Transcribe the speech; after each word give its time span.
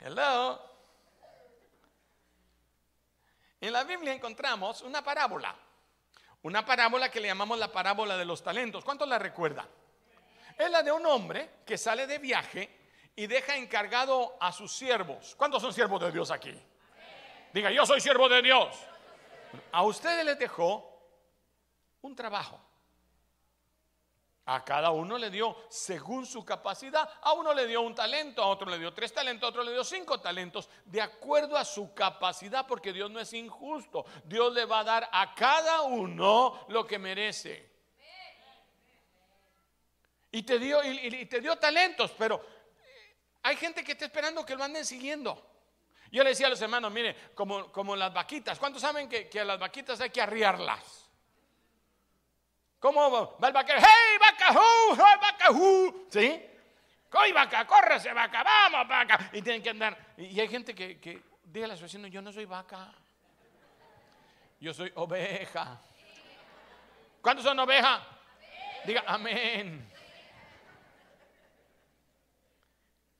Hello. 0.00 0.58
En 3.60 3.72
la 3.72 3.84
Biblia 3.84 4.14
encontramos 4.14 4.80
una 4.80 5.04
parábola. 5.04 5.54
Una 6.42 6.64
parábola 6.64 7.10
que 7.10 7.20
le 7.20 7.28
llamamos 7.28 7.58
la 7.58 7.70
parábola 7.70 8.16
de 8.16 8.24
los 8.24 8.42
talentos. 8.42 8.82
¿Cuántos 8.82 9.06
la 9.06 9.18
recuerdan? 9.18 9.68
Es 10.56 10.70
la 10.70 10.82
de 10.82 10.90
un 10.90 11.04
hombre 11.04 11.50
que 11.66 11.76
sale 11.76 12.06
de 12.06 12.18
viaje 12.18 12.78
y 13.14 13.26
deja 13.26 13.56
encargado 13.56 14.38
a 14.40 14.52
sus 14.52 14.72
siervos. 14.72 15.34
¿Cuántos 15.36 15.60
son 15.60 15.74
siervos 15.74 16.00
de 16.00 16.10
Dios 16.10 16.30
aquí? 16.30 16.58
Diga, 17.52 17.70
yo 17.70 17.84
soy 17.84 18.00
siervo 18.00 18.26
de 18.28 18.40
Dios. 18.40 18.74
A 19.72 19.82
ustedes 19.82 20.24
les 20.24 20.38
dejó 20.38 20.86
un 22.00 22.16
trabajo. 22.16 22.69
A 24.52 24.64
cada 24.64 24.90
uno 24.90 25.16
le 25.16 25.30
dio 25.30 25.56
según 25.68 26.26
su 26.26 26.44
capacidad. 26.44 27.08
A 27.22 27.34
uno 27.34 27.54
le 27.54 27.68
dio 27.68 27.82
un 27.82 27.94
talento, 27.94 28.42
a 28.42 28.48
otro 28.48 28.68
le 28.68 28.80
dio 28.80 28.92
tres 28.92 29.12
talentos, 29.12 29.46
a 29.46 29.50
otro 29.50 29.62
le 29.62 29.70
dio 29.70 29.84
cinco 29.84 30.18
talentos, 30.18 30.68
de 30.86 31.00
acuerdo 31.00 31.56
a 31.56 31.64
su 31.64 31.94
capacidad, 31.94 32.66
porque 32.66 32.92
Dios 32.92 33.08
no 33.12 33.20
es 33.20 33.32
injusto. 33.32 34.04
Dios 34.24 34.52
le 34.52 34.64
va 34.64 34.80
a 34.80 34.84
dar 34.84 35.08
a 35.12 35.36
cada 35.36 35.82
uno 35.82 36.66
lo 36.66 36.84
que 36.84 36.98
merece. 36.98 37.70
Y 40.32 40.42
te 40.42 40.58
dio, 40.58 40.82
y, 40.82 41.26
te 41.26 41.40
dio 41.40 41.54
talentos, 41.54 42.10
pero 42.18 42.44
hay 43.44 43.54
gente 43.54 43.84
que 43.84 43.92
está 43.92 44.06
esperando 44.06 44.44
que 44.44 44.56
lo 44.56 44.64
anden 44.64 44.84
siguiendo. 44.84 45.46
Yo 46.10 46.24
le 46.24 46.30
decía 46.30 46.48
a 46.48 46.50
los 46.50 46.60
hermanos, 46.60 46.90
mire, 46.90 47.14
como, 47.36 47.70
como 47.70 47.94
las 47.94 48.12
vaquitas, 48.12 48.58
¿cuántos 48.58 48.82
saben 48.82 49.08
que, 49.08 49.28
que 49.28 49.38
a 49.38 49.44
las 49.44 49.60
vaquitas 49.60 50.00
hay 50.00 50.10
que 50.10 50.20
arriarlas? 50.20 51.00
¿Cómo 52.80 53.36
va 53.38 53.48
el 53.48 53.52
vaquero? 53.52 53.78
¡Hey, 53.78 54.09
vaca, 54.30 54.46
hey, 54.50 55.18
vaca, 55.20 55.50
hu! 55.50 56.06
¿Sí? 56.10 56.46
¡Coy, 57.08 57.32
vaca, 57.32 57.66
córrese, 57.66 58.12
vaca, 58.12 58.42
vamos, 58.42 58.86
vaca! 58.88 59.30
Y 59.32 59.42
tienen 59.42 59.62
que 59.62 59.70
andar. 59.70 59.96
Y 60.16 60.38
hay 60.38 60.48
gente 60.48 60.74
que, 60.74 61.22
diga 61.44 61.66
a 61.66 61.68
las 61.68 61.80
vecinos, 61.80 62.10
yo 62.10 62.22
no 62.22 62.32
soy 62.32 62.44
vaca. 62.44 62.92
Yo 64.60 64.72
soy 64.72 64.92
oveja. 64.94 65.80
¿Cuántos 67.20 67.44
son 67.44 67.58
ovejas? 67.58 68.02
Diga, 68.84 69.04
amén. 69.06 69.90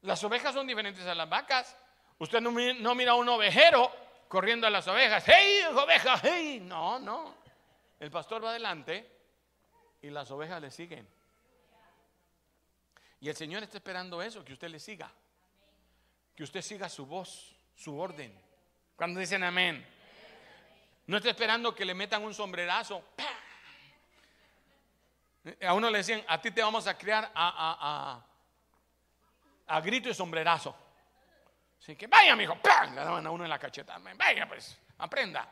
Las 0.03 0.23
ovejas 0.25 0.55
son 0.55 0.67
diferentes 0.67 1.05
a 1.07 1.15
las 1.15 1.29
vacas. 1.29 1.77
Usted 2.19 2.41
no, 2.41 2.51
no 2.51 2.95
mira 2.95 3.13
a 3.13 3.15
un 3.15 3.29
ovejero 3.29 3.91
corriendo 4.29 4.67
a 4.67 4.71
las 4.71 4.87
ovejas. 4.87 5.25
¡Hey, 5.27 5.63
oveja! 5.75 6.21
¡Hey! 6.23 6.61
No, 6.63 6.99
no. 6.99 7.35
El 7.99 8.11
pastor 8.11 8.45
va 8.45 8.51
adelante 8.51 9.20
y 10.03 10.11
las 10.11 10.31
ovejas 10.31 10.61
le 10.61 10.71
siguen. 10.71 11.07
Y 13.21 13.29
el 13.29 13.37
Señor 13.37 13.63
está 13.63 13.77
esperando 13.77 14.23
eso, 14.23 14.45
que 14.45 14.53
usted 14.53 14.69
le 14.69 14.81
siga. 14.81 15.11
Que 16.35 16.43
usted 16.43 16.63
siga 16.63 16.89
su 16.89 17.05
voz, 17.07 17.55
su 17.77 17.99
orden. 17.99 18.35
Cuando 18.97 19.21
dicen 19.21 19.43
amén. 19.43 19.87
No 21.07 21.19
está 21.19 21.31
esperando 21.31 21.75
que 21.75 21.85
le 21.85 21.93
metan 21.93 22.23
un 22.23 22.33
sombrerazo. 22.33 23.05
A 25.67 25.75
uno 25.75 25.91
le 25.91 25.99
decían, 25.99 26.25
a 26.29 26.41
ti 26.41 26.51
te 26.51 26.63
vamos 26.63 26.87
a 26.87 26.97
criar 26.97 27.31
a, 27.35 28.23
a, 29.67 29.75
a, 29.75 29.81
grito 29.81 30.09
y 30.09 30.15
sombrerazo. 30.15 30.75
Así 31.81 31.97
que 31.97 32.07
vaya, 32.07 32.37
mijo, 32.37 32.57
le 32.91 32.95
daban 32.95 33.27
a 33.27 33.31
uno 33.31 33.45
en 33.45 33.51
la 33.51 33.59
cacheta. 33.59 33.99
Vaya, 34.17 34.47
pues, 34.47 34.79
aprenda. 34.99 35.49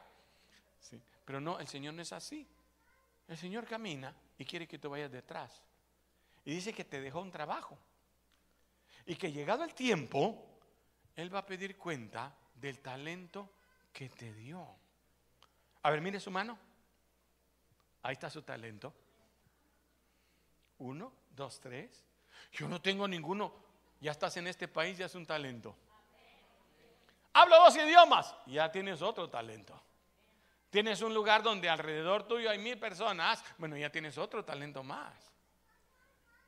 Pero 1.25 1.41
no, 1.41 1.59
el 1.59 1.67
Señor 1.67 1.95
no 1.95 2.03
es 2.03 2.13
así. 2.13 2.47
El 3.27 3.37
Señor 3.37 3.67
camina 3.67 4.15
y 4.39 4.45
quiere 4.45 4.67
que 4.67 4.79
tú 4.79 4.89
vayas 4.89 5.11
detrás. 5.11 5.63
Y 6.45 6.55
dice 6.55 6.73
que 6.73 6.85
te 6.85 7.01
dejó 7.01 7.21
un 7.21 7.31
trabajo. 7.31 7.77
Y 9.05 9.17
que 9.17 9.33
llegado 9.33 9.65
el 9.65 9.75
tiempo, 9.75 10.61
Él 11.17 11.35
va 11.35 11.41
a 11.41 11.47
pedir 11.47 11.77
cuenta 11.77 12.35
del 12.55 12.79
talento 12.79 13.51
que 13.93 14.09
te 14.09 14.33
dio. 14.33 14.67
A 15.83 15.91
ver, 15.91 16.01
mire 16.01 16.21
su 16.21 16.31
mano. 16.31 16.59
Ahí 18.03 18.13
está 18.13 18.31
su 18.31 18.43
talento. 18.43 18.95
Uno, 20.79 21.13
dos, 21.31 21.59
tres. 21.61 22.05
Yo 22.53 22.69
no 22.69 22.81
tengo 22.81 23.09
ninguno. 23.09 23.53
Ya 24.01 24.13
estás 24.13 24.37
en 24.37 24.47
este 24.47 24.69
país, 24.69 24.97
ya 24.97 25.07
es 25.07 25.15
un 25.15 25.27
talento. 25.27 25.75
Hablo 27.33 27.57
dos 27.57 27.77
idiomas, 27.77 28.35
ya 28.47 28.71
tienes 28.71 29.03
otro 29.03 29.29
talento. 29.29 29.81
Tienes 30.71 31.01
un 31.01 31.15
lugar 31.15 31.43
donde 31.43 31.69
alrededor 31.69 32.29
tuyo 32.29 32.51
hay 32.51 32.59
mil 32.59 32.79
personas, 32.79 33.43
bueno, 33.57 33.77
ya 33.77 33.91
tienes 33.91 34.19
otro 34.19 34.45
talento 34.45 34.83
más. 34.83 35.33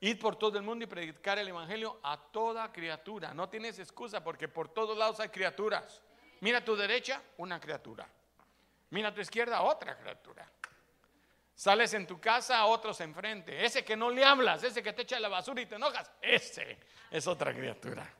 Ir 0.00 0.18
por 0.18 0.36
todo 0.36 0.58
el 0.58 0.64
mundo 0.64 0.84
y 0.84 0.88
predicar 0.88 1.38
el 1.38 1.48
Evangelio 1.48 2.00
a 2.02 2.18
toda 2.18 2.70
criatura. 2.72 3.34
No 3.34 3.48
tienes 3.48 3.78
excusa 3.78 4.22
porque 4.22 4.48
por 4.48 4.68
todos 4.68 4.96
lados 4.96 5.20
hay 5.20 5.28
criaturas. 5.28 6.02
Mira 6.40 6.58
a 6.58 6.64
tu 6.64 6.74
derecha, 6.74 7.22
una 7.38 7.60
criatura. 7.60 8.06
Mira 8.90 9.08
a 9.08 9.14
tu 9.14 9.20
izquierda, 9.20 9.62
otra 9.62 9.96
criatura. 9.98 10.50
Sales 11.54 11.92
en 11.92 12.06
tu 12.06 12.18
casa, 12.18 12.64
otros 12.64 12.98
enfrente. 13.02 13.64
Ese 13.64 13.84
que 13.84 13.94
no 13.94 14.10
le 14.10 14.24
hablas, 14.24 14.62
ese 14.64 14.82
que 14.82 14.94
te 14.94 15.02
echa 15.02 15.20
la 15.20 15.28
basura 15.28 15.60
y 15.60 15.66
te 15.66 15.74
enojas, 15.74 16.10
ese 16.22 16.78
es 17.10 17.26
otra 17.26 17.54
criatura. 17.54 18.10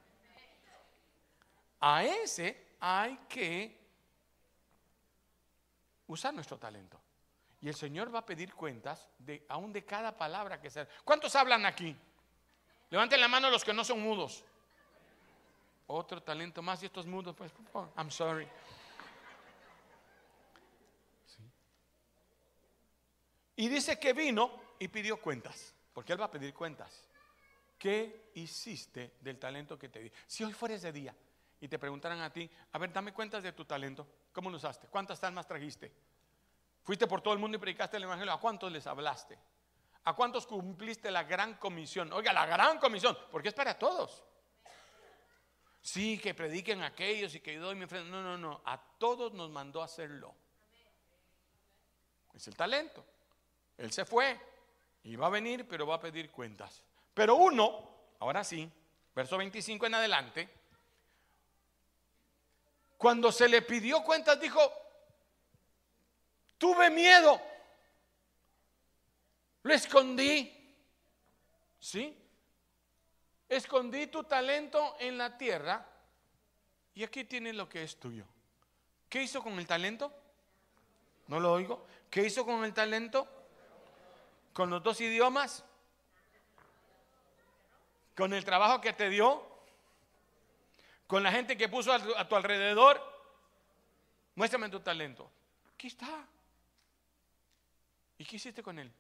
A 1.80 2.04
ese 2.04 2.74
hay 2.78 3.18
que 3.26 3.79
usar 6.10 6.34
nuestro 6.34 6.58
talento. 6.58 7.00
Y 7.60 7.68
el 7.68 7.74
Señor 7.74 8.12
va 8.14 8.20
a 8.20 8.26
pedir 8.26 8.54
cuentas 8.54 9.08
de 9.18 9.44
aún 9.48 9.72
de 9.72 9.84
cada 9.84 10.16
palabra 10.16 10.60
que 10.60 10.70
sea. 10.70 10.88
¿Cuántos 11.04 11.34
hablan 11.36 11.66
aquí? 11.66 11.96
Levanten 12.90 13.20
la 13.20 13.28
mano 13.28 13.50
los 13.50 13.64
que 13.64 13.72
no 13.72 13.84
son 13.84 14.00
mudos. 14.00 14.44
Otro 15.86 16.22
talento 16.22 16.62
más 16.62 16.82
y 16.82 16.86
estos 16.86 17.06
mudos, 17.06 17.34
pues, 17.36 17.52
oh, 17.72 17.88
I'm 17.96 18.10
sorry. 18.10 18.48
Y 23.56 23.68
dice 23.68 23.98
que 23.98 24.12
vino 24.12 24.58
y 24.78 24.88
pidió 24.88 25.20
cuentas, 25.20 25.74
porque 25.92 26.12
Él 26.12 26.20
va 26.20 26.26
a 26.26 26.30
pedir 26.30 26.54
cuentas. 26.54 27.08
¿Qué 27.78 28.30
hiciste 28.34 29.16
del 29.20 29.38
talento 29.38 29.78
que 29.78 29.88
te 29.88 30.00
di? 30.00 30.12
Si 30.26 30.44
hoy 30.44 30.52
fuera 30.52 30.74
ese 30.74 30.92
día 30.92 31.14
y 31.60 31.68
te 31.68 31.78
preguntaran 31.78 32.20
a 32.20 32.32
ti, 32.32 32.50
a 32.72 32.78
ver, 32.78 32.92
dame 32.92 33.12
cuentas 33.12 33.42
de 33.42 33.52
tu 33.52 33.64
talento, 33.64 34.06
¿Cómo 34.32 34.50
lo 34.50 34.56
usaste? 34.56 34.86
¿Cuántas 34.88 35.22
almas 35.24 35.46
trajiste? 35.46 35.92
Fuiste 36.82 37.06
por 37.06 37.20
todo 37.20 37.34
el 37.34 37.40
mundo 37.40 37.56
y 37.56 37.60
predicaste 37.60 37.96
el 37.96 38.04
Evangelio. 38.04 38.32
¿A 38.32 38.40
cuántos 38.40 38.70
les 38.70 38.86
hablaste? 38.86 39.38
¿A 40.04 40.14
cuántos 40.14 40.46
cumpliste 40.46 41.10
la 41.10 41.24
gran 41.24 41.54
comisión? 41.54 42.12
Oiga, 42.12 42.32
la 42.32 42.46
gran 42.46 42.78
comisión, 42.78 43.16
porque 43.30 43.48
es 43.48 43.54
para 43.54 43.78
todos. 43.78 44.22
Sí, 45.82 46.18
que 46.18 46.34
prediquen 46.34 46.82
aquellos 46.82 47.34
y 47.34 47.40
que 47.40 47.56
doy 47.56 47.74
mi 47.74 47.86
frente. 47.86 48.10
No, 48.10 48.22
no, 48.22 48.38
no. 48.38 48.60
A 48.64 48.80
todos 48.98 49.32
nos 49.32 49.50
mandó 49.50 49.82
a 49.82 49.86
hacerlo. 49.86 50.34
Es 52.34 52.46
el 52.46 52.56
talento. 52.56 53.04
Él 53.76 53.92
se 53.92 54.04
fue 54.04 54.38
y 55.02 55.16
va 55.16 55.26
a 55.26 55.30
venir, 55.30 55.66
pero 55.66 55.86
va 55.86 55.96
a 55.96 56.00
pedir 56.00 56.30
cuentas. 56.30 56.84
Pero 57.14 57.34
uno, 57.34 57.90
ahora 58.20 58.44
sí, 58.44 58.70
verso 59.14 59.36
25 59.36 59.86
en 59.86 59.94
adelante, 59.94 60.48
cuando 63.00 63.32
se 63.32 63.48
le 63.48 63.62
pidió 63.62 64.02
cuentas, 64.02 64.38
dijo, 64.38 64.60
tuve 66.58 66.90
miedo, 66.90 67.40
lo 69.62 69.72
escondí. 69.72 70.54
¿Sí? 71.80 72.14
Escondí 73.48 74.08
tu 74.08 74.24
talento 74.24 74.96
en 74.98 75.16
la 75.16 75.38
tierra 75.38 75.88
y 76.92 77.02
aquí 77.02 77.24
tienes 77.24 77.54
lo 77.54 77.70
que 77.70 77.84
es 77.84 77.98
tuyo. 77.98 78.26
¿Qué 79.08 79.22
hizo 79.22 79.42
con 79.42 79.58
el 79.58 79.66
talento? 79.66 80.12
No 81.28 81.40
lo 81.40 81.52
oigo. 81.52 81.86
¿Qué 82.10 82.26
hizo 82.26 82.44
con 82.44 82.66
el 82.66 82.74
talento? 82.74 83.26
¿Con 84.52 84.68
los 84.68 84.82
dos 84.82 85.00
idiomas? 85.00 85.64
¿Con 88.14 88.34
el 88.34 88.44
trabajo 88.44 88.82
que 88.82 88.92
te 88.92 89.08
dio? 89.08 89.49
Con 91.10 91.24
la 91.24 91.32
gente 91.32 91.56
que 91.56 91.68
puso 91.68 91.92
a 91.92 92.28
tu, 92.28 92.36
alrededor, 92.36 93.02
muéstrame 94.36 94.68
tu 94.68 94.78
talento. 94.78 95.28
Aquí 95.74 95.88
está. 95.88 96.24
¿Y 98.16 98.24
qué 98.24 98.36
hiciste 98.36 98.62
con 98.62 98.78
él? 98.78 98.92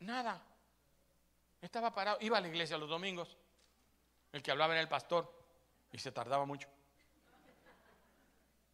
Nada. 0.00 0.42
Estaba 1.62 1.94
parado, 1.94 2.18
iba 2.20 2.36
a 2.36 2.40
la 2.40 2.48
iglesia 2.48 2.76
los 2.76 2.88
domingos. 2.88 3.36
El 4.32 4.42
que 4.42 4.50
hablaba 4.50 4.72
era 4.72 4.80
el 4.80 4.88
pastor 4.88 5.32
y 5.92 5.98
se 5.98 6.10
tardaba 6.10 6.44
mucho. 6.46 6.66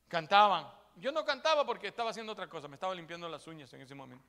Cantaban. 0.09 0.67
Yo 0.97 1.13
no 1.13 1.27
cantaba 1.27 1.67
porque 1.67 1.89
estaba 1.89 2.09
haciendo 2.09 2.33
otra 2.33 2.49
cosa, 2.49 2.69
me 2.69 2.77
estaba 2.77 2.95
limpiando 2.95 3.29
las 3.29 3.47
uñas 3.47 3.71
en 3.75 3.83
ese 3.83 3.95
momento. 3.95 4.25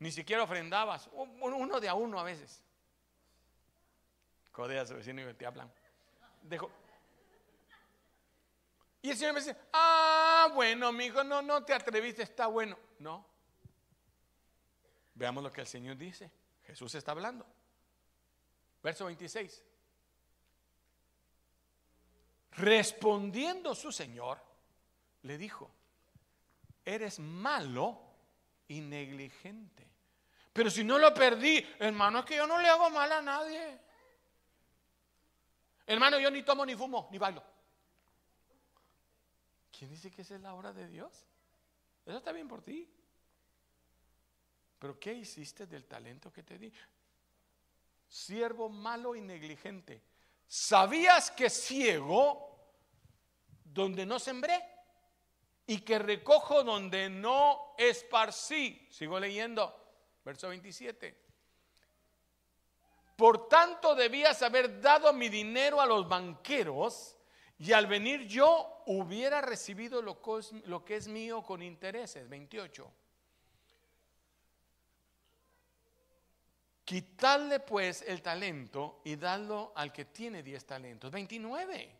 Ni 0.00 0.10
siquiera 0.10 0.42
ofrendabas, 0.42 1.08
uno 1.12 1.78
de 1.78 1.88
a 1.88 1.94
uno 1.94 2.18
a 2.18 2.24
veces. 2.24 2.64
Codea 4.50 4.82
a 4.82 4.86
su 4.86 4.96
vecino 4.96 5.30
y 5.30 5.34
te 5.34 5.46
hablan. 5.46 5.72
Dejo, 6.42 6.68
y 9.04 9.10
el 9.10 9.18
Señor 9.18 9.34
me 9.34 9.40
dice, 9.40 9.54
ah, 9.70 10.50
bueno, 10.54 10.90
mi 10.90 11.04
hijo, 11.04 11.22
no, 11.22 11.42
no 11.42 11.62
te 11.62 11.74
atreviste, 11.74 12.22
está 12.22 12.46
bueno. 12.46 12.78
No. 13.00 13.22
Veamos 15.12 15.44
lo 15.44 15.52
que 15.52 15.60
el 15.60 15.66
Señor 15.66 15.98
dice. 15.98 16.30
Jesús 16.62 16.94
está 16.94 17.10
hablando. 17.12 17.44
Verso 18.82 19.04
26. 19.04 19.62
Respondiendo 22.52 23.74
su 23.74 23.92
señor, 23.92 24.40
le 25.20 25.36
dijo, 25.36 25.70
eres 26.82 27.18
malo 27.18 28.00
y 28.68 28.80
negligente. 28.80 29.86
Pero 30.50 30.70
si 30.70 30.82
no 30.82 30.98
lo 30.98 31.12
perdí, 31.12 31.62
hermano, 31.78 32.20
es 32.20 32.24
que 32.24 32.36
yo 32.36 32.46
no 32.46 32.58
le 32.58 32.70
hago 32.70 32.88
mal 32.88 33.12
a 33.12 33.20
nadie. 33.20 33.78
Hermano, 35.86 36.18
yo 36.18 36.30
ni 36.30 36.42
tomo, 36.42 36.64
ni 36.64 36.74
fumo, 36.74 37.10
ni 37.12 37.18
bailo. 37.18 37.52
¿Quién 39.76 39.90
dice 39.90 40.10
que 40.10 40.22
esa 40.22 40.36
es 40.36 40.40
la 40.40 40.54
obra 40.54 40.72
de 40.72 40.86
Dios? 40.86 41.26
Eso 42.06 42.18
está 42.18 42.32
bien 42.32 42.46
por 42.46 42.62
ti. 42.62 42.88
Pero 44.78 45.00
¿qué 45.00 45.14
hiciste 45.14 45.66
del 45.66 45.86
talento 45.86 46.32
que 46.32 46.42
te 46.42 46.58
di? 46.58 46.72
Siervo 48.06 48.68
malo 48.68 49.16
y 49.16 49.20
negligente. 49.20 50.02
¿Sabías 50.46 51.30
que 51.30 51.50
ciego 51.50 52.74
donde 53.64 54.06
no 54.06 54.18
sembré? 54.18 54.62
Y 55.66 55.80
que 55.80 55.98
recojo 55.98 56.62
donde 56.62 57.08
no 57.08 57.74
esparcí. 57.78 58.86
Sigo 58.90 59.18
leyendo. 59.18 59.74
Verso 60.24 60.48
27. 60.48 61.24
Por 63.16 63.48
tanto 63.48 63.94
debías 63.94 64.42
haber 64.42 64.80
dado 64.80 65.12
mi 65.12 65.28
dinero 65.28 65.80
a 65.80 65.86
los 65.86 66.06
banqueros 66.06 67.16
y 67.64 67.72
al 67.72 67.86
venir 67.86 68.26
yo 68.26 68.82
hubiera 68.84 69.40
recibido 69.40 70.02
lo 70.02 70.84
que 70.84 70.96
es, 70.96 71.08
mío 71.08 71.42
con 71.42 71.62
intereses. 71.62 72.28
28. 72.28 72.92
Quitarle 76.84 77.60
pues 77.60 78.02
el 78.02 78.20
talento 78.20 79.00
y 79.04 79.16
darlo 79.16 79.72
al 79.74 79.94
que 79.94 80.04
tiene 80.04 80.42
10 80.42 80.66
talentos. 80.66 81.10
29. 81.10 81.90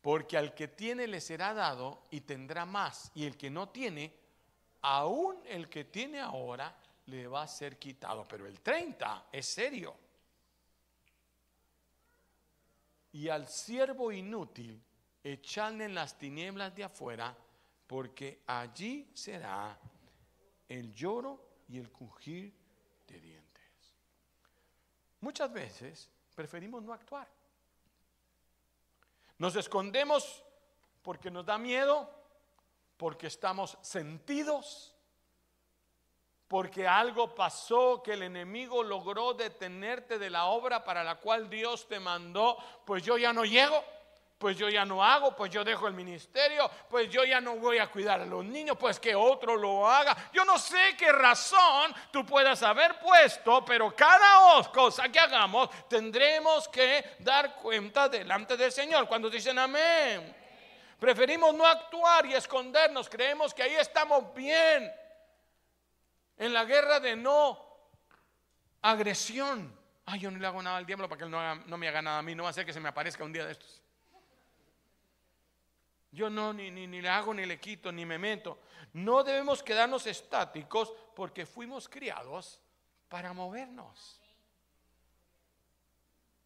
Porque 0.00 0.38
al 0.38 0.54
que 0.54 0.66
tiene 0.66 1.06
le 1.06 1.20
será 1.20 1.54
dado 1.54 2.08
y 2.10 2.22
tendrá 2.22 2.66
más. 2.66 3.12
Y 3.14 3.24
el 3.26 3.36
que 3.36 3.48
no 3.48 3.68
tiene, 3.68 4.12
aún 4.82 5.40
el 5.46 5.68
que 5.68 5.84
tiene 5.84 6.18
ahora 6.18 6.76
le 7.06 7.28
va 7.28 7.42
a 7.42 7.46
ser 7.46 7.78
quitado. 7.78 8.26
Pero 8.26 8.44
el 8.44 8.60
30 8.60 9.26
es 9.30 9.46
serio. 9.46 10.03
Y 13.14 13.28
al 13.28 13.46
siervo 13.46 14.10
inútil 14.10 14.82
echarle 15.22 15.84
en 15.84 15.94
las 15.94 16.18
tinieblas 16.18 16.74
de 16.74 16.82
afuera, 16.82 17.36
porque 17.86 18.42
allí 18.46 19.08
será 19.14 19.78
el 20.68 20.92
lloro 20.92 21.62
y 21.68 21.78
el 21.78 21.92
crujir 21.92 22.52
de 23.06 23.20
dientes. 23.20 23.94
Muchas 25.20 25.52
veces 25.52 26.10
preferimos 26.34 26.82
no 26.82 26.92
actuar. 26.92 27.28
Nos 29.38 29.54
escondemos 29.54 30.42
porque 31.00 31.30
nos 31.30 31.46
da 31.46 31.56
miedo, 31.56 32.10
porque 32.96 33.28
estamos 33.28 33.78
sentidos, 33.80 34.93
porque 36.54 36.86
algo 36.86 37.34
pasó 37.34 38.00
que 38.00 38.12
el 38.12 38.22
enemigo 38.22 38.84
logró 38.84 39.34
detenerte 39.34 40.20
de 40.20 40.30
la 40.30 40.44
obra 40.44 40.84
para 40.84 41.02
la 41.02 41.16
cual 41.16 41.50
Dios 41.50 41.88
te 41.88 41.98
mandó, 41.98 42.56
pues 42.84 43.02
yo 43.02 43.18
ya 43.18 43.32
no 43.32 43.44
llego, 43.44 43.82
pues 44.38 44.56
yo 44.56 44.68
ya 44.68 44.84
no 44.84 45.02
hago, 45.02 45.34
pues 45.34 45.50
yo 45.50 45.64
dejo 45.64 45.88
el 45.88 45.94
ministerio, 45.94 46.70
pues 46.88 47.10
yo 47.10 47.24
ya 47.24 47.40
no 47.40 47.56
voy 47.56 47.78
a 47.78 47.88
cuidar 47.88 48.20
a 48.20 48.24
los 48.24 48.44
niños, 48.44 48.76
pues 48.78 49.00
que 49.00 49.16
otro 49.16 49.56
lo 49.56 49.90
haga. 49.90 50.30
Yo 50.32 50.44
no 50.44 50.56
sé 50.56 50.94
qué 50.96 51.10
razón 51.10 51.92
tú 52.12 52.24
puedas 52.24 52.62
haber 52.62 53.00
puesto, 53.00 53.64
pero 53.64 53.92
cada 53.96 54.62
cosa 54.72 55.08
que 55.08 55.18
hagamos 55.18 55.68
tendremos 55.88 56.68
que 56.68 57.16
dar 57.18 57.56
cuenta 57.56 58.08
delante 58.08 58.56
del 58.56 58.70
Señor. 58.70 59.08
Cuando 59.08 59.28
dicen 59.28 59.58
amén. 59.58 60.36
Preferimos 61.00 61.52
no 61.52 61.66
actuar 61.66 62.26
y 62.26 62.34
escondernos, 62.34 63.08
creemos 63.08 63.52
que 63.52 63.64
ahí 63.64 63.74
estamos 63.74 64.32
bien. 64.32 65.03
En 66.36 66.52
la 66.52 66.64
guerra 66.64 67.00
de 67.00 67.16
no 67.16 67.58
agresión. 68.82 69.74
Ay, 70.06 70.20
yo 70.20 70.30
no 70.30 70.38
le 70.38 70.46
hago 70.46 70.62
nada 70.62 70.76
al 70.76 70.86
diablo 70.86 71.08
para 71.08 71.18
que 71.18 71.24
él 71.24 71.30
no, 71.30 71.78
me 71.78 71.88
haga 71.88 72.02
nada 72.02 72.18
a 72.18 72.22
mí. 72.22 72.34
No 72.34 72.44
va 72.44 72.50
a 72.50 72.52
ser 72.52 72.66
que 72.66 72.72
se 72.72 72.80
me 72.80 72.88
aparezca 72.88 73.24
un 73.24 73.32
día 73.32 73.46
de 73.46 73.52
estos. 73.52 73.80
Yo 76.12 76.30
no, 76.30 76.52
ni, 76.52 76.70
ni, 76.70 76.86
ni, 76.86 77.00
le 77.00 77.08
hago, 77.08 77.34
ni 77.34 77.44
le 77.44 77.58
quito, 77.58 77.90
ni 77.90 78.04
me 78.04 78.18
meto. 78.18 78.60
No 78.92 79.24
debemos 79.24 79.62
quedarnos 79.62 80.06
estáticos 80.06 80.92
porque 81.16 81.46
fuimos 81.46 81.88
criados 81.88 82.60
para 83.08 83.32
movernos. 83.32 84.20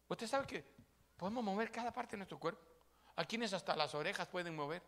Usted 0.07 0.27
sabe 0.27 0.47
que 0.47 0.65
podemos 1.17 1.43
mover 1.43 1.71
cada 1.71 1.91
parte 1.91 2.11
de 2.11 2.17
nuestro 2.17 2.39
cuerpo. 2.39 2.61
A 3.15 3.25
quienes 3.25 3.53
hasta 3.53 3.75
las 3.75 3.93
orejas 3.93 4.27
pueden 4.27 4.55
mover. 4.55 4.81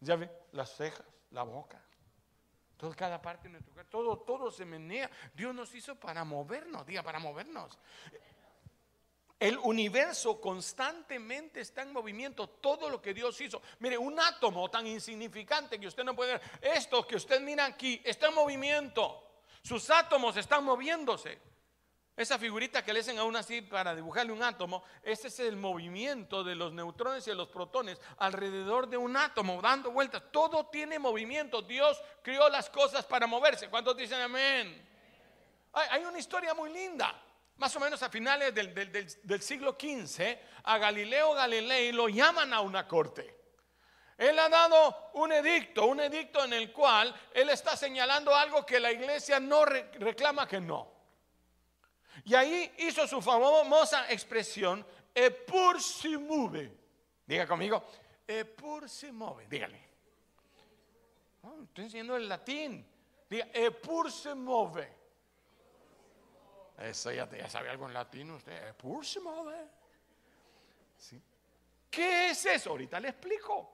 Ya 0.00 0.16
ve, 0.16 0.30
las 0.52 0.76
cejas, 0.76 1.06
la 1.30 1.42
boca, 1.42 1.82
cada 2.90 3.22
parte 3.22 3.48
de 3.48 3.52
nuestro 3.52 3.72
cuerpo, 3.72 3.90
todo, 3.90 4.18
todo 4.18 4.50
se 4.50 4.64
menea. 4.64 5.10
Dios 5.34 5.54
nos 5.54 5.74
hizo 5.74 5.94
para 5.94 6.24
movernos, 6.24 6.84
diga, 6.86 7.02
para 7.02 7.18
movernos. 7.18 7.78
El 9.38 9.58
universo 9.58 10.40
constantemente 10.40 11.60
está 11.60 11.82
en 11.82 11.92
movimiento, 11.92 12.48
todo 12.48 12.88
lo 12.88 13.02
que 13.02 13.12
Dios 13.12 13.40
hizo. 13.40 13.60
Mire, 13.80 13.98
un 13.98 14.18
átomo 14.20 14.70
tan 14.70 14.86
insignificante 14.86 15.80
que 15.80 15.88
usted 15.88 16.04
no 16.04 16.14
puede 16.14 16.34
ver, 16.34 16.42
esto 16.60 17.04
que 17.06 17.16
usted 17.16 17.40
mira 17.40 17.64
aquí, 17.64 18.00
está 18.04 18.28
en 18.28 18.34
movimiento. 18.34 19.40
Sus 19.62 19.90
átomos 19.90 20.36
están 20.36 20.64
moviéndose. 20.64 21.51
Esa 22.14 22.38
figurita 22.38 22.84
que 22.84 22.92
le 22.92 23.00
hacen 23.00 23.18
aún 23.18 23.34
así 23.36 23.62
para 23.62 23.94
dibujarle 23.94 24.32
un 24.32 24.42
átomo, 24.42 24.84
ese 25.02 25.28
es 25.28 25.40
el 25.40 25.56
movimiento 25.56 26.44
de 26.44 26.54
los 26.54 26.72
neutrones 26.72 27.26
y 27.26 27.30
de 27.30 27.36
los 27.36 27.48
protones 27.48 27.98
alrededor 28.18 28.86
de 28.86 28.98
un 28.98 29.16
átomo, 29.16 29.62
dando 29.62 29.90
vueltas. 29.90 30.22
Todo 30.30 30.66
tiene 30.66 30.98
movimiento. 30.98 31.62
Dios 31.62 32.02
creó 32.22 32.50
las 32.50 32.68
cosas 32.68 33.06
para 33.06 33.26
moverse. 33.26 33.70
¿Cuántos 33.70 33.96
dicen 33.96 34.20
amén? 34.20 34.88
Hay, 35.72 36.04
una 36.04 36.18
historia 36.18 36.52
muy 36.52 36.70
linda. 36.70 37.18
Más 37.56 37.74
o 37.76 37.80
menos 37.80 38.02
a 38.02 38.10
finales 38.10 38.54
del, 38.54 39.42
siglo 39.42 39.76
XV, 39.80 40.36
a 40.64 40.78
Galileo 40.78 41.32
Galilei 41.32 41.92
lo 41.92 42.08
llaman 42.08 42.52
a 42.52 42.60
una 42.60 42.86
corte. 42.86 43.40
Él 44.18 44.38
ha 44.38 44.50
dado 44.50 45.10
un 45.14 45.32
edicto, 45.32 45.86
un 45.86 46.00
edicto 46.00 46.44
en 46.44 46.52
el 46.52 46.72
cual 46.72 47.14
él 47.32 47.48
está 47.48 47.74
señalando 47.74 48.34
algo 48.34 48.66
que 48.66 48.78
la 48.78 48.92
iglesia 48.92 49.40
no 49.40 49.64
reclama 49.64 50.46
que 50.46 50.60
no. 50.60 51.01
Y 52.24 52.34
ahí 52.34 52.72
hizo 52.78 53.06
su 53.06 53.20
famosa 53.20 54.10
expresión, 54.10 54.86
epur 55.14 55.80
si 55.80 56.16
mueve. 56.16 56.72
Diga 57.26 57.46
conmigo, 57.46 57.84
epur 58.26 58.88
si 58.88 59.10
mueve. 59.10 59.46
Dígale. 59.48 59.80
estoy 61.64 61.84
enseñando 61.84 62.16
el 62.16 62.28
latín. 62.28 62.86
Diga, 63.28 63.48
epur 63.52 64.10
se 64.10 64.34
mueve. 64.34 65.02
Eso 66.78 67.12
ya, 67.12 67.28
ya 67.30 67.48
sabe 67.48 67.70
algo 67.70 67.86
en 67.86 67.94
latín 67.94 68.30
usted. 68.30 68.68
Epur 68.68 69.04
se 69.04 69.20
mueve. 69.20 69.68
¿Qué 71.90 72.30
es 72.30 72.46
eso? 72.46 72.70
Ahorita 72.70 72.98
le 72.98 73.08
explico. 73.08 73.71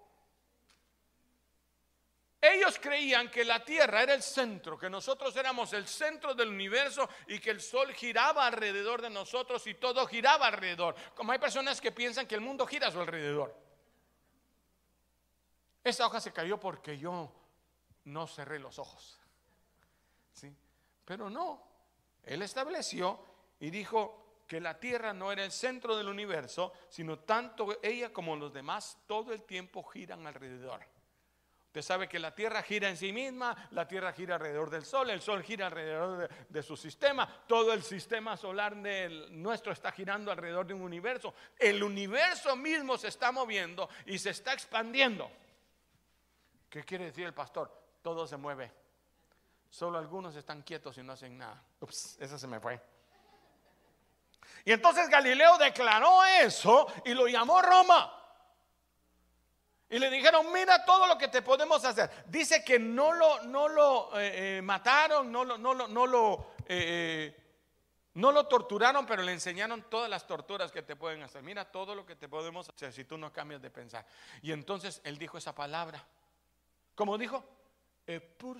Ellos 2.40 2.78
creían 2.80 3.30
que 3.30 3.44
la 3.44 3.64
Tierra 3.64 4.02
era 4.02 4.14
el 4.14 4.22
centro, 4.22 4.78
que 4.78 4.88
nosotros 4.88 5.34
éramos 5.36 5.72
el 5.72 5.88
centro 5.88 6.34
del 6.34 6.50
universo 6.50 7.08
y 7.26 7.40
que 7.40 7.50
el 7.50 7.60
Sol 7.60 7.92
giraba 7.92 8.46
alrededor 8.46 9.02
de 9.02 9.10
nosotros 9.10 9.66
y 9.66 9.74
todo 9.74 10.06
giraba 10.06 10.46
alrededor. 10.46 10.94
Como 11.16 11.32
hay 11.32 11.40
personas 11.40 11.80
que 11.80 11.90
piensan 11.90 12.28
que 12.28 12.36
el 12.36 12.40
mundo 12.40 12.64
gira 12.64 12.88
a 12.88 12.92
su 12.92 13.00
alrededor. 13.00 13.56
Esa 15.82 16.06
hoja 16.06 16.20
se 16.20 16.32
cayó 16.32 16.60
porque 16.60 16.96
yo 16.96 17.32
no 18.04 18.26
cerré 18.28 18.60
los 18.60 18.78
ojos. 18.78 19.18
¿Sí? 20.32 20.54
Pero 21.04 21.28
no, 21.28 21.60
él 22.22 22.42
estableció 22.42 23.18
y 23.58 23.70
dijo 23.70 24.42
que 24.46 24.60
la 24.60 24.78
Tierra 24.78 25.12
no 25.12 25.32
era 25.32 25.44
el 25.44 25.50
centro 25.50 25.96
del 25.96 26.08
universo, 26.08 26.72
sino 26.88 27.18
tanto 27.18 27.80
ella 27.82 28.12
como 28.12 28.36
los 28.36 28.52
demás 28.52 28.96
todo 29.08 29.32
el 29.32 29.42
tiempo 29.42 29.82
giran 29.82 30.24
alrededor. 30.24 30.97
Sabe 31.82 32.08
que 32.08 32.18
la 32.18 32.34
Tierra 32.34 32.62
gira 32.62 32.88
en 32.88 32.96
sí 32.96 33.12
misma, 33.12 33.68
la 33.72 33.86
Tierra 33.86 34.12
gira 34.12 34.36
alrededor 34.36 34.70
del 34.70 34.84
Sol, 34.84 35.10
el 35.10 35.20
Sol 35.20 35.42
gira 35.42 35.66
alrededor 35.66 36.28
de, 36.48 36.62
su 36.62 36.76
sistema, 36.76 37.28
todo 37.46 37.72
el 37.72 37.82
sistema 37.82 38.36
solar 38.36 38.76
nuestro 38.76 39.72
está 39.72 39.92
girando 39.92 40.30
alrededor 40.30 40.66
de 40.66 40.74
un 40.74 40.82
universo. 40.82 41.34
El 41.58 41.82
universo 41.82 42.56
mismo 42.56 42.98
se 42.98 43.08
está 43.08 43.32
moviendo 43.32 43.88
y 44.06 44.18
se 44.18 44.30
está 44.30 44.52
expandiendo. 44.52 45.30
¿Qué 46.68 46.84
quiere 46.84 47.06
decir 47.06 47.26
el 47.26 47.34
pastor? 47.34 47.70
Todo 48.02 48.26
se 48.26 48.36
mueve. 48.36 48.72
Solo 49.70 49.98
algunos 49.98 50.34
están 50.36 50.62
quietos 50.62 50.96
y 50.98 51.02
no 51.02 51.12
hacen 51.12 51.36
nada. 51.36 51.62
Ups, 51.80 52.16
esa 52.20 52.38
se 52.38 52.46
me 52.46 52.60
fue. 52.60 52.80
Y 54.64 54.72
entonces 54.72 55.08
Galileo 55.08 55.56
declaró 55.58 56.24
eso 56.24 56.86
y 57.04 57.14
lo 57.14 57.26
llamó 57.26 57.62
Roma. 57.62 58.17
Y 59.90 59.98
le 59.98 60.10
dijeron, 60.10 60.52
mira 60.52 60.84
todo 60.84 61.06
lo 61.06 61.16
que 61.16 61.28
te 61.28 61.40
podemos 61.40 61.82
hacer. 61.84 62.10
Dice 62.26 62.62
que 62.62 62.78
no 62.78 63.12
lo, 63.12 63.42
no 63.44 63.68
lo 63.68 64.18
eh, 64.20 64.58
eh, 64.58 64.62
mataron, 64.62 65.32
no 65.32 65.44
lo, 65.44 65.56
no 65.56 65.72
lo, 65.72 65.88
no 65.88 66.06
lo, 66.06 66.52
eh, 66.66 67.34
No 68.14 68.30
lo 68.32 68.46
torturaron, 68.46 69.06
pero 69.06 69.22
le 69.22 69.32
enseñaron 69.32 69.88
todas 69.88 70.10
las 70.10 70.26
torturas 70.26 70.70
que 70.70 70.82
te 70.82 70.94
pueden 70.94 71.22
hacer. 71.22 71.42
Mira 71.42 71.70
todo 71.70 71.94
lo 71.94 72.04
que 72.04 72.16
te 72.16 72.28
podemos 72.28 72.68
hacer 72.68 72.92
si 72.92 73.04
tú 73.04 73.16
no 73.16 73.32
cambias 73.32 73.62
de 73.62 73.70
pensar. 73.70 74.04
Y 74.42 74.52
entonces 74.52 75.00
él 75.04 75.16
dijo 75.16 75.38
esa 75.38 75.54
palabra. 75.54 76.04
¿Cómo 76.94 77.16
dijo? 77.16 77.44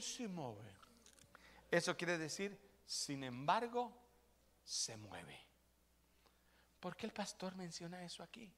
Se 0.00 0.28
mueve. 0.28 0.76
Eso 1.70 1.97
quiere 1.97 2.16
decir, 2.16 2.58
sin 2.87 3.23
embargo, 3.25 3.92
se 4.64 4.97
mueve. 4.97 5.38
¿Por 6.80 6.97
qué 6.97 7.06
el 7.06 7.12
pastor 7.12 7.54
menciona 7.56 8.02
eso 8.04 8.23
aquí? 8.23 8.52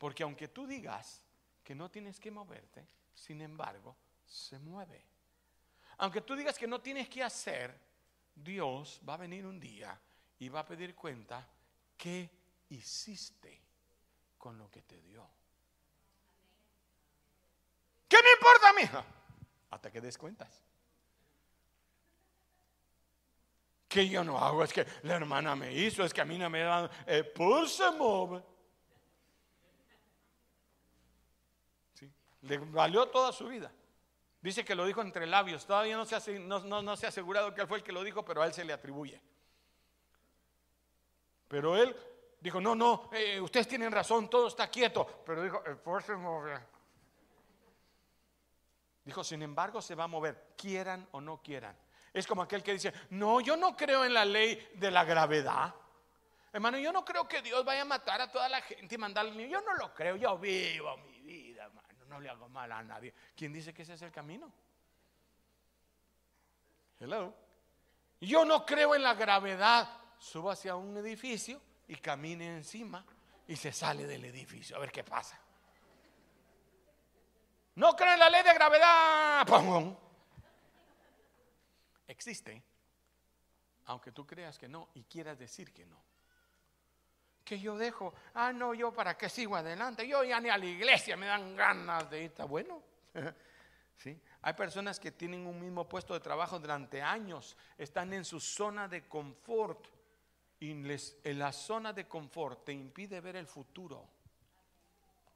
Porque 0.00 0.22
aunque 0.22 0.48
tú 0.48 0.66
digas 0.66 1.22
que 1.62 1.74
no 1.74 1.90
tienes 1.90 2.18
que 2.18 2.30
moverte, 2.30 2.88
sin 3.14 3.42
embargo, 3.42 3.94
se 4.24 4.58
mueve. 4.58 5.04
Aunque 5.98 6.22
tú 6.22 6.34
digas 6.34 6.56
que 6.56 6.66
no 6.66 6.80
tienes 6.80 7.06
que 7.10 7.22
hacer, 7.22 7.78
Dios 8.34 8.98
va 9.06 9.14
a 9.14 9.18
venir 9.18 9.44
un 9.44 9.60
día 9.60 10.00
y 10.38 10.48
va 10.48 10.60
a 10.60 10.64
pedir 10.64 10.94
cuenta 10.94 11.46
qué 11.98 12.30
hiciste 12.70 13.60
con 14.38 14.56
lo 14.56 14.70
que 14.70 14.80
te 14.80 15.02
dio. 15.02 15.28
¿Qué 18.08 18.16
me 18.22 18.30
importa, 18.32 18.72
mija? 18.72 19.04
Hasta 19.70 19.90
que 19.92 20.00
des 20.00 20.16
cuentas. 20.16 20.62
Que 23.86 24.08
yo 24.08 24.24
no 24.24 24.38
hago, 24.38 24.64
es 24.64 24.72
que 24.72 24.86
la 25.02 25.16
hermana 25.16 25.54
me 25.54 25.74
hizo, 25.74 26.04
es 26.04 26.14
que 26.14 26.22
a 26.22 26.24
mí 26.24 26.38
no 26.38 26.48
me 26.48 26.60
dan, 26.60 26.88
eh, 27.06 27.22
pues 27.22 27.72
se 27.72 27.90
mueve. 27.90 28.42
¿Sí? 31.94 32.10
Le 32.42 32.58
valió 32.58 33.06
toda 33.08 33.32
su 33.32 33.48
vida. 33.48 33.70
Dice 34.40 34.64
que 34.64 34.74
lo 34.74 34.86
dijo 34.86 35.02
entre 35.02 35.26
labios. 35.26 35.66
Todavía 35.66 35.96
no 35.96 36.04
se, 36.06 36.16
ha, 36.16 36.20
no, 36.40 36.96
se 36.96 37.06
ha 37.06 37.08
asegurado 37.10 37.54
que 37.54 37.60
él 37.60 37.68
fue 37.68 37.78
el 37.78 37.84
que 37.84 37.92
lo 37.92 38.02
dijo, 38.02 38.24
pero 38.24 38.42
a 38.42 38.46
él 38.46 38.54
se 38.54 38.64
le 38.64 38.72
atribuye. 38.72 39.20
Pero 41.48 41.76
él 41.76 41.94
dijo, 42.40 42.60
no, 42.60 42.74
no, 42.74 43.10
eh, 43.12 43.40
ustedes 43.40 43.68
tienen 43.68 43.92
razón, 43.92 44.30
todo 44.30 44.48
está 44.48 44.70
quieto. 44.70 45.22
Pero 45.26 45.42
dijo, 45.42 45.62
el 45.66 46.02
se 46.02 46.14
Dijo, 49.04 49.24
sin 49.24 49.42
embargo, 49.42 49.82
se 49.82 49.94
va 49.94 50.04
a 50.04 50.08
mover, 50.08 50.54
quieran 50.56 51.06
o 51.12 51.20
no 51.20 51.42
quieran. 51.42 51.76
Es 52.12 52.26
como 52.26 52.42
aquel 52.42 52.62
que 52.62 52.72
dice, 52.72 52.92
no, 53.10 53.40
yo 53.40 53.56
no 53.56 53.76
creo 53.76 54.04
en 54.04 54.14
la 54.14 54.24
ley 54.24 54.70
de 54.74 54.90
la 54.90 55.04
gravedad. 55.04 55.74
Hermano, 56.52 56.78
yo 56.78 56.92
no 56.92 57.04
creo 57.04 57.28
que 57.28 57.42
Dios 57.42 57.64
vaya 57.64 57.82
a 57.82 57.86
matar 57.86 58.20
a 58.20 58.30
toda 58.30 58.48
la 58.48 58.60
gente 58.62 58.94
y 58.94 58.98
mandarle. 58.98 59.48
Yo 59.48 59.60
no 59.60 59.74
lo 59.74 59.94
creo, 59.94 60.16
yo 60.16 60.38
vivo 60.38 60.96
mi 60.98 61.09
no 62.10 62.20
le 62.20 62.28
hago 62.28 62.48
mal 62.48 62.70
a 62.72 62.82
nadie. 62.82 63.14
¿Quién 63.34 63.52
dice 63.52 63.72
que 63.72 63.82
ese 63.82 63.94
es 63.94 64.02
el 64.02 64.10
camino? 64.10 64.52
Hello. 66.98 67.34
Yo 68.20 68.44
no 68.44 68.66
creo 68.66 68.94
en 68.94 69.02
la 69.02 69.14
gravedad. 69.14 69.88
Suba 70.18 70.52
hacia 70.52 70.76
un 70.76 70.96
edificio 70.98 71.62
y 71.88 71.96
camine 71.96 72.56
encima 72.56 73.06
y 73.46 73.56
se 73.56 73.72
sale 73.72 74.06
del 74.06 74.24
edificio. 74.26 74.76
A 74.76 74.80
ver 74.80 74.92
qué 74.92 75.04
pasa. 75.04 75.40
No 77.76 77.96
creo 77.96 78.12
en 78.12 78.18
la 78.18 78.28
ley 78.28 78.42
de 78.42 78.52
gravedad. 78.52 79.46
Existe, 82.08 82.62
aunque 83.86 84.10
tú 84.12 84.26
creas 84.26 84.58
que 84.58 84.68
no 84.68 84.90
y 84.94 85.04
quieras 85.04 85.38
decir 85.38 85.72
que 85.72 85.86
no 85.86 86.09
que 87.44 87.58
yo 87.58 87.76
dejo, 87.76 88.14
ah, 88.34 88.52
no, 88.52 88.74
yo 88.74 88.92
para 88.92 89.16
qué 89.16 89.28
sigo 89.28 89.56
adelante, 89.56 90.06
yo 90.06 90.22
ya 90.24 90.40
ni 90.40 90.48
a 90.48 90.58
la 90.58 90.66
iglesia 90.66 91.16
me 91.16 91.26
dan 91.26 91.56
ganas 91.56 92.08
de 92.10 92.18
ir, 92.18 92.30
está 92.30 92.44
bueno. 92.44 92.82
¿Sí? 93.96 94.18
Hay 94.42 94.54
personas 94.54 94.98
que 94.98 95.12
tienen 95.12 95.46
un 95.46 95.60
mismo 95.60 95.86
puesto 95.86 96.14
de 96.14 96.20
trabajo 96.20 96.58
durante 96.58 97.02
años, 97.02 97.56
están 97.76 98.12
en 98.14 98.24
su 98.24 98.40
zona 98.40 98.88
de 98.88 99.06
confort 99.06 99.86
y 100.58 100.74
les, 100.74 101.18
en 101.24 101.38
la 101.38 101.52
zona 101.52 101.92
de 101.92 102.08
confort 102.08 102.64
te 102.64 102.72
impide 102.72 103.20
ver 103.20 103.36
el 103.36 103.46
futuro. 103.46 104.08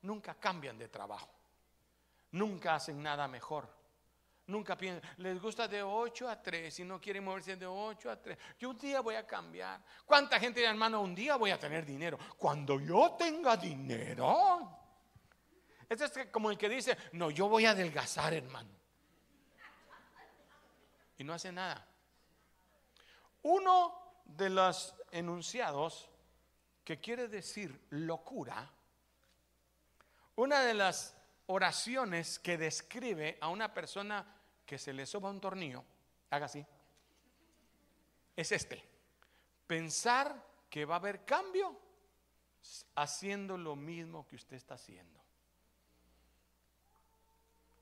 Nunca 0.02 0.34
cambian 0.34 0.78
de 0.78 0.88
trabajo, 0.88 1.30
nunca 2.32 2.75
hacen 2.76 3.02
nada 3.02 3.28
mejor. 3.28 3.68
Nunca 4.46 4.76
piensan, 4.76 5.08
les 5.18 5.40
gusta 5.40 5.66
de 5.66 5.82
8 5.82 6.28
a 6.28 6.42
3 6.42 6.80
y 6.80 6.84
no 6.84 7.00
quieren 7.00 7.24
moverse 7.24 7.56
de 7.56 7.66
8 7.66 8.10
a 8.10 8.20
3. 8.20 8.38
Yo 8.58 8.70
un 8.70 8.78
día 8.78 9.00
voy 9.00 9.14
a 9.14 9.26
cambiar. 9.26 9.80
¿Cuánta 10.04 10.38
gente 10.38 10.60
dice, 10.60 10.70
hermano, 10.70 11.00
un 11.00 11.14
día 11.14 11.36
voy 11.36 11.50
a 11.50 11.58
tener 11.58 11.86
dinero? 11.86 12.18
Cuando 12.36 12.78
yo 12.78 13.16
tenga 13.18 13.56
dinero. 13.56 14.84
Este 15.88 16.04
es 16.04 16.26
como 16.28 16.50
el 16.50 16.58
que 16.58 16.68
dice, 16.68 16.96
no, 17.12 17.30
yo 17.30 17.48
voy 17.48 17.64
a 17.64 17.70
adelgazar, 17.70 18.34
hermano. 18.34 18.70
Y 21.16 21.24
no 21.24 21.32
hace 21.32 21.50
nada. 21.50 21.86
Uno 23.42 24.20
de 24.24 24.50
los 24.50 24.94
enunciados 25.10 26.10
que 26.84 27.00
quiere 27.00 27.28
decir 27.28 27.86
locura, 27.90 28.70
una 30.36 30.60
de 30.60 30.74
las 30.74 31.16
oraciones 31.46 32.38
que 32.38 32.56
describe 32.56 33.38
a 33.40 33.48
una 33.48 33.72
persona 33.72 34.26
que 34.64 34.78
se 34.78 34.92
le 34.92 35.06
soba 35.06 35.30
un 35.30 35.40
tornillo, 35.40 35.84
haga 36.30 36.46
así, 36.46 36.64
es 38.36 38.52
este. 38.52 38.82
Pensar 39.66 40.42
que 40.68 40.84
va 40.84 40.96
a 40.96 40.98
haber 40.98 41.24
cambio 41.24 41.78
haciendo 42.96 43.56
lo 43.56 43.76
mismo 43.76 44.26
que 44.26 44.36
usted 44.36 44.56
está 44.56 44.74
haciendo. 44.74 45.20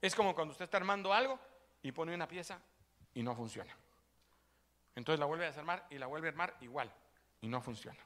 Es 0.00 0.14
como 0.14 0.34
cuando 0.34 0.52
usted 0.52 0.64
está 0.64 0.76
armando 0.76 1.12
algo 1.12 1.38
y 1.82 1.92
pone 1.92 2.14
una 2.14 2.26
pieza 2.26 2.60
y 3.14 3.22
no 3.22 3.34
funciona. 3.34 3.74
Entonces 4.94 5.20
la 5.20 5.26
vuelve 5.26 5.44
a 5.44 5.48
desarmar 5.48 5.86
y 5.90 5.98
la 5.98 6.06
vuelve 6.06 6.28
a 6.28 6.30
armar 6.30 6.56
igual 6.60 6.92
y 7.40 7.48
no 7.48 7.62
funciona. 7.62 8.00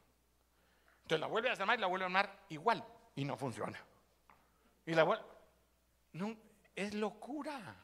Entonces 1.03 1.21
la 1.21 1.27
vuelve 1.27 1.49
a 1.49 1.53
desarmar 1.53 1.79
y 1.79 1.81
la 1.81 1.87
vuelve 1.87 2.05
a 2.05 2.07
armar 2.07 2.45
igual 2.51 2.85
y 3.15 3.25
no 3.25 3.37
funciona. 3.37 3.83
Y 4.85 4.95
la 4.95 5.05
vuelve 5.05 5.25
no, 6.17 6.37
es 6.75 6.95
locura. 6.95 7.77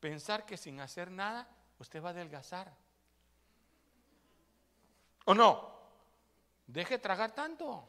Pensar 0.00 0.46
que 0.46 0.56
sin 0.56 0.80
hacer 0.80 1.10
nada 1.10 1.48
usted 1.78 2.02
va 2.02 2.08
a 2.08 2.12
adelgazar. 2.12 2.72
¿O 5.24 5.34
no? 5.34 5.76
Deje 6.66 6.98
tragar 6.98 7.32
tanto. 7.32 7.88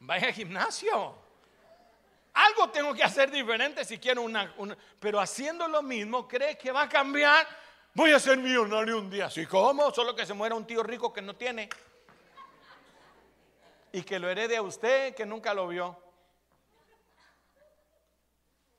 Vaya 0.00 0.26
al 0.26 0.32
gimnasio. 0.32 1.16
Algo 2.34 2.70
tengo 2.70 2.94
que 2.94 3.04
hacer 3.04 3.30
diferente 3.30 3.84
si 3.84 3.98
quiero 3.98 4.22
una, 4.22 4.54
Pero 4.98 5.20
haciendo 5.20 5.68
lo 5.68 5.82
mismo, 5.82 6.26
cree 6.26 6.56
que 6.58 6.72
va 6.72 6.82
a 6.82 6.88
cambiar. 6.88 7.46
Voy 7.94 8.12
a 8.12 8.18
ser 8.18 8.38
millonario 8.38 8.98
un 8.98 9.10
día. 9.10 9.30
¿Sí 9.30 9.46
cómo? 9.46 9.90
Solo 9.92 10.16
que 10.16 10.26
se 10.26 10.34
muera 10.34 10.54
un 10.54 10.66
tío 10.66 10.82
rico 10.82 11.12
que 11.12 11.22
no 11.22 11.36
tiene. 11.36 11.68
Y 13.92 14.02
que 14.02 14.18
lo 14.18 14.28
herede 14.28 14.56
a 14.56 14.62
usted 14.62 15.14
que 15.14 15.26
nunca 15.26 15.52
lo 15.52 15.68
vio 15.68 16.11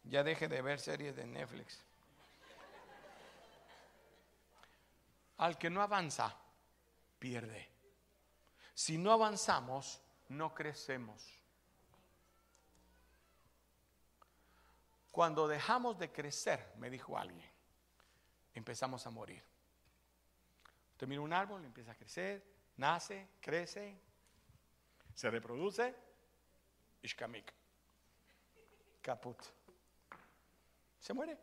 ya 0.03 0.23
deje 0.23 0.47
de 0.47 0.61
ver 0.61 0.79
series 0.79 1.15
de 1.15 1.25
Netflix. 1.25 1.83
Al 5.37 5.57
que 5.57 5.69
no 5.69 5.81
avanza, 5.81 6.35
pierde. 7.19 7.69
Si 8.73 8.97
no 8.97 9.11
avanzamos, 9.11 10.01
no 10.29 10.53
crecemos. 10.53 11.27
Cuando 15.11 15.47
dejamos 15.47 15.97
de 15.99 16.11
crecer, 16.11 16.73
me 16.77 16.89
dijo 16.89 17.17
alguien, 17.17 17.49
empezamos 18.53 19.05
a 19.05 19.11
morir. 19.11 19.43
Usted 20.93 21.07
mira 21.07 21.21
un 21.21 21.33
árbol, 21.33 21.63
empieza 21.65 21.91
a 21.91 21.95
crecer, 21.95 22.43
nace, 22.77 23.27
crece, 23.39 23.95
se 25.13 25.29
reproduce, 25.29 25.95
ishkamik, 27.03 27.53
caput 29.01 29.37
se 31.03 31.13
muere. 31.13 31.37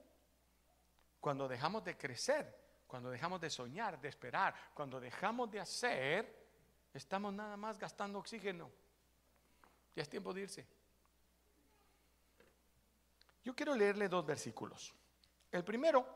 Cuando 1.21 1.47
dejamos 1.47 1.85
de 1.85 1.97
crecer, 1.99 2.59
cuando 2.87 3.11
dejamos 3.11 3.43
de 3.43 3.51
soñar, 3.51 4.01
de 4.01 4.09
esperar, 4.09 4.55
cuando 4.73 4.99
dejamos 4.99 5.51
de 5.51 5.61
hacer, 5.61 6.49
estamos 6.95 7.35
nada 7.35 7.59
más 7.59 7.79
gastando 7.79 8.19
oxígeno. 8.19 8.71
Ya 9.95 10.03
es 10.03 10.09
tiempo 10.09 10.33
de 10.33 10.41
irse. 10.41 10.67
Yo 13.45 13.55
quiero 13.55 13.75
leerle 13.75 14.09
dos 14.09 14.25
versículos. 14.25 14.95
El 15.53 15.63
primero 15.63 16.07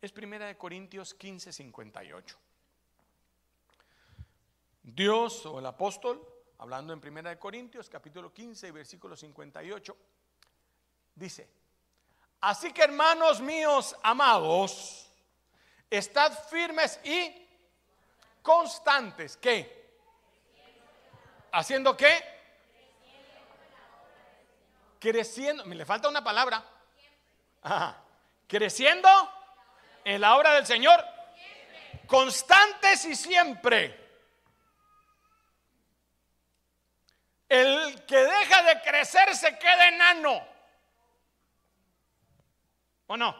es 0.00 0.12
Primera 0.12 0.46
de 0.46 0.56
Corintios 0.56 1.12
15, 1.14 1.52
58. 1.52 2.38
Dios 4.84 5.44
o 5.44 5.58
el 5.58 5.66
apóstol, 5.66 6.24
hablando 6.58 6.92
en 6.92 7.00
Primera 7.00 7.30
de 7.30 7.38
Corintios, 7.38 7.90
capítulo 7.90 8.32
15, 8.32 8.70
versículo 8.70 9.16
58, 9.16 9.96
dice, 11.16 11.55
Así 12.46 12.70
que 12.70 12.84
hermanos 12.84 13.40
míos 13.40 13.96
amados, 14.04 15.10
estad 15.90 16.32
firmes 16.48 17.00
y 17.02 17.44
constantes. 18.40 19.36
¿Qué? 19.36 19.90
¿Haciendo 21.50 21.96
qué? 21.96 22.24
Creciendo. 25.00 25.64
Me 25.66 25.74
le 25.74 25.84
falta 25.84 26.08
una 26.08 26.22
palabra. 26.22 26.62
Creciendo 28.46 29.08
en 30.04 30.20
la 30.20 30.36
obra 30.36 30.54
del 30.54 30.66
Señor. 30.66 31.04
constantes 32.06 33.06
y 33.06 33.16
siempre. 33.16 34.08
El 37.48 38.04
que 38.06 38.18
deja 38.18 38.62
de 38.62 38.82
crecer 38.82 39.34
se 39.34 39.58
queda 39.58 39.88
enano. 39.88 40.55
¿O 43.06 43.16
no? 43.16 43.34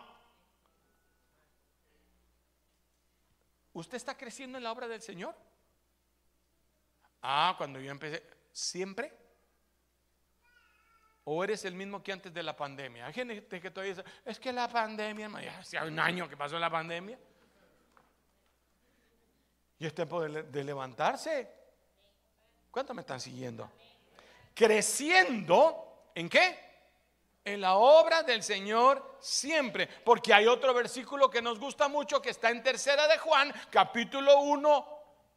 ¿Usted 3.72 3.96
está 3.96 4.16
creciendo 4.16 4.56
en 4.58 4.64
la 4.64 4.72
obra 4.72 4.88
del 4.88 5.02
Señor? 5.02 5.34
Ah, 7.22 7.54
cuando 7.58 7.80
yo 7.80 7.90
empecé, 7.90 8.22
¿siempre? 8.52 9.12
¿O 11.24 11.42
eres 11.42 11.64
el 11.64 11.74
mismo 11.74 12.02
que 12.02 12.12
antes 12.12 12.32
de 12.32 12.42
la 12.42 12.56
pandemia? 12.56 13.06
Hay 13.06 13.12
gente 13.12 13.60
que 13.60 13.70
todavía 13.70 13.94
dice, 13.94 14.08
es 14.24 14.38
que 14.38 14.52
la 14.52 14.68
pandemia, 14.68 15.28
ya 15.42 15.58
hace 15.58 15.82
un 15.82 15.98
año 15.98 16.28
que 16.28 16.36
pasó 16.36 16.58
la 16.58 16.70
pandemia. 16.70 17.18
Y 19.78 19.86
es 19.86 19.94
tiempo 19.94 20.22
de, 20.22 20.64
levantarse. 20.64 21.52
¿Cuántos 22.70 22.94
me 22.94 23.00
están 23.00 23.20
siguiendo? 23.20 23.70
Creciendo, 24.54 26.10
¿en 26.14 26.28
qué? 26.28 26.65
En 27.46 27.60
la 27.60 27.76
obra 27.76 28.24
del 28.24 28.42
Señor 28.42 29.18
siempre. 29.20 29.86
Porque 29.86 30.34
hay 30.34 30.48
otro 30.48 30.74
versículo 30.74 31.30
que 31.30 31.40
nos 31.40 31.60
gusta 31.60 31.86
mucho 31.86 32.20
que 32.20 32.30
está 32.30 32.50
en 32.50 32.60
tercera 32.60 33.06
de 33.06 33.18
Juan, 33.18 33.54
capítulo 33.70 34.40
1, 34.40 34.88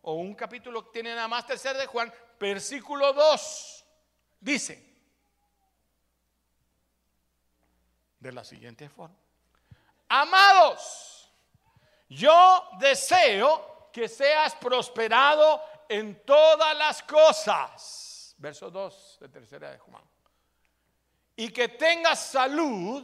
o 0.02 0.14
un 0.14 0.34
capítulo 0.34 0.86
que 0.86 0.92
tiene 0.92 1.14
nada 1.14 1.28
más 1.28 1.46
tercera 1.46 1.78
de 1.78 1.86
Juan, 1.86 2.12
versículo 2.40 3.14
2. 3.14 3.86
Dice, 4.40 4.92
de 8.20 8.32
la 8.32 8.44
siguiente 8.44 8.90
forma. 8.90 9.16
Amados, 10.08 11.32
yo 12.10 12.70
deseo 12.80 13.92
que 13.94 14.10
seas 14.10 14.56
prosperado 14.56 15.62
en 15.88 16.26
todas 16.26 16.76
las 16.76 17.04
cosas. 17.04 18.34
Verso 18.40 18.72
2 18.72 19.18
de 19.22 19.30
tercera 19.30 19.70
de 19.70 19.78
Juan. 19.78 20.09
Y 21.40 21.54
que 21.54 21.70
tengas 21.70 22.20
salud, 22.20 23.02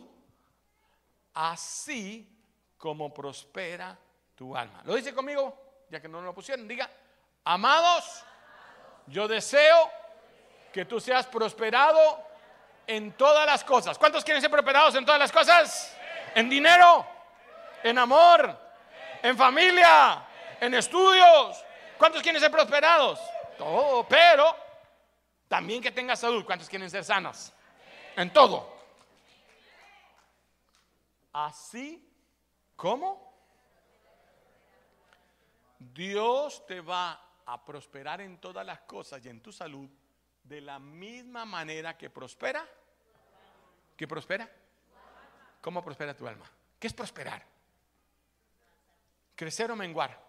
así 1.33 2.29
como 2.77 3.13
prospera 3.13 3.97
tu 4.35 4.53
alma. 4.53 4.81
¿Lo 4.83 4.93
dice 4.95 5.13
conmigo? 5.13 5.85
Ya 5.89 6.01
que 6.01 6.09
no 6.09 6.19
lo 6.19 6.35
pusieron, 6.35 6.67
diga, 6.67 6.91
amados, 7.45 8.25
yo 9.07 9.25
deseo 9.25 9.89
que 10.73 10.83
tú 10.83 10.99
seas 10.99 11.25
prosperado 11.27 12.21
en 12.85 13.13
todas 13.13 13.45
las 13.45 13.63
cosas. 13.63 13.97
¿Cuántos 13.97 14.25
quieren 14.25 14.41
ser 14.41 14.51
prosperados 14.51 14.95
en 14.95 15.05
todas 15.05 15.21
las 15.21 15.31
cosas? 15.31 15.95
En 16.35 16.49
dinero, 16.49 17.07
en 17.83 17.97
amor, 17.97 18.59
en 19.23 19.37
familia, 19.37 20.27
en 20.59 20.73
estudios. 20.73 21.63
¿Cuántos 21.97 22.21
quieren 22.21 22.41
ser 22.41 22.51
prosperados? 22.51 23.17
Todo, 23.57 24.05
pero 24.05 24.53
también 25.47 25.81
que 25.81 25.91
tenga 25.91 26.17
salud. 26.17 26.43
¿Cuántos 26.43 26.67
quieren 26.67 26.89
ser 26.89 27.05
sanos? 27.05 27.53
En 28.15 28.31
todo. 28.31 28.73
Así 31.33 32.07
como 32.75 33.33
Dios 35.79 36.65
te 36.65 36.79
va 36.81 37.21
a 37.45 37.63
prosperar 37.63 38.21
en 38.21 38.39
todas 38.39 38.65
las 38.65 38.79
cosas 38.81 39.23
y 39.25 39.29
en 39.29 39.41
tu 39.41 39.51
salud 39.51 39.89
de 40.43 40.61
la 40.61 40.79
misma 40.79 41.45
manera 41.45 41.97
que 41.97 42.09
prospera. 42.09 42.65
¿Qué 43.97 44.07
prospera? 44.07 44.49
¿Cómo 45.61 45.83
prospera 45.83 46.15
tu 46.15 46.27
alma? 46.27 46.49
¿Qué 46.79 46.87
es 46.87 46.93
prosperar? 46.93 47.43
Crecer 49.35 49.71
o 49.71 49.75
menguar. 49.75 50.23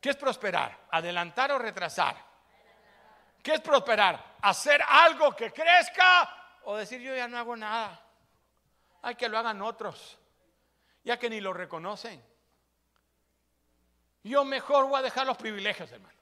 ¿Qué 0.00 0.10
es 0.10 0.16
prosperar? 0.16 0.86
¿Adelantar 0.90 1.50
o 1.52 1.58
retrasar? 1.58 2.27
¿Qué 3.48 3.54
es 3.54 3.60
prosperar? 3.62 4.36
¿Hacer 4.42 4.78
algo 4.86 5.34
que 5.34 5.50
crezca 5.50 6.58
o 6.64 6.76
decir 6.76 7.00
yo 7.00 7.16
ya 7.16 7.26
no 7.26 7.38
hago 7.38 7.56
nada? 7.56 7.98
Hay 9.00 9.14
que 9.14 9.26
lo 9.26 9.38
hagan 9.38 9.62
otros, 9.62 10.18
ya 11.02 11.18
que 11.18 11.30
ni 11.30 11.40
lo 11.40 11.54
reconocen. 11.54 12.22
Yo 14.22 14.44
mejor 14.44 14.86
voy 14.86 14.98
a 14.98 15.02
dejar 15.02 15.26
los 15.26 15.38
privilegios, 15.38 15.90
hermano. 15.90 16.14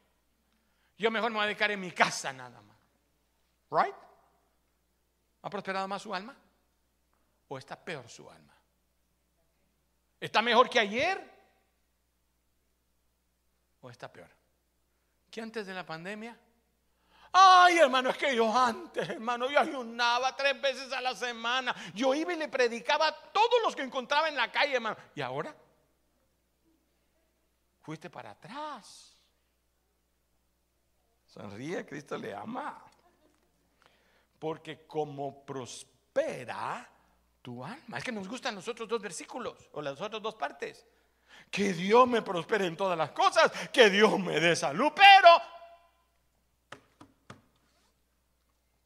Yo 0.99 1.11
mejor 1.11 1.33
me 1.33 1.39
voy 1.39 1.43
a 1.43 1.47
dedicar 1.49 1.69
en 1.73 1.81
mi 1.81 1.91
casa 1.91 2.33
nada 2.33 2.61
más. 2.61 2.77
¿Right? 3.73 3.97
¿Ha 5.43 5.51
prosperado 5.51 5.89
más 5.89 6.03
su 6.03 6.15
alma? 6.15 6.37
¿O 7.49 7.59
está 7.59 7.75
peor 7.75 8.09
su 8.09 8.31
alma? 8.31 8.55
¿Está 10.21 10.43
mejor 10.43 10.71
que 10.71 10.79
ayer? 10.79 11.35
está 13.91 14.13
peor? 14.13 14.31
¿Que 15.29 15.41
antes 15.41 15.67
de 15.67 15.75
la 15.75 15.85
pandemia? 15.85 16.39
Ay, 17.39 17.77
hermano, 17.77 18.09
es 18.09 18.17
que 18.17 18.35
yo 18.35 18.51
antes, 18.57 19.11
hermano, 19.11 19.51
yo 19.51 19.61
ayunaba 19.61 20.35
tres 20.35 20.59
veces 20.59 20.91
a 20.91 21.03
la 21.03 21.15
semana. 21.15 21.75
Yo 21.93 22.15
iba 22.15 22.33
y 22.33 22.37
le 22.37 22.49
predicaba 22.49 23.09
a 23.09 23.15
todos 23.15 23.61
los 23.63 23.77
que 23.77 23.83
encontraba 23.83 24.31
en 24.31 24.37
la 24.37 24.51
calle, 24.51 24.77
hermano. 24.77 24.97
¿Y 25.15 25.21
ahora? 25.21 25.55
Fuiste 27.83 28.09
para 28.09 28.31
atrás. 28.31 29.13
Sonríe, 31.27 31.85
Cristo 31.85 32.17
le 32.17 32.35
ama. 32.35 32.83
Porque 34.39 34.87
como 34.87 35.45
prospera 35.45 36.89
tu 37.43 37.63
alma. 37.63 37.99
Es 37.99 38.05
que 38.05 38.13
nos 38.13 38.29
gustan 38.29 38.55
los 38.55 38.67
otros 38.67 38.89
dos 38.89 39.03
versículos 39.03 39.69
o 39.73 39.83
las 39.83 40.01
otras 40.01 40.23
dos 40.23 40.37
partes. 40.37 40.87
Que 41.51 41.75
Dios 41.75 42.09
me 42.09 42.23
prospere 42.23 42.65
en 42.65 42.79
todas 42.79 42.97
las 42.97 43.11
cosas, 43.11 43.53
que 43.71 43.91
Dios 43.91 44.19
me 44.19 44.41
dé 44.41 44.57
salud, 44.57 44.91
pero 44.97 45.56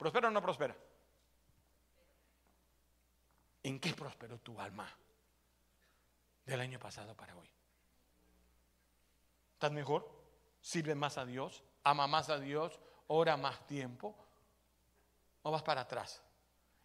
¿prospera 0.00 0.28
o 0.28 0.30
no 0.30 0.40
prospera? 0.40 0.74
¿En 3.62 3.78
qué 3.78 3.92
prosperó 3.92 4.38
tu 4.38 4.58
alma 4.58 4.88
del 6.46 6.58
año 6.58 6.78
pasado 6.78 7.14
para 7.14 7.36
hoy? 7.36 7.50
¿Estás 9.52 9.72
mejor? 9.72 10.10
¿Sirve 10.62 10.94
más 10.94 11.18
a 11.18 11.26
Dios? 11.26 11.62
¿Ama 11.84 12.06
más 12.06 12.30
a 12.30 12.38
Dios? 12.38 12.80
¿Ora 13.08 13.36
más 13.36 13.66
tiempo? 13.66 14.16
¿O 15.42 15.50
vas 15.50 15.62
para 15.62 15.82
atrás? 15.82 16.22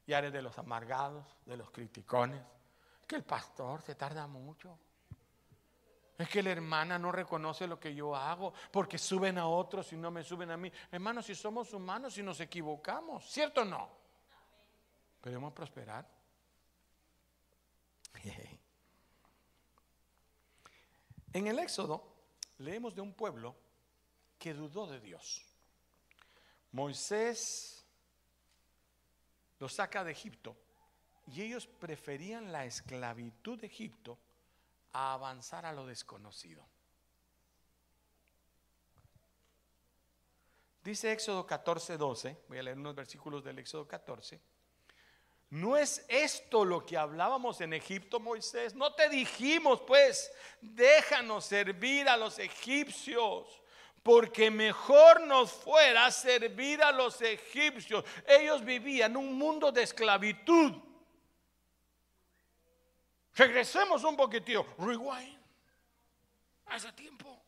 Y 0.05 0.11
eres 0.11 0.33
de 0.33 0.41
los 0.41 0.57
amargados, 0.57 1.25
de 1.45 1.55
los 1.55 1.71
criticones. 1.71 2.43
Que 3.07 3.15
el 3.15 3.23
pastor 3.23 3.81
se 3.81 3.95
tarda 3.95 4.27
mucho. 4.27 4.77
Es 6.17 6.29
que 6.29 6.41
la 6.41 6.51
hermana 6.51 6.97
no 6.97 7.11
reconoce 7.11 7.67
lo 7.67 7.79
que 7.79 7.93
yo 7.93 8.15
hago 8.15 8.53
porque 8.71 8.97
suben 8.97 9.37
a 9.37 9.47
otros 9.47 9.91
y 9.91 9.97
no 9.97 10.11
me 10.11 10.23
suben 10.23 10.49
a 10.51 10.57
mí. 10.57 10.71
Hermanos, 10.91 11.25
si 11.25 11.35
somos 11.35 11.73
humanos 11.73 12.17
y 12.17 12.23
nos 12.23 12.39
equivocamos, 12.39 13.29
¿cierto 13.29 13.61
o 13.61 13.65
no? 13.65 13.89
Podemos 15.21 15.53
prosperar. 15.53 16.07
En 21.33 21.47
el 21.47 21.59
Éxodo 21.59 22.15
leemos 22.59 22.95
de 22.95 23.01
un 23.01 23.13
pueblo 23.13 23.57
que 24.39 24.53
dudó 24.53 24.87
de 24.87 25.01
Dios. 25.01 25.43
Moisés 26.71 27.85
los 29.59 29.73
saca 29.73 30.05
de 30.05 30.13
Egipto 30.13 30.55
y 31.27 31.41
ellos 31.41 31.67
preferían 31.67 32.53
la 32.53 32.63
esclavitud 32.63 33.59
de 33.59 33.67
Egipto 33.67 34.17
a 34.95 35.11
avanzar 35.11 35.65
a 35.65 35.73
lo 35.73 35.85
desconocido. 35.85 36.65
Dice 40.81 41.11
Éxodo 41.11 41.45
14, 41.45 41.97
12, 41.97 42.43
voy 42.47 42.59
a 42.59 42.63
leer 42.63 42.77
unos 42.77 42.95
versículos 42.95 43.43
del 43.43 43.59
Éxodo 43.59 43.85
14. 43.85 44.39
¿No 45.49 45.75
es 45.75 46.05
esto 46.07 46.63
lo 46.63 46.85
que 46.85 46.97
hablábamos 46.97 47.59
en 47.59 47.73
Egipto, 47.73 48.21
Moisés? 48.21 48.73
No 48.73 48.93
te 48.93 49.09
dijimos, 49.09 49.81
pues, 49.81 50.31
déjanos 50.61 51.43
servir 51.43 52.07
a 52.07 52.15
los 52.15 52.39
egipcios, 52.39 53.61
porque 54.01 54.49
mejor 54.49 55.21
nos 55.27 55.51
fuera 55.51 56.09
servir 56.09 56.81
a 56.81 56.93
los 56.93 57.21
egipcios. 57.21 58.05
Ellos 58.25 58.63
vivían 58.63 59.17
un 59.17 59.37
mundo 59.37 59.73
de 59.73 59.83
esclavitud. 59.83 60.73
Regresemos 63.35 64.03
un 64.03 64.15
poquitito. 64.15 64.65
Rewind. 64.79 65.37
Hace 66.67 66.91
tiempo. 66.93 67.41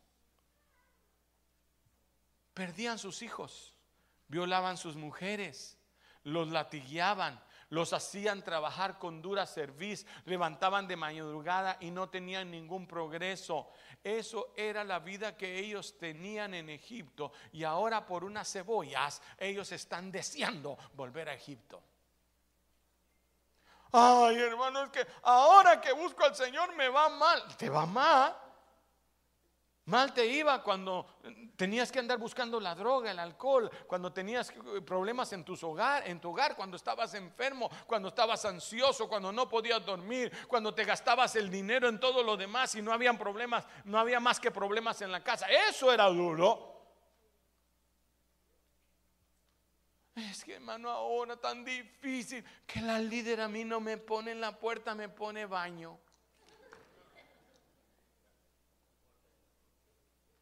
Perdían 2.54 3.00
sus 3.00 3.22
hijos. 3.22 3.74
Violaban 4.28 4.78
sus 4.78 4.96
mujeres. 4.96 5.78
Los 6.24 6.50
latigueaban. 6.50 7.42
Los 7.70 7.94
hacían 7.94 8.44
trabajar 8.44 9.00
con 9.00 9.22
dura 9.22 9.46
cerviz. 9.46 10.06
Levantaban 10.26 10.88
de 10.88 10.98
madrugada 10.98 11.78
y 11.80 11.90
no 11.90 12.10
tenían 12.10 12.52
ningún 12.52 12.86
progreso. 12.86 13.70
Eso 14.04 14.54
era 14.58 14.84
la 14.84 15.00
vida 15.00 15.38
que 15.38 15.58
ellos 15.58 15.98
tenían 15.98 16.54
en 16.54 16.70
Egipto. 16.70 17.32
Y 17.54 17.64
ahora 17.64 18.06
por 18.06 18.26
unas 18.26 18.52
cebollas 18.52 19.22
ellos 19.38 19.72
están 19.72 20.12
deseando 20.12 20.78
volver 20.96 21.30
a 21.30 21.34
Egipto. 21.34 21.82
Ay, 24.00 24.36
hermano, 24.38 24.84
es 24.84 24.90
que 24.92 25.08
ahora 25.24 25.82
que 25.82 25.92
busco 25.92 26.24
al 26.24 26.36
Señor 26.36 26.76
me 26.76 26.88
va 26.88 27.10
mal. 27.10 27.44
¿Te 27.58 27.68
va 27.68 27.88
mal? 27.88 28.36
Mal 29.86 30.14
te 30.14 30.28
iba 30.28 30.62
cuando 30.62 31.08
tenías 31.56 31.92
que 31.92 31.98
andar 31.98 32.20
buscando 32.20 32.60
la 32.60 32.76
droga, 32.76 33.10
el 33.10 33.18
alcohol, 33.18 33.72
cuando 33.88 34.12
tenías 34.14 34.54
problemas 34.86 35.32
en, 35.34 35.44
tus 35.44 35.64
hogar, 35.64 36.08
en 36.08 36.20
tu 36.20 36.30
hogar, 36.30 36.56
cuando 36.56 36.76
estabas 36.76 37.14
enfermo, 37.16 37.72
cuando 37.88 38.10
estabas 38.10 38.44
ansioso, 38.46 39.08
cuando 39.08 39.32
no 39.32 39.50
podías 39.50 39.84
dormir, 39.84 40.32
cuando 40.48 40.76
te 40.76 40.84
gastabas 40.84 41.36
el 41.38 41.50
dinero 41.50 41.88
en 41.88 42.00
todo 42.00 42.22
lo 42.22 42.38
demás 42.38 42.76
y 42.76 42.82
no 42.84 42.94
habían 42.94 43.18
problemas, 43.18 43.66
no 43.86 43.98
había 43.98 44.20
más 44.20 44.40
que 44.40 44.52
problemas 44.52 45.02
en 45.02 45.12
la 45.12 45.24
casa. 45.24 45.48
Eso 45.70 45.92
era 45.92 46.06
duro. 46.08 46.77
Es 50.18 50.44
que 50.44 50.56
hermano, 50.56 50.90
ahora 50.90 51.38
tan 51.38 51.64
difícil 51.64 52.44
que 52.66 52.82
la 52.82 53.00
líder 53.00 53.40
a 53.40 53.48
mí 53.48 53.64
no 53.64 53.80
me 53.80 53.98
pone 53.98 54.32
en 54.32 54.42
la 54.42 54.58
puerta, 54.58 54.96
me 54.96 55.10
pone 55.10 55.46
baño. 55.46 56.00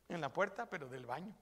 en 0.08 0.22
la 0.22 0.32
puerta, 0.32 0.66
pero 0.66 0.88
del 0.88 1.06
baño. 1.06 1.36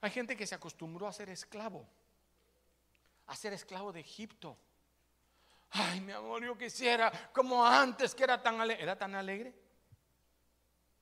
Hay 0.00 0.10
gente 0.10 0.36
que 0.36 0.46
se 0.46 0.54
acostumbró 0.54 1.06
a 1.06 1.12
ser 1.12 1.30
esclavo, 1.30 1.86
a 3.26 3.36
ser 3.36 3.52
esclavo 3.52 3.92
de 3.92 4.00
Egipto. 4.00 4.58
Ay, 5.70 6.00
mi 6.00 6.12
amor, 6.12 6.44
yo 6.44 6.58
quisiera 6.58 7.12
como 7.32 7.64
antes 7.64 8.14
que 8.14 8.24
era 8.24 8.42
tan 8.42 8.60
alegre. 8.60 8.82
¿Era 8.82 8.98
tan 8.98 9.14
alegre? 9.14 9.54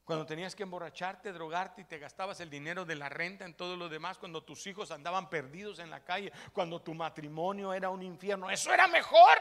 Cuando 0.04 0.26
tenías 0.26 0.56
que 0.56 0.64
emborracharte, 0.64 1.32
drogarte 1.32 1.82
y 1.82 1.84
te 1.84 1.98
gastabas 1.98 2.40
el 2.40 2.50
dinero 2.50 2.84
de 2.84 2.96
la 2.96 3.08
renta 3.08 3.44
en 3.44 3.54
todo 3.54 3.76
lo 3.76 3.88
demás, 3.88 4.18
cuando 4.18 4.42
tus 4.42 4.66
hijos 4.66 4.90
andaban 4.90 5.30
perdidos 5.30 5.78
en 5.78 5.90
la 5.90 6.04
calle, 6.04 6.32
cuando 6.52 6.82
tu 6.82 6.94
matrimonio 6.94 7.72
era 7.72 7.90
un 7.90 8.02
infierno, 8.02 8.50
eso 8.50 8.72
era 8.72 8.88
mejor. 8.88 9.38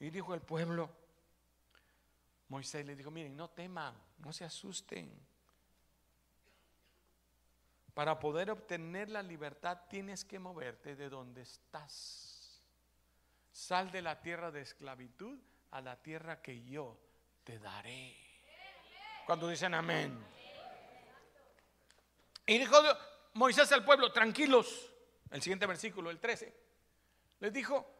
Y 0.00 0.10
dijo 0.10 0.34
el 0.34 0.40
pueblo, 0.40 0.90
Moisés 2.48 2.86
le 2.86 2.94
dijo, 2.94 3.10
miren, 3.10 3.36
no 3.36 3.50
teman, 3.50 3.94
no 4.18 4.32
se 4.32 4.44
asusten. 4.44 5.10
Para 7.94 8.18
poder 8.18 8.50
obtener 8.50 9.08
la 9.08 9.22
libertad 9.22 9.78
tienes 9.88 10.24
que 10.24 10.38
moverte 10.38 10.96
de 10.96 11.08
donde 11.08 11.42
estás. 11.42 12.35
Sal 13.56 13.90
de 13.90 14.02
la 14.02 14.20
tierra 14.20 14.50
de 14.50 14.60
esclavitud 14.60 15.38
a 15.70 15.80
la 15.80 15.96
tierra 15.96 16.42
que 16.42 16.62
yo 16.62 17.00
te 17.42 17.58
daré. 17.58 18.14
Cuando 19.24 19.48
dicen 19.48 19.72
amén. 19.72 20.14
Y 22.44 22.58
dijo 22.58 22.76
Moisés 23.32 23.72
al 23.72 23.82
pueblo, 23.82 24.12
tranquilos. 24.12 24.92
El 25.30 25.40
siguiente 25.40 25.64
versículo, 25.64 26.10
el 26.10 26.20
13. 26.20 26.54
Les 27.40 27.50
dijo, 27.50 27.90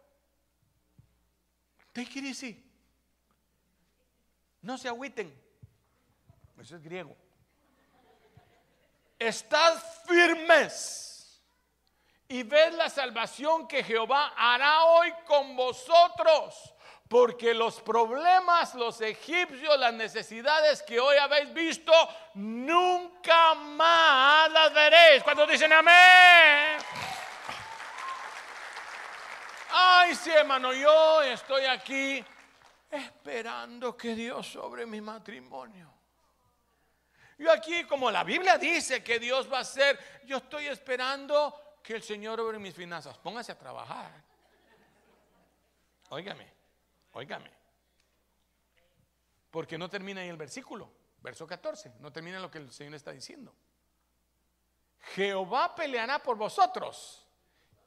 Take 1.95 2.19
it 2.19 2.67
No 4.61 4.77
se 4.77 4.89
agüiten. 4.89 5.35
Eso 6.61 6.77
es 6.77 6.83
griego. 6.83 7.17
Estad 9.19 9.83
firmes 10.07 11.16
y 12.29 12.43
ved 12.43 12.73
la 12.73 12.89
salvación 12.89 13.69
que 13.69 13.85
Jehová 13.85 14.33
hará 14.37 14.85
hoy 14.85 15.13
con 15.27 15.55
vosotros. 15.57 16.73
Porque 17.09 17.55
los 17.55 17.81
problemas, 17.83 18.75
los 18.75 19.01
egipcios, 19.01 19.79
las 19.79 19.95
necesidades 19.95 20.83
que 20.83 20.99
hoy 20.99 21.17
habéis 21.19 21.53
visto, 21.55 21.93
nunca 22.35 23.55
más 23.55 24.51
las 24.51 24.75
veréis. 24.75 25.23
Cuando 25.23 25.47
dicen 25.47 25.73
amén. 25.73 26.79
Ay, 29.71 30.15
sí, 30.17 30.31
hermano, 30.31 30.73
yo 30.73 31.23
estoy 31.23 31.65
aquí 31.67 32.25
esperando 32.91 33.97
que 33.97 34.15
Dios 34.17 34.49
sobre 34.49 34.85
mi 34.85 35.01
matrimonio. 35.01 35.93
Yo 37.39 37.53
aquí, 37.53 37.85
como 37.85 38.11
la 38.11 38.25
Biblia 38.25 38.57
dice 38.57 39.05
que 39.05 39.19
Dios 39.19 39.53
va 39.53 39.59
a 39.59 39.61
hacer, 39.61 40.23
yo 40.25 40.39
estoy 40.39 40.67
esperando 40.67 41.66
que 41.87 41.95
el 41.95 42.03
Señor 42.03 42.41
obre 42.41 42.59
mis 42.59 42.75
finanzas. 42.75 43.17
Póngase 43.17 43.53
a 43.53 43.59
trabajar. 43.59 44.11
Óigame, 46.09 46.53
óigame. 47.13 47.49
Porque 49.53 49.79
no 49.79 49.89
termina 49.89 50.21
ahí 50.21 50.29
el 50.29 50.37
versículo, 50.37 50.91
verso 51.23 51.47
14, 51.47 51.93
no 52.01 52.13
termina 52.13 52.41
lo 52.41 52.51
que 52.51 52.59
el 52.59 52.73
Señor 52.73 52.95
está 52.95 53.13
diciendo. 53.13 53.55
Jehová 55.15 55.77
peleará 55.77 56.21
por 56.21 56.37
vosotros 56.37 57.25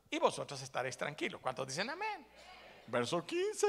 y 0.09 0.17
vosotros 0.17 0.61
estaréis 0.61 0.95
tranquilos. 0.95 1.41
¿Cuántos 1.41 1.67
dicen 1.67 1.89
amén? 1.89 2.25
Verso 2.87 3.25
15. 3.25 3.67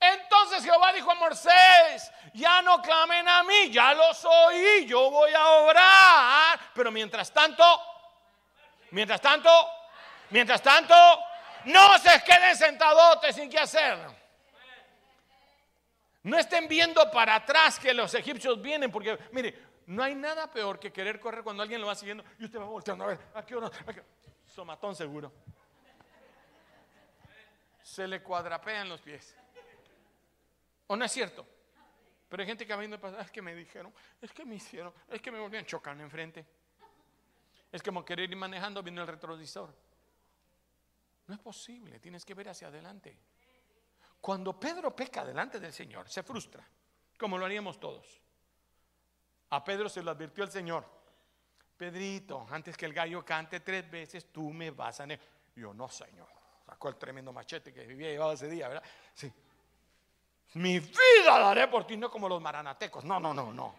Entonces 0.00 0.64
Jehová 0.64 0.94
dijo 0.94 1.10
a 1.10 1.16
Moisés, 1.16 2.10
ya 2.32 2.62
no 2.62 2.80
clamen 2.80 3.28
a 3.28 3.42
mí, 3.42 3.70
ya 3.70 3.92
los 3.92 4.24
oí, 4.24 4.86
yo 4.86 5.10
voy 5.10 5.32
a 5.34 5.46
orar. 5.48 6.60
Pero 6.74 6.90
mientras 6.90 7.30
tanto, 7.30 7.62
mientras 8.90 9.20
tanto, 9.20 9.50
mientras 10.30 10.62
tanto, 10.62 10.94
no 11.64 11.98
se 11.98 12.22
queden 12.24 12.56
sentadotes 12.56 13.34
sin 13.36 13.50
qué 13.50 13.58
hacer. 13.58 13.98
No 16.22 16.38
estén 16.38 16.68
viendo 16.68 17.10
para 17.10 17.36
atrás 17.36 17.78
que 17.78 17.94
los 17.94 18.12
egipcios 18.14 18.60
vienen, 18.60 18.90
porque 18.90 19.18
mire, 19.32 19.70
no 19.86 20.02
hay 20.02 20.14
nada 20.14 20.50
peor 20.50 20.78
que 20.78 20.92
querer 20.92 21.18
correr 21.18 21.42
cuando 21.42 21.62
alguien 21.62 21.80
lo 21.80 21.86
va 21.86 21.94
siguiendo 21.94 22.24
y 22.38 22.44
usted 22.44 22.58
va 22.58 22.64
volteando 22.64 23.04
a 23.04 23.08
ver, 23.08 23.18
¿a 23.34 23.44
qué 23.44 23.56
hora? 23.56 23.70
Somatón 24.46 24.94
seguro. 24.94 25.32
Se 27.82 28.06
le 28.06 28.22
cuadrapean 28.22 28.88
los 28.88 29.00
pies. 29.00 29.34
¿O 30.86 30.96
no 30.96 31.04
es 31.04 31.12
cierto? 31.12 31.46
Pero 32.28 32.42
hay 32.42 32.46
gente 32.46 32.66
que 32.66 32.76
viendo 32.76 33.00
pasar, 33.00 33.22
es 33.22 33.30
que 33.30 33.42
me 33.42 33.54
dijeron, 33.54 33.92
es 34.20 34.30
que 34.32 34.44
me 34.44 34.54
hicieron, 34.54 34.92
es 35.08 35.20
que 35.20 35.32
me 35.32 35.40
volvían 35.40 35.64
chocando 35.66 36.04
enfrente. 36.04 36.46
Es 37.72 37.82
como 37.82 38.04
querer 38.04 38.30
ir 38.30 38.36
manejando 38.36 38.82
viendo 38.82 39.02
el 39.02 39.08
retrovisor. 39.08 39.74
No 41.26 41.34
es 41.34 41.40
posible, 41.40 42.00
tienes 42.00 42.24
que 42.24 42.34
ver 42.34 42.48
hacia 42.48 42.68
adelante. 42.68 43.16
Cuando 44.20 44.58
Pedro 44.58 44.94
peca 44.94 45.24
delante 45.24 45.60
del 45.60 45.72
Señor, 45.72 46.08
se 46.08 46.22
frustra, 46.22 46.66
como 47.18 47.38
lo 47.38 47.46
haríamos 47.46 47.78
todos. 47.78 48.20
A 49.50 49.64
Pedro 49.64 49.88
se 49.88 50.02
lo 50.02 50.10
advirtió 50.10 50.44
el 50.44 50.50
Señor. 50.50 50.84
Pedrito, 51.76 52.46
antes 52.50 52.76
que 52.76 52.84
el 52.84 52.92
gallo 52.92 53.24
cante 53.24 53.60
tres 53.60 53.90
veces, 53.90 54.30
tú 54.30 54.50
me 54.50 54.70
vas 54.70 55.00
a... 55.00 55.06
Yo 55.56 55.72
no, 55.72 55.88
señor. 55.88 56.28
Sacó 56.66 56.88
el 56.88 56.96
tremendo 56.96 57.32
machete 57.32 57.72
que 57.72 57.86
vivía 57.86 58.10
llevado 58.10 58.32
ese 58.32 58.48
día, 58.48 58.68
¿verdad? 58.68 58.84
Sí. 59.14 59.32
Mi 60.54 60.78
vida 60.78 61.38
daré 61.38 61.68
por 61.68 61.86
ti, 61.86 61.96
no 61.96 62.10
como 62.10 62.28
los 62.28 62.40
maranatecos. 62.40 63.04
No, 63.04 63.18
no, 63.18 63.32
no, 63.32 63.52
no. 63.52 63.74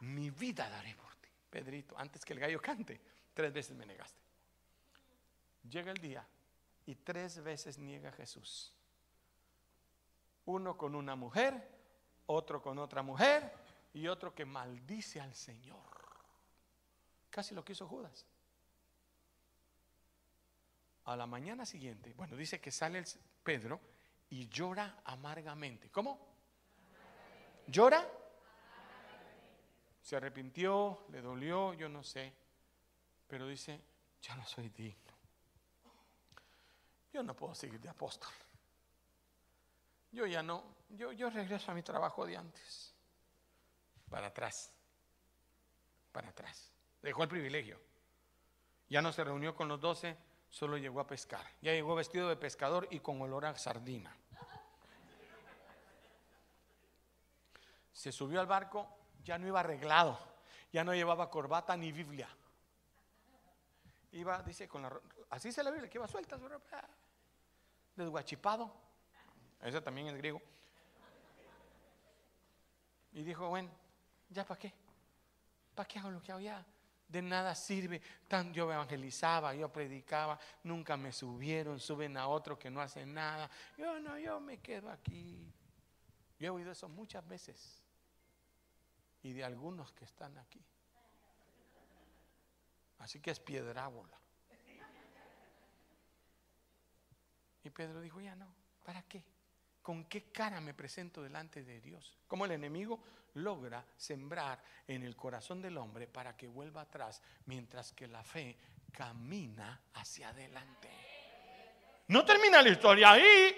Mi 0.00 0.30
vida 0.30 0.68
daré 0.68 0.94
por 0.96 1.14
ti. 1.16 1.21
Pedrito, 1.52 1.94
antes 1.98 2.24
que 2.24 2.32
el 2.32 2.40
gallo 2.40 2.62
cante, 2.62 2.98
tres 3.34 3.52
veces 3.52 3.76
me 3.76 3.84
negaste. 3.84 4.18
Llega 5.68 5.92
el 5.92 5.98
día 5.98 6.26
y 6.86 6.94
tres 6.94 7.42
veces 7.42 7.76
niega 7.76 8.10
Jesús. 8.10 8.72
Uno 10.46 10.78
con 10.78 10.94
una 10.94 11.14
mujer, 11.14 11.68
otro 12.24 12.62
con 12.62 12.78
otra 12.78 13.02
mujer 13.02 13.52
y 13.92 14.08
otro 14.08 14.34
que 14.34 14.46
maldice 14.46 15.20
al 15.20 15.34
Señor. 15.34 15.78
Casi 17.28 17.54
lo 17.54 17.62
que 17.62 17.72
hizo 17.72 17.86
Judas. 17.86 18.24
A 21.04 21.16
la 21.16 21.26
mañana 21.26 21.66
siguiente, 21.66 22.14
bueno, 22.14 22.34
dice 22.34 22.62
que 22.62 22.70
sale 22.70 23.04
Pedro 23.42 23.78
y 24.30 24.48
llora 24.48 25.02
amargamente. 25.04 25.90
¿Cómo? 25.90 26.18
¿Llora? 27.66 28.21
Se 30.02 30.16
arrepintió, 30.16 31.06
le 31.10 31.22
dolió, 31.22 31.72
yo 31.74 31.88
no 31.88 32.02
sé. 32.02 32.34
Pero 33.28 33.46
dice, 33.46 33.80
ya 34.20 34.34
no 34.34 34.44
soy 34.44 34.68
digno. 34.68 35.12
Yo 37.12 37.22
no 37.22 37.34
puedo 37.34 37.54
seguir 37.54 37.80
de 37.80 37.88
apóstol. 37.88 38.30
Yo 40.10 40.26
ya 40.26 40.42
no, 40.42 40.76
yo, 40.90 41.12
yo 41.12 41.30
regreso 41.30 41.70
a 41.70 41.74
mi 41.74 41.82
trabajo 41.82 42.26
de 42.26 42.36
antes. 42.36 42.94
Para 44.10 44.26
atrás. 44.26 44.72
Para 46.10 46.28
atrás. 46.28 46.70
Dejó 47.00 47.22
el 47.22 47.28
privilegio. 47.28 47.80
Ya 48.88 49.00
no 49.00 49.12
se 49.12 49.24
reunió 49.24 49.54
con 49.54 49.68
los 49.68 49.80
doce, 49.80 50.18
solo 50.50 50.76
llegó 50.76 51.00
a 51.00 51.06
pescar. 51.06 51.46
Ya 51.62 51.72
llegó 51.72 51.94
vestido 51.94 52.28
de 52.28 52.36
pescador 52.36 52.86
y 52.90 53.00
con 53.00 53.20
olor 53.22 53.46
a 53.46 53.56
sardina. 53.56 54.14
Se 57.92 58.12
subió 58.12 58.40
al 58.40 58.46
barco, 58.46 59.01
ya 59.24 59.38
no 59.38 59.46
iba 59.46 59.60
arreglado, 59.60 60.18
ya 60.72 60.84
no 60.84 60.94
llevaba 60.94 61.30
corbata 61.30 61.76
ni 61.76 61.92
Biblia. 61.92 62.28
Iba, 64.12 64.42
dice, 64.42 64.68
con 64.68 64.82
la, 64.82 64.92
así 65.30 65.52
se 65.52 65.62
la 65.62 65.70
Biblia, 65.70 65.88
que 65.88 65.98
iba 65.98 66.06
suelta, 66.06 66.38
desguachipado. 67.96 68.72
Ese 69.62 69.80
también 69.80 70.08
es 70.08 70.16
griego. 70.16 70.42
Y 73.12 73.22
dijo, 73.22 73.48
bueno, 73.48 73.70
¿ya 74.30 74.44
para 74.44 74.58
qué? 74.58 74.72
¿Para 75.74 75.86
qué 75.86 75.98
hago 75.98 76.10
lo 76.10 76.22
que 76.22 76.32
hago 76.32 76.40
ya? 76.40 76.64
de 77.12 77.20
nada 77.20 77.54
sirve. 77.54 78.00
Tan, 78.26 78.52
yo 78.54 78.72
evangelizaba, 78.72 79.54
yo 79.54 79.70
predicaba, 79.70 80.38
nunca 80.64 80.96
me 80.96 81.12
subieron, 81.12 81.78
suben 81.78 82.16
a 82.16 82.26
otro 82.26 82.58
que 82.58 82.70
no 82.70 82.80
hace 82.80 83.04
nada. 83.04 83.50
Yo 83.76 84.00
no, 84.00 84.18
yo 84.18 84.40
me 84.40 84.58
quedo 84.58 84.90
aquí. 84.90 85.52
Yo 86.38 86.46
he 86.46 86.50
oído 86.50 86.72
eso 86.72 86.88
muchas 86.88 87.26
veces. 87.28 87.81
Y 89.22 89.32
de 89.32 89.44
algunos 89.44 89.92
que 89.92 90.04
están 90.04 90.36
aquí. 90.38 90.60
Así 92.98 93.20
que 93.20 93.30
es 93.30 93.40
piedrábola. 93.40 94.16
Y 97.64 97.70
Pedro 97.70 98.00
dijo, 98.00 98.20
ya 98.20 98.34
no, 98.34 98.52
¿para 98.84 99.02
qué? 99.02 99.24
¿Con 99.82 100.04
qué 100.04 100.30
cara 100.32 100.60
me 100.60 100.74
presento 100.74 101.22
delante 101.22 101.62
de 101.64 101.80
Dios? 101.80 102.18
¿Cómo 102.26 102.44
el 102.44 102.52
enemigo 102.52 103.00
logra 103.34 103.84
sembrar 103.96 104.62
en 104.86 105.02
el 105.02 105.16
corazón 105.16 105.62
del 105.62 105.78
hombre 105.78 106.06
para 106.06 106.36
que 106.36 106.48
vuelva 106.48 106.82
atrás, 106.82 107.22
mientras 107.46 107.92
que 107.92 108.06
la 108.08 108.22
fe 108.22 108.56
camina 108.92 109.80
hacia 109.94 110.28
adelante. 110.28 110.90
No 112.08 112.24
termina 112.24 112.60
la 112.62 112.68
historia 112.68 113.12
ahí. 113.12 113.56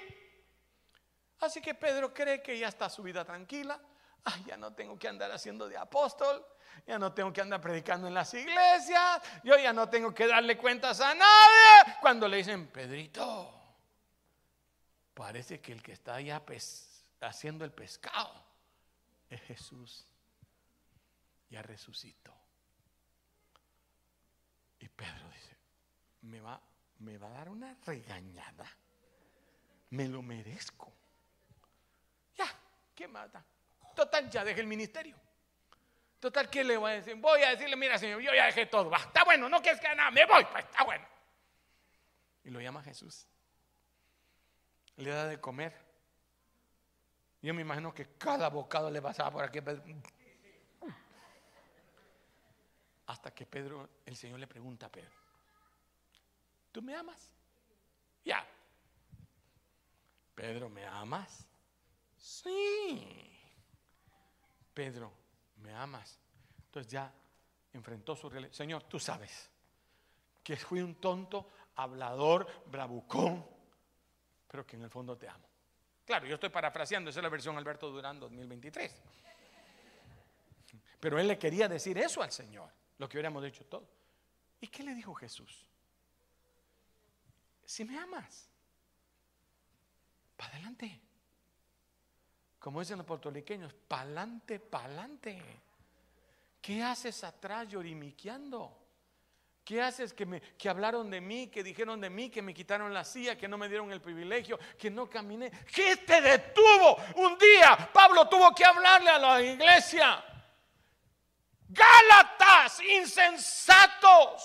Así 1.40 1.60
que 1.60 1.74
Pedro 1.74 2.14
cree 2.14 2.42
que 2.42 2.58
ya 2.58 2.68
está 2.68 2.88
su 2.88 3.02
vida 3.02 3.24
tranquila. 3.24 3.80
Ay, 4.24 4.44
ya 4.46 4.56
no 4.56 4.72
tengo 4.72 4.98
que 4.98 5.08
andar 5.08 5.30
haciendo 5.30 5.68
de 5.68 5.76
apóstol. 5.76 6.44
Ya 6.86 6.98
no 6.98 7.12
tengo 7.12 7.32
que 7.32 7.40
andar 7.40 7.60
predicando 7.60 8.08
en 8.08 8.14
las 8.14 8.32
iglesias. 8.34 9.22
Yo 9.42 9.56
ya 9.56 9.72
no 9.72 9.88
tengo 9.88 10.12
que 10.12 10.26
darle 10.26 10.56
cuentas 10.56 11.00
a 11.00 11.14
nadie. 11.14 11.96
Cuando 12.00 12.26
le 12.26 12.38
dicen, 12.38 12.66
Pedrito, 12.68 13.52
parece 15.14 15.60
que 15.60 15.72
el 15.72 15.82
que 15.82 15.92
está 15.92 16.14
allá 16.14 16.42
haciendo 17.20 17.64
el 17.64 17.72
pescado 17.72 18.44
es 19.28 19.40
Jesús. 19.42 20.06
Ya 21.50 21.62
resucitó. 21.62 22.34
Y 24.80 24.88
Pedro 24.88 25.28
dice, 25.30 25.56
me 26.22 26.40
va, 26.40 26.60
me 26.98 27.16
va 27.16 27.28
a 27.28 27.30
dar 27.30 27.48
una 27.48 27.76
regañada. 27.86 28.66
Me 29.90 30.08
lo 30.08 30.22
merezco. 30.22 30.92
Ya, 32.36 32.46
¿qué 32.94 33.06
mata? 33.06 33.44
Total, 33.94 34.28
ya 34.28 34.44
dejé 34.44 34.60
el 34.60 34.66
ministerio. 34.66 35.16
Total, 36.20 36.48
¿qué 36.48 36.64
le 36.64 36.76
voy 36.76 36.90
a 36.90 36.94
decir? 36.94 37.14
Voy 37.16 37.42
a 37.42 37.50
decirle, 37.50 37.76
mira, 37.76 37.98
señor, 37.98 38.20
yo 38.20 38.32
ya 38.34 38.46
dejé 38.46 38.66
todo. 38.66 38.88
Va, 38.88 38.98
está 38.98 39.24
bueno, 39.24 39.48
no 39.48 39.60
quieres 39.60 39.80
que 39.80 39.94
nada, 39.94 40.10
me 40.10 40.24
voy, 40.24 40.44
pues 40.46 40.64
está 40.64 40.82
bueno. 40.84 41.06
Y 42.44 42.50
lo 42.50 42.60
llama 42.60 42.82
Jesús. 42.82 43.26
Le 44.96 45.10
da 45.10 45.26
de 45.26 45.40
comer. 45.40 45.74
Yo 47.42 47.52
me 47.52 47.60
imagino 47.60 47.92
que 47.92 48.16
cada 48.16 48.48
bocado 48.48 48.90
le 48.90 49.02
pasaba 49.02 49.30
por 49.30 49.44
aquí. 49.44 49.60
Hasta 53.06 53.34
que 53.34 53.44
Pedro, 53.44 53.90
el 54.06 54.16
Señor 54.16 54.40
le 54.40 54.46
pregunta 54.46 54.86
a 54.86 54.88
Pedro, 54.88 55.12
¿tú 56.72 56.80
me 56.80 56.94
amas? 56.94 57.34
Ya. 58.24 58.46
Pedro, 60.34 60.70
¿me 60.70 60.86
amas? 60.86 61.46
Sí. 62.16 63.33
Pedro, 64.74 65.12
¿me 65.56 65.72
amas? 65.72 66.18
Entonces 66.66 66.90
ya 66.90 67.12
enfrentó 67.72 68.16
su 68.16 68.28
realidad. 68.28 68.52
Señor, 68.52 68.82
tú 68.84 68.98
sabes 68.98 69.50
que 70.42 70.56
fui 70.56 70.80
un 70.80 70.96
tonto, 70.96 71.48
hablador, 71.76 72.46
bravucón, 72.66 73.46
pero 74.48 74.66
que 74.66 74.76
en 74.76 74.82
el 74.82 74.90
fondo 74.90 75.16
te 75.16 75.28
amo. 75.28 75.48
Claro, 76.04 76.26
yo 76.26 76.34
estoy 76.34 76.50
parafraseando, 76.50 77.08
esa 77.08 77.20
es 77.20 77.22
la 77.22 77.30
versión 77.30 77.56
Alberto 77.56 77.90
Durán 77.90 78.20
2023. 78.20 79.02
Pero 81.00 81.18
él 81.18 81.28
le 81.28 81.38
quería 81.38 81.68
decir 81.68 81.96
eso 81.98 82.22
al 82.22 82.32
Señor, 82.32 82.70
lo 82.98 83.08
que 83.08 83.16
hubiéramos 83.16 83.42
dicho 83.42 83.64
todo. 83.64 83.88
¿Y 84.60 84.68
qué 84.68 84.82
le 84.82 84.94
dijo 84.94 85.14
Jesús? 85.14 85.66
Si 87.64 87.84
me 87.84 87.98
amas, 87.98 88.48
para 90.36 90.52
adelante. 90.52 91.00
Como 92.64 92.80
dicen 92.80 92.96
los 92.96 93.06
puertorriqueños, 93.06 93.74
pa'lante, 93.74 94.58
pa'lante. 94.58 95.38
¿Qué 96.62 96.82
haces 96.82 97.22
atrás 97.22 97.68
llorimiqueando? 97.68 98.74
¿Qué 99.62 99.82
haces 99.82 100.14
que, 100.14 100.24
me, 100.24 100.40
que 100.40 100.70
hablaron 100.70 101.10
de 101.10 101.20
mí, 101.20 101.48
que 101.48 101.62
dijeron 101.62 102.00
de 102.00 102.08
mí, 102.08 102.30
que 102.30 102.40
me 102.40 102.54
quitaron 102.54 102.94
la 102.94 103.04
silla, 103.04 103.36
que 103.36 103.48
no 103.48 103.58
me 103.58 103.68
dieron 103.68 103.92
el 103.92 104.00
privilegio, 104.00 104.58
que 104.78 104.90
no 104.90 105.10
caminé? 105.10 105.50
¿Qué 105.74 105.98
te 105.98 106.22
detuvo? 106.22 106.96
Un 107.16 107.36
día 107.36 107.90
Pablo 107.92 108.26
tuvo 108.30 108.54
que 108.54 108.64
hablarle 108.64 109.10
a 109.10 109.18
la 109.18 109.42
iglesia. 109.42 110.24
Gálatas, 111.68 112.80
insensatos. 112.80 114.42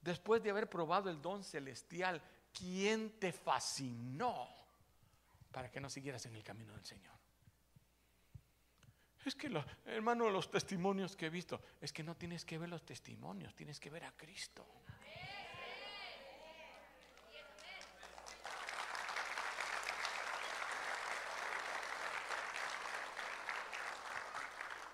Después 0.00 0.40
de 0.40 0.50
haber 0.50 0.70
probado 0.70 1.10
el 1.10 1.20
don 1.20 1.42
celestial, 1.42 2.22
¿quién 2.52 3.18
te 3.18 3.32
fascinó 3.32 4.63
para 5.54 5.70
que 5.70 5.80
no 5.80 5.88
siguieras 5.88 6.26
en 6.26 6.34
el 6.34 6.42
camino 6.42 6.74
del 6.74 6.84
Señor? 6.84 7.14
Es 9.24 9.36
que, 9.36 9.48
hermano, 9.86 10.28
los 10.28 10.50
testimonios 10.50 11.14
que 11.16 11.26
he 11.26 11.30
visto, 11.30 11.62
es 11.80 11.92
que 11.92 12.02
no 12.02 12.16
tienes 12.16 12.44
que 12.44 12.58
ver 12.58 12.68
los 12.68 12.84
testimonios, 12.84 13.54
tienes 13.54 13.78
que 13.78 13.88
ver 13.88 14.04
a 14.04 14.12
Cristo. 14.12 14.66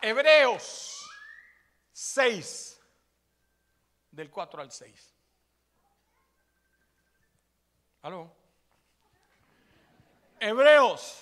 Hebreos 0.02 1.10
6, 1.92 2.80
del 4.10 4.30
4 4.30 4.60
al 4.60 4.70
6. 4.70 5.14
¿Aló? 8.02 8.39
Hebreos, 10.40 11.18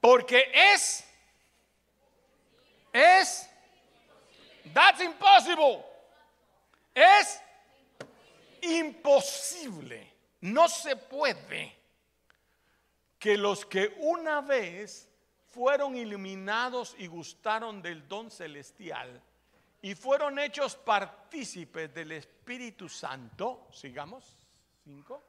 porque 0.00 0.50
es 0.54 1.04
es, 2.92 3.48
that's 4.74 5.00
impossible. 5.00 5.82
Es 6.94 7.40
imposible. 8.60 10.12
No 10.42 10.68
se 10.68 10.96
puede 10.96 11.74
que 13.18 13.36
los 13.36 13.64
que 13.64 13.94
una 13.98 14.40
vez 14.40 15.08
fueron 15.48 15.96
iluminados 15.96 16.94
y 16.98 17.06
gustaron 17.06 17.80
del 17.80 18.06
don 18.08 18.30
celestial 18.30 19.22
y 19.80 19.94
fueron 19.94 20.38
hechos 20.38 20.76
partícipes 20.76 21.92
del 21.94 22.12
Espíritu 22.12 22.88
Santo, 22.88 23.68
sigamos, 23.72 24.36
cinco, 24.84 25.22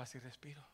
así 0.00 0.18
respiro 0.18 0.64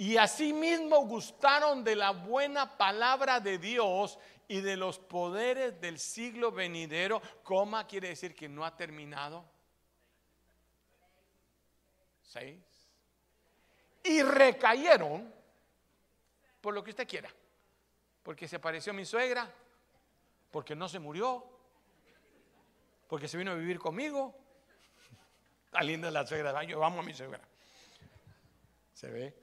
y 0.00 0.16
asimismo 0.16 1.04
gustaron 1.04 1.84
de 1.84 1.94
la 1.94 2.12
buena 2.12 2.78
palabra 2.78 3.38
de 3.38 3.58
Dios 3.58 4.18
y 4.48 4.62
de 4.62 4.74
los 4.74 4.98
poderes 4.98 5.78
del 5.78 5.98
siglo 5.98 6.50
venidero, 6.50 7.20
coma 7.42 7.86
quiere 7.86 8.08
decir 8.08 8.34
que 8.34 8.48
no 8.48 8.64
ha 8.64 8.74
terminado. 8.74 9.44
Seis. 12.22 12.64
Y 14.02 14.22
recayeron 14.22 15.34
por 16.62 16.72
lo 16.72 16.82
que 16.82 16.92
usted 16.92 17.06
quiera. 17.06 17.28
Porque 18.22 18.48
se 18.48 18.58
pareció 18.58 18.92
a 18.92 18.96
mi 18.96 19.04
suegra, 19.04 19.52
porque 20.50 20.74
no 20.74 20.88
se 20.88 20.98
murió, 20.98 21.44
porque 23.06 23.28
se 23.28 23.36
vino 23.36 23.50
a 23.50 23.54
vivir 23.54 23.78
conmigo. 23.78 24.34
Está 25.66 25.82
linda 25.82 26.10
la 26.10 26.26
suegra, 26.26 26.64
yo 26.64 26.82
amo 26.82 27.00
a 27.00 27.02
mi 27.02 27.12
suegra. 27.12 27.49
¿Se 29.00 29.08
ve? 29.08 29.34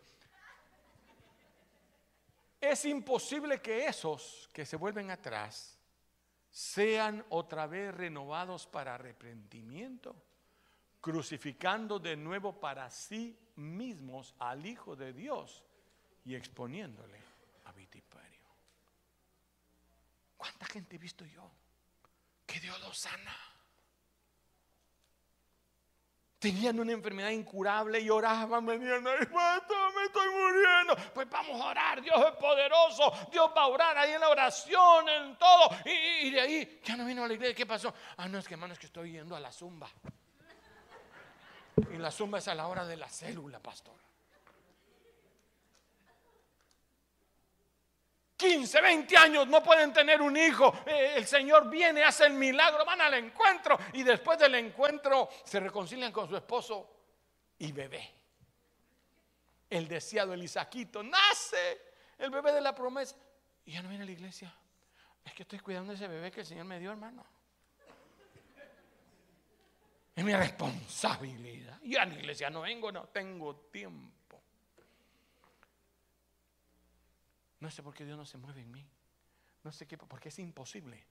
Es 2.61 2.85
imposible 2.85 3.59
que 3.59 3.87
esos 3.87 4.47
que 4.53 4.67
se 4.67 4.75
vuelven 4.75 5.09
atrás 5.09 5.79
sean 6.51 7.25
otra 7.29 7.65
vez 7.65 7.91
renovados 7.91 8.67
para 8.67 8.93
arrepentimiento, 8.93 10.15
crucificando 11.01 11.97
de 11.97 12.15
nuevo 12.15 12.59
para 12.59 12.87
sí 12.91 13.35
mismos 13.55 14.35
al 14.37 14.63
Hijo 14.63 14.95
de 14.95 15.11
Dios 15.11 15.63
y 16.23 16.35
exponiéndole 16.35 17.19
a 17.65 17.71
vitiperio. 17.71 18.43
¿Cuánta 20.37 20.67
gente 20.67 20.97
he 20.97 20.99
visto 20.99 21.25
yo 21.25 21.49
que 22.45 22.59
Dios 22.59 22.79
los 22.81 22.95
sana? 22.95 23.35
Tenían 26.39 26.79
una 26.79 26.91
enfermedad 26.91 27.31
incurable 27.31 27.99
y 27.99 28.09
oraban, 28.11 28.63
venían, 28.63 29.01
me 29.03 29.11
estoy 29.13 30.29
muriendo. 30.29 30.95
Pues 31.13 31.27
vamos 31.29 31.59
a 31.59 31.69
orar, 31.69 32.01
Dios 32.01 32.15
es 32.27 32.35
poderoso, 32.35 33.11
Dios 33.31 33.49
va 33.57 33.63
a 33.63 33.67
orar 33.67 33.97
ahí 33.97 34.13
en 34.13 34.21
la 34.21 34.29
oración, 34.29 35.09
en 35.09 35.35
todo. 35.37 35.69
Y, 35.85 36.29
de 36.29 36.41
ahí, 36.41 36.79
ya 36.83 36.95
no 36.95 37.05
vino 37.05 37.23
a 37.23 37.27
la 37.27 37.33
iglesia, 37.33 37.55
¿qué 37.55 37.65
pasó? 37.65 37.91
Ah, 38.17 38.27
no, 38.27 38.37
es 38.37 38.47
que 38.47 38.53
hermano, 38.53 38.73
es 38.73 38.79
que 38.79 38.85
estoy 38.85 39.13
yendo 39.13 39.35
a 39.35 39.39
la 39.39 39.51
zumba. 39.51 39.89
Y 41.91 41.97
la 41.97 42.11
zumba 42.11 42.37
es 42.37 42.47
a 42.47 42.53
la 42.53 42.67
hora 42.67 42.85
de 42.85 42.97
la 42.97 43.09
célula, 43.09 43.59
pastor. 43.59 44.06
15, 48.37 48.81
20 48.81 49.17
años 49.17 49.47
no 49.47 49.63
pueden 49.63 49.91
tener 49.91 50.21
un 50.21 50.37
hijo. 50.37 50.71
Eh, 50.85 51.15
el 51.17 51.25
Señor 51.25 51.69
viene, 51.69 52.03
hace 52.03 52.27
el 52.27 52.33
milagro, 52.33 52.85
van 52.85 53.01
al 53.01 53.15
encuentro 53.15 53.77
y 53.93 54.03
después 54.03 54.37
del 54.37 54.53
encuentro 54.55 55.27
se 55.43 55.59
reconcilian 55.59 56.11
con 56.11 56.29
su 56.29 56.37
esposo 56.37 56.87
y 57.57 57.71
bebé. 57.71 58.13
El 59.69 59.87
deseado, 59.87 60.33
el 60.33 60.43
Isaquito, 60.43 61.01
nace 61.01 61.81
el 62.19 62.29
bebé 62.29 62.53
de 62.53 62.61
la 62.61 62.75
promesa. 62.75 63.15
Y 63.65 63.73
ya 63.73 63.81
no 63.81 63.89
viene 63.89 64.03
a 64.03 64.05
la 64.05 64.13
iglesia. 64.13 64.53
Es 65.25 65.33
que 65.33 65.43
estoy 65.43 65.59
cuidando 65.59 65.93
ese 65.93 66.07
bebé 66.07 66.31
que 66.31 66.41
el 66.41 66.45
Señor 66.45 66.65
me 66.65 66.79
dio, 66.79 66.91
hermano. 66.91 67.25
Es 70.15 70.23
mi 70.23 70.33
responsabilidad. 70.33 71.79
Y 71.81 71.95
a 71.95 72.05
la 72.05 72.13
iglesia 72.13 72.49
no 72.49 72.61
vengo, 72.61 72.91
no 72.91 73.07
tengo 73.09 73.55
tiempo. 73.71 74.16
No 77.59 77.71
sé 77.71 77.81
por 77.83 77.93
qué 77.93 78.05
Dios 78.05 78.17
no 78.17 78.25
se 78.25 78.37
mueve 78.37 78.61
en 78.61 78.71
mí. 78.71 78.87
No 79.63 79.71
sé 79.71 79.87
qué, 79.87 79.97
porque 79.97 80.29
es 80.29 80.39
imposible 80.39 81.05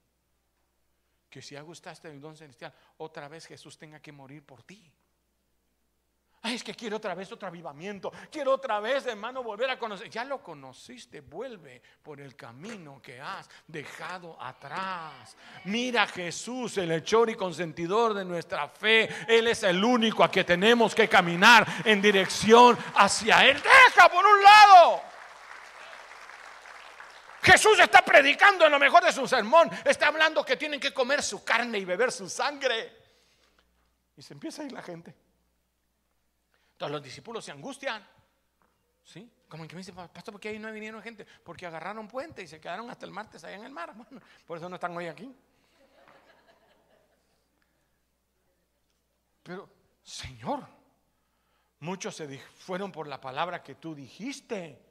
que 1.28 1.42
si 1.42 1.56
hago 1.56 1.72
este 1.72 2.18
don 2.18 2.36
celestial, 2.36 2.72
otra 2.98 3.28
vez 3.28 3.46
Jesús 3.46 3.76
tenga 3.76 4.00
que 4.00 4.12
morir 4.12 4.44
por 4.44 4.62
ti 4.62 4.92
es 6.54 6.62
que 6.62 6.74
quiero 6.74 6.96
otra 6.96 7.14
vez 7.14 7.30
otro 7.32 7.48
avivamiento. 7.48 8.12
Quiero 8.30 8.54
otra 8.54 8.80
vez, 8.80 9.06
hermano, 9.06 9.42
volver 9.42 9.70
a 9.70 9.78
conocer. 9.78 10.08
Ya 10.08 10.24
lo 10.24 10.42
conociste, 10.42 11.20
vuelve 11.20 11.82
por 12.02 12.20
el 12.20 12.36
camino 12.36 13.00
que 13.02 13.20
has 13.20 13.48
dejado 13.66 14.40
atrás. 14.40 15.36
Mira 15.64 16.06
Jesús, 16.06 16.78
el 16.78 16.92
hechor 16.92 17.30
y 17.30 17.34
consentidor 17.34 18.14
de 18.14 18.24
nuestra 18.24 18.68
fe. 18.68 19.08
Él 19.28 19.48
es 19.48 19.62
el 19.62 19.82
único 19.82 20.22
a 20.22 20.30
que 20.30 20.44
tenemos 20.44 20.94
que 20.94 21.08
caminar 21.08 21.66
en 21.84 22.00
dirección 22.00 22.76
hacia 22.94 23.46
Él. 23.46 23.56
Deja 23.56 24.08
por 24.08 24.24
un 24.24 24.42
lado. 24.42 25.15
Jesús 27.46 27.78
está 27.78 28.04
predicando 28.04 28.66
en 28.66 28.72
lo 28.72 28.78
mejor 28.80 29.04
de 29.04 29.12
su 29.12 29.28
sermón. 29.28 29.70
Está 29.84 30.08
hablando 30.08 30.44
que 30.44 30.56
tienen 30.56 30.80
que 30.80 30.92
comer 30.92 31.22
su 31.22 31.44
carne 31.44 31.78
y 31.78 31.84
beber 31.84 32.10
su 32.10 32.28
sangre. 32.28 33.04
Y 34.16 34.22
se 34.22 34.34
empieza 34.34 34.62
a 34.62 34.64
ir 34.64 34.72
la 34.72 34.82
gente. 34.82 35.14
Entonces 36.72 36.92
los 36.92 37.02
discípulos 37.04 37.44
se 37.44 37.52
angustian. 37.52 38.04
¿Sí? 39.04 39.30
Como 39.48 39.64
que 39.68 39.76
me 39.76 39.80
dice, 39.80 39.92
pastor, 39.92 40.32
¿por 40.32 40.40
qué 40.40 40.48
ahí 40.48 40.58
no 40.58 40.72
vinieron 40.72 41.00
gente? 41.00 41.24
Porque 41.44 41.66
agarraron 41.66 42.08
puente 42.08 42.42
y 42.42 42.48
se 42.48 42.60
quedaron 42.60 42.90
hasta 42.90 43.06
el 43.06 43.12
martes 43.12 43.44
allá 43.44 43.54
en 43.54 43.64
el 43.64 43.72
mar. 43.72 43.94
por 44.44 44.58
eso 44.58 44.68
no 44.68 44.74
están 44.74 44.96
hoy 44.96 45.06
aquí. 45.06 45.32
Pero, 49.44 49.70
Señor, 50.02 50.66
muchos 51.78 52.16
se 52.16 52.40
fueron 52.40 52.90
por 52.90 53.06
la 53.06 53.20
palabra 53.20 53.62
que 53.62 53.76
tú 53.76 53.94
dijiste. 53.94 54.82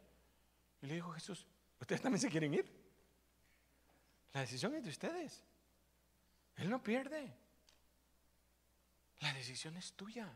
Y 0.82 0.86
le 0.86 0.94
dijo 0.94 1.12
Jesús, 1.12 1.46
¿ustedes 1.86 2.02
también 2.02 2.20
se 2.20 2.30
quieren 2.30 2.52
ir? 2.52 2.66
La 4.34 4.42
decisión 4.42 4.74
es 4.74 4.84
de 4.84 4.90
ustedes. 4.90 5.44
Él 6.56 6.68
no 6.68 6.82
pierde. 6.82 7.32
La 9.20 9.32
decisión 9.34 9.78
es 9.78 9.94
tuya. 9.94 10.28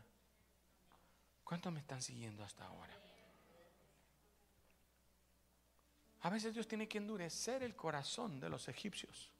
¿Cuántos 1.42 1.72
me 1.72 1.80
están 1.80 2.02
siguiendo 2.02 2.44
hasta 2.44 2.64
ahora? 2.66 2.96
A 6.20 6.30
veces 6.30 6.54
Dios 6.54 6.68
tiene 6.68 6.86
que 6.86 6.98
endurecer 6.98 7.64
el 7.64 7.74
corazón 7.74 8.38
de 8.38 8.48
los 8.48 8.68
egipcios. 8.68 9.32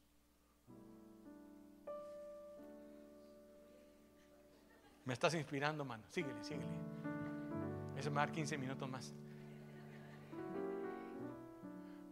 Me 5.05 5.13
estás 5.13 5.35
inspirando, 5.35 5.85
mano. 5.85 6.03
Síguele, 6.11 6.43
síguele. 6.43 6.67
Eso 7.97 8.11
me 8.11 8.17
va 8.17 8.23
a 8.23 8.27
dar 8.27 8.35
15 8.35 8.59
minutos 8.59 8.89
más. 8.89 9.15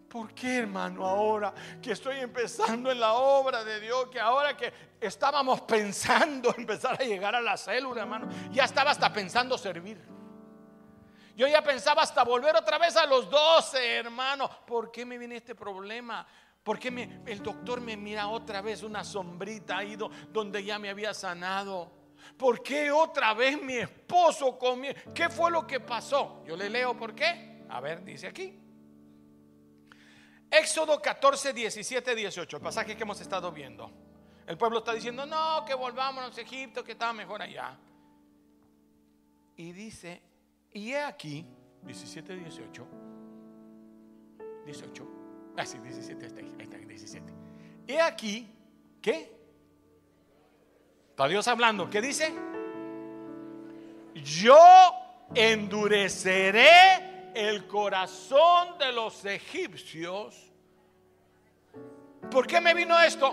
¿Por 0.08 0.32
qué, 0.32 0.58
hermano, 0.58 1.04
ahora 1.06 1.52
que 1.82 1.92
estoy 1.92 2.16
empezando 2.20 2.90
en 2.90 2.98
la 2.98 3.12
obra 3.12 3.62
de 3.62 3.78
Dios, 3.78 4.08
que 4.08 4.18
ahora 4.18 4.56
que 4.56 4.72
estábamos 4.98 5.60
pensando 5.62 6.54
empezar 6.56 7.00
a 7.00 7.04
llegar 7.04 7.34
a 7.34 7.42
la 7.42 7.58
célula, 7.58 8.02
hermano, 8.02 8.28
ya 8.50 8.64
estaba 8.64 8.90
hasta 8.90 9.12
pensando 9.12 9.58
servir? 9.58 10.00
Yo 11.36 11.46
ya 11.46 11.62
pensaba 11.62 12.02
hasta 12.02 12.24
volver 12.24 12.56
otra 12.56 12.78
vez 12.78 12.96
a 12.96 13.06
los 13.06 13.28
12, 13.30 13.96
hermano. 13.96 14.48
¿Por 14.66 14.90
qué 14.90 15.04
me 15.04 15.18
viene 15.18 15.36
este 15.36 15.54
problema? 15.54 16.26
¿Por 16.62 16.78
qué 16.78 17.22
el 17.26 17.42
doctor 17.42 17.80
me 17.80 17.96
mira 17.96 18.28
otra 18.28 18.60
vez 18.62 18.82
una 18.82 19.04
sombrita 19.04 19.78
ahí 19.78 19.96
donde 20.30 20.64
ya 20.64 20.78
me 20.78 20.88
había 20.88 21.12
sanado? 21.12 21.92
¿Por 22.36 22.62
qué 22.62 22.90
otra 22.90 23.34
vez 23.34 23.60
mi 23.60 23.74
esposo 23.74 24.58
conmigo? 24.58 24.94
¿Qué 25.14 25.28
fue 25.28 25.50
lo 25.50 25.66
que 25.66 25.80
pasó? 25.80 26.42
Yo 26.44 26.56
le 26.56 26.68
leo 26.68 26.96
por 26.96 27.14
qué. 27.14 27.64
A 27.68 27.80
ver, 27.80 28.02
dice 28.02 28.26
aquí. 28.26 28.67
Éxodo 30.50 31.00
14, 31.00 31.52
17, 31.52 32.14
18, 32.14 32.56
el 32.56 32.62
pasaje 32.62 32.96
que 32.96 33.02
hemos 33.02 33.20
estado 33.20 33.52
viendo. 33.52 33.90
El 34.46 34.56
pueblo 34.56 34.78
está 34.78 34.94
diciendo, 34.94 35.26
no, 35.26 35.64
que 35.66 35.74
volvamos 35.74 36.36
a 36.36 36.40
Egipto, 36.40 36.82
que 36.82 36.92
estaba 36.92 37.12
mejor 37.12 37.42
allá. 37.42 37.76
Y 39.56 39.72
dice, 39.72 40.22
y 40.72 40.92
he 40.92 41.02
aquí, 41.02 41.44
17, 41.82 42.36
18, 42.36 42.86
18, 44.64 45.08
ah, 45.56 45.66
sí, 45.66 45.78
17, 45.78 46.26
está 46.26 46.40
ahí, 46.40 46.54
está, 46.58 46.78
17. 46.78 47.32
He 47.86 48.00
aquí, 48.00 48.48
¿qué? 49.02 49.36
Está 51.10 51.28
Dios 51.28 51.46
hablando, 51.48 51.90
¿qué 51.90 52.00
dice? 52.00 52.32
Yo 54.14 54.56
endureceré 55.34 57.07
el 57.38 57.68
corazón 57.68 58.76
de 58.78 58.92
los 58.92 59.24
egipcios. 59.24 60.50
¿Por 62.28 62.48
qué 62.48 62.60
me 62.60 62.74
vino 62.74 62.98
esto? 63.00 63.32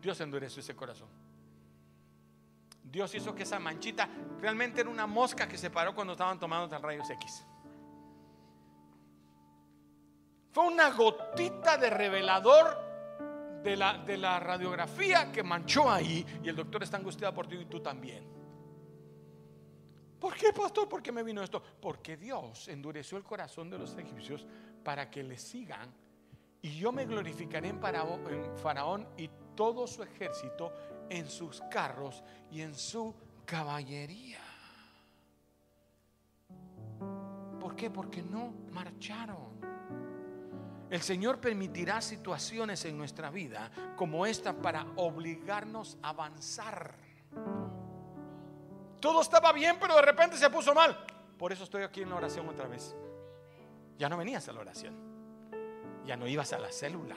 Dios 0.00 0.20
endureció 0.20 0.60
ese 0.60 0.76
corazón. 0.76 1.08
Dios 2.84 3.12
hizo 3.16 3.34
que 3.34 3.42
esa 3.42 3.58
manchita 3.58 4.08
realmente 4.40 4.82
era 4.82 4.88
una 4.88 5.04
mosca 5.04 5.48
que 5.48 5.58
se 5.58 5.68
paró 5.68 5.96
cuando 5.96 6.12
estaban 6.12 6.38
tomando 6.38 6.76
el 6.76 6.80
rayos 6.80 7.10
X. 7.10 7.44
Fue 10.52 10.64
una 10.68 10.90
gotita 10.90 11.76
de 11.76 11.90
revelador 11.90 12.78
de 13.64 13.76
la, 13.76 13.98
de 13.98 14.16
la 14.16 14.38
radiografía 14.38 15.32
que 15.32 15.42
manchó 15.42 15.90
ahí 15.90 16.24
y 16.40 16.48
el 16.48 16.54
doctor 16.54 16.84
está 16.84 16.98
angustiado 16.98 17.34
por 17.34 17.48
ti 17.48 17.56
y 17.56 17.64
tú 17.64 17.80
también. 17.80 18.43
¿Por 20.24 20.36
qué, 20.36 20.54
pastor? 20.54 20.88
¿Por 20.88 21.02
qué 21.02 21.12
me 21.12 21.22
vino 21.22 21.42
esto? 21.42 21.62
Porque 21.82 22.16
Dios 22.16 22.68
endureció 22.68 23.18
el 23.18 23.24
corazón 23.24 23.68
de 23.68 23.76
los 23.76 23.94
egipcios 23.98 24.46
para 24.82 25.10
que 25.10 25.22
le 25.22 25.36
sigan. 25.36 25.92
Y 26.62 26.78
yo 26.78 26.92
me 26.92 27.04
glorificaré 27.04 27.68
en 27.68 27.78
Faraón 27.78 29.06
y 29.18 29.28
todo 29.54 29.86
su 29.86 30.02
ejército, 30.02 30.72
en 31.10 31.28
sus 31.28 31.60
carros 31.70 32.24
y 32.50 32.62
en 32.62 32.74
su 32.74 33.14
caballería. 33.44 34.40
¿Por 37.60 37.76
qué? 37.76 37.90
Porque 37.90 38.22
no 38.22 38.54
marcharon. 38.72 39.60
El 40.88 41.02
Señor 41.02 41.38
permitirá 41.38 42.00
situaciones 42.00 42.82
en 42.86 42.96
nuestra 42.96 43.28
vida 43.28 43.70
como 43.94 44.24
esta 44.24 44.54
para 44.54 44.86
obligarnos 44.96 45.98
a 46.00 46.08
avanzar. 46.08 47.03
Todo 49.04 49.20
estaba 49.20 49.52
bien, 49.52 49.76
pero 49.78 49.96
de 49.96 50.00
repente 50.00 50.38
se 50.38 50.48
puso 50.48 50.74
mal. 50.74 50.96
Por 51.36 51.52
eso 51.52 51.64
estoy 51.64 51.82
aquí 51.82 52.00
en 52.00 52.08
la 52.08 52.16
oración 52.16 52.48
otra 52.48 52.66
vez. 52.66 52.96
Ya 53.98 54.08
no 54.08 54.16
venías 54.16 54.48
a 54.48 54.52
la 54.54 54.60
oración. 54.60 54.94
Ya 56.06 56.16
no 56.16 56.26
ibas 56.26 56.54
a 56.54 56.58
la 56.58 56.72
célula. 56.72 57.14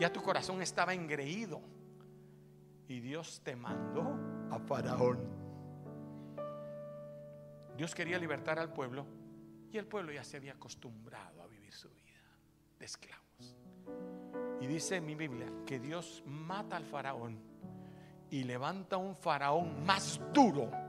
Ya 0.00 0.12
tu 0.12 0.20
corazón 0.20 0.62
estaba 0.62 0.94
engreído. 0.94 1.60
Y 2.88 2.98
Dios 2.98 3.40
te 3.44 3.54
mandó 3.54 4.18
a 4.50 4.58
Faraón. 4.58 5.20
Dios 7.76 7.94
quería 7.94 8.18
libertar 8.18 8.58
al 8.58 8.72
pueblo 8.72 9.06
y 9.70 9.78
el 9.78 9.86
pueblo 9.86 10.10
ya 10.10 10.24
se 10.24 10.38
había 10.38 10.54
acostumbrado 10.54 11.40
a 11.40 11.46
vivir 11.46 11.72
su 11.72 11.88
vida 11.88 12.18
de 12.80 12.84
esclavos. 12.84 13.56
Y 14.60 14.66
dice 14.66 15.00
mi 15.00 15.14
Biblia 15.14 15.46
que 15.64 15.78
Dios 15.78 16.24
mata 16.26 16.76
al 16.76 16.84
faraón 16.84 17.38
y 18.28 18.42
levanta 18.42 18.96
un 18.96 19.14
faraón 19.14 19.84
más 19.86 20.20
duro 20.32 20.85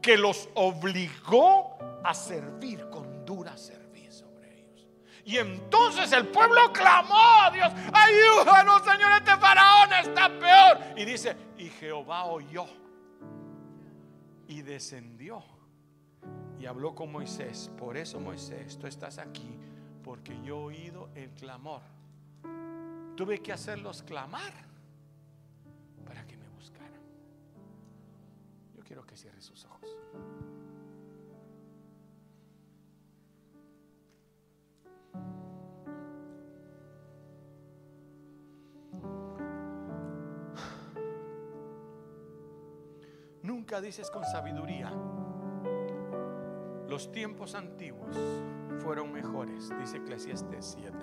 que 0.00 0.16
los 0.16 0.48
obligó 0.54 1.78
a 2.04 2.14
servir 2.14 2.88
con 2.90 3.24
dura 3.24 3.56
servicio 3.56 4.12
sobre 4.12 4.70
ellos. 4.70 4.86
Y 5.24 5.38
entonces 5.38 6.12
el 6.12 6.28
pueblo 6.28 6.72
clamó 6.72 7.42
a 7.42 7.50
Dios, 7.50 7.72
ayúdanos 7.92 8.82
Señor, 8.82 9.12
este 9.12 9.36
faraón 9.36 9.92
está 9.92 10.28
peor. 10.38 10.78
Y 10.96 11.04
dice, 11.04 11.36
y 11.58 11.68
Jehová 11.68 12.24
oyó 12.26 12.66
y 14.48 14.62
descendió 14.62 15.42
y 16.58 16.66
habló 16.66 16.94
con 16.94 17.12
Moisés. 17.12 17.70
Por 17.76 17.96
eso 17.96 18.20
Moisés, 18.20 18.78
tú 18.78 18.86
estás 18.86 19.18
aquí, 19.18 19.58
porque 20.02 20.38
yo 20.42 20.70
he 20.70 20.76
oído 20.76 21.08
el 21.14 21.30
clamor. 21.30 21.82
Tuve 23.16 23.40
que 23.40 23.52
hacerlos 23.52 24.02
clamar 24.02 24.52
quiero 28.86 29.04
que 29.04 29.16
cierre 29.16 29.40
sus 29.42 29.64
ojos. 29.64 29.96
Nunca 43.42 43.80
dices 43.80 44.10
con 44.10 44.24
sabiduría, 44.24 44.90
los 46.88 47.10
tiempos 47.10 47.54
antiguos 47.54 48.16
fueron 48.80 49.12
mejores, 49.12 49.70
dice 49.80 49.98
Eclesiastes 49.98 50.76
7. 50.78 50.96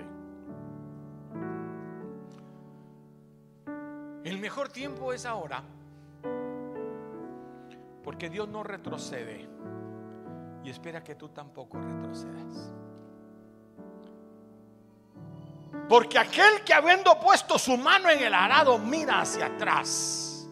El 4.23 4.38
mejor 4.39 4.69
tiempo 4.69 5.11
es 5.11 5.25
ahora 5.25 5.63
porque 8.04 8.30
Dios 8.30 8.47
no 8.49 8.64
retrocede 8.64 9.47
y 10.64 10.70
espera 10.70 11.04
que 11.04 11.16
tú 11.16 11.30
tampoco 11.30 11.78
retrocedas. 11.80 12.74
Porque 15.89 16.20
aquel 16.20 16.64
que 16.64 16.74
habiendo 16.74 17.20
puesto 17.20 17.58
su 17.58 17.78
mano 17.78 18.10
en 18.10 18.20
el 18.20 18.34
arado 18.34 18.78
mira 18.78 19.22
hacia 19.22 19.47
atrás, 19.47 20.47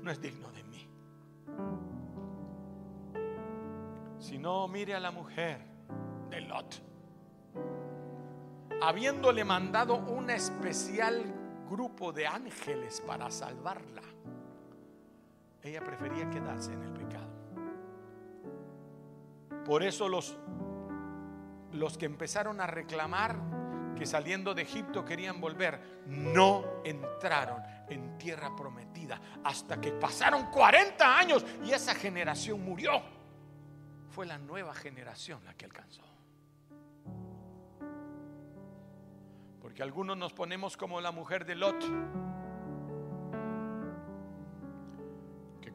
no 0.00 0.10
es 0.10 0.20
digno 0.20 0.50
de 0.52 0.64
mí. 0.64 0.88
Si 4.18 4.38
no, 4.38 4.68
mire 4.68 4.94
a 4.94 5.00
la 5.00 5.10
mujer 5.10 5.60
de 6.28 6.40
Lot. 6.42 6.82
Habiéndole 8.82 9.44
mandado 9.44 9.96
un 9.96 10.30
especial 10.30 11.22
grupo 11.68 12.12
de 12.12 12.26
ángeles 12.26 13.02
para 13.06 13.30
salvarla, 13.30 14.02
ella 15.62 15.82
prefería 15.84 16.28
quedarse 16.30 16.72
en 16.72 16.82
el 16.82 16.92
pecado. 16.92 17.30
Por 19.64 19.82
eso 19.82 20.08
los, 20.08 20.38
los 21.72 21.98
que 21.98 22.06
empezaron 22.06 22.60
a 22.60 22.66
reclamar 22.66 23.36
que 23.96 24.06
saliendo 24.06 24.54
de 24.54 24.62
Egipto 24.62 25.04
querían 25.04 25.40
volver, 25.42 26.02
no 26.06 26.64
entraron 26.84 27.62
en 27.88 28.16
tierra 28.16 28.56
prometida 28.56 29.20
hasta 29.44 29.78
que 29.78 29.92
pasaron 29.92 30.46
40 30.50 31.18
años 31.18 31.44
y 31.62 31.72
esa 31.72 31.94
generación 31.94 32.64
murió. 32.64 33.02
Fue 34.08 34.24
la 34.24 34.38
nueva 34.38 34.74
generación 34.74 35.44
la 35.44 35.54
que 35.54 35.66
alcanzó. 35.66 36.02
Porque 39.60 39.82
algunos 39.82 40.16
nos 40.16 40.32
ponemos 40.32 40.76
como 40.76 41.00
la 41.00 41.12
mujer 41.12 41.44
de 41.44 41.54
Lot. 41.56 42.29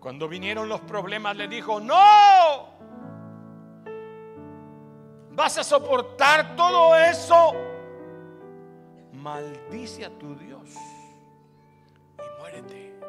Cuando 0.06 0.28
vinieron 0.28 0.70
los 0.70 0.82
problemas 0.82 1.36
le 1.36 1.48
dijo, 1.48 1.80
no, 1.80 2.70
vas 5.32 5.58
a 5.58 5.64
soportar 5.64 6.56
todo 6.56 6.96
eso 6.96 7.54
maldice 9.14 10.06
a 10.06 10.12
tu 10.12 10.36
Dios 10.36 10.76
y 12.20 12.40
muérete. 12.40 13.00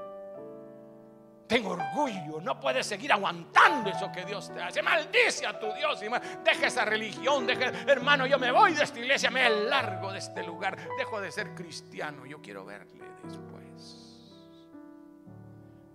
Tengo 1.46 1.72
orgullo, 1.72 2.40
no 2.40 2.58
puedes 2.58 2.86
seguir 2.86 3.12
aguantando 3.12 3.90
eso 3.90 4.10
que 4.10 4.24
Dios 4.24 4.50
te 4.54 4.62
hace. 4.62 4.80
Maldice 4.80 5.46
a 5.46 5.60
tu 5.60 5.70
Dios 5.74 6.02
y 6.02 6.06
deja 6.42 6.66
esa 6.66 6.86
religión, 6.86 7.46
deja, 7.46 7.72
hermano, 7.86 8.24
yo 8.24 8.38
me 8.38 8.50
voy 8.50 8.72
de 8.72 8.84
esta 8.84 8.98
iglesia, 8.98 9.30
me 9.30 9.50
largo 9.50 10.12
de 10.12 10.20
este 10.20 10.42
lugar, 10.42 10.78
dejo 10.96 11.20
de 11.20 11.30
ser 11.30 11.54
cristiano, 11.54 12.24
yo 12.24 12.40
quiero 12.40 12.64
verle 12.64 13.04
después. 13.22 14.05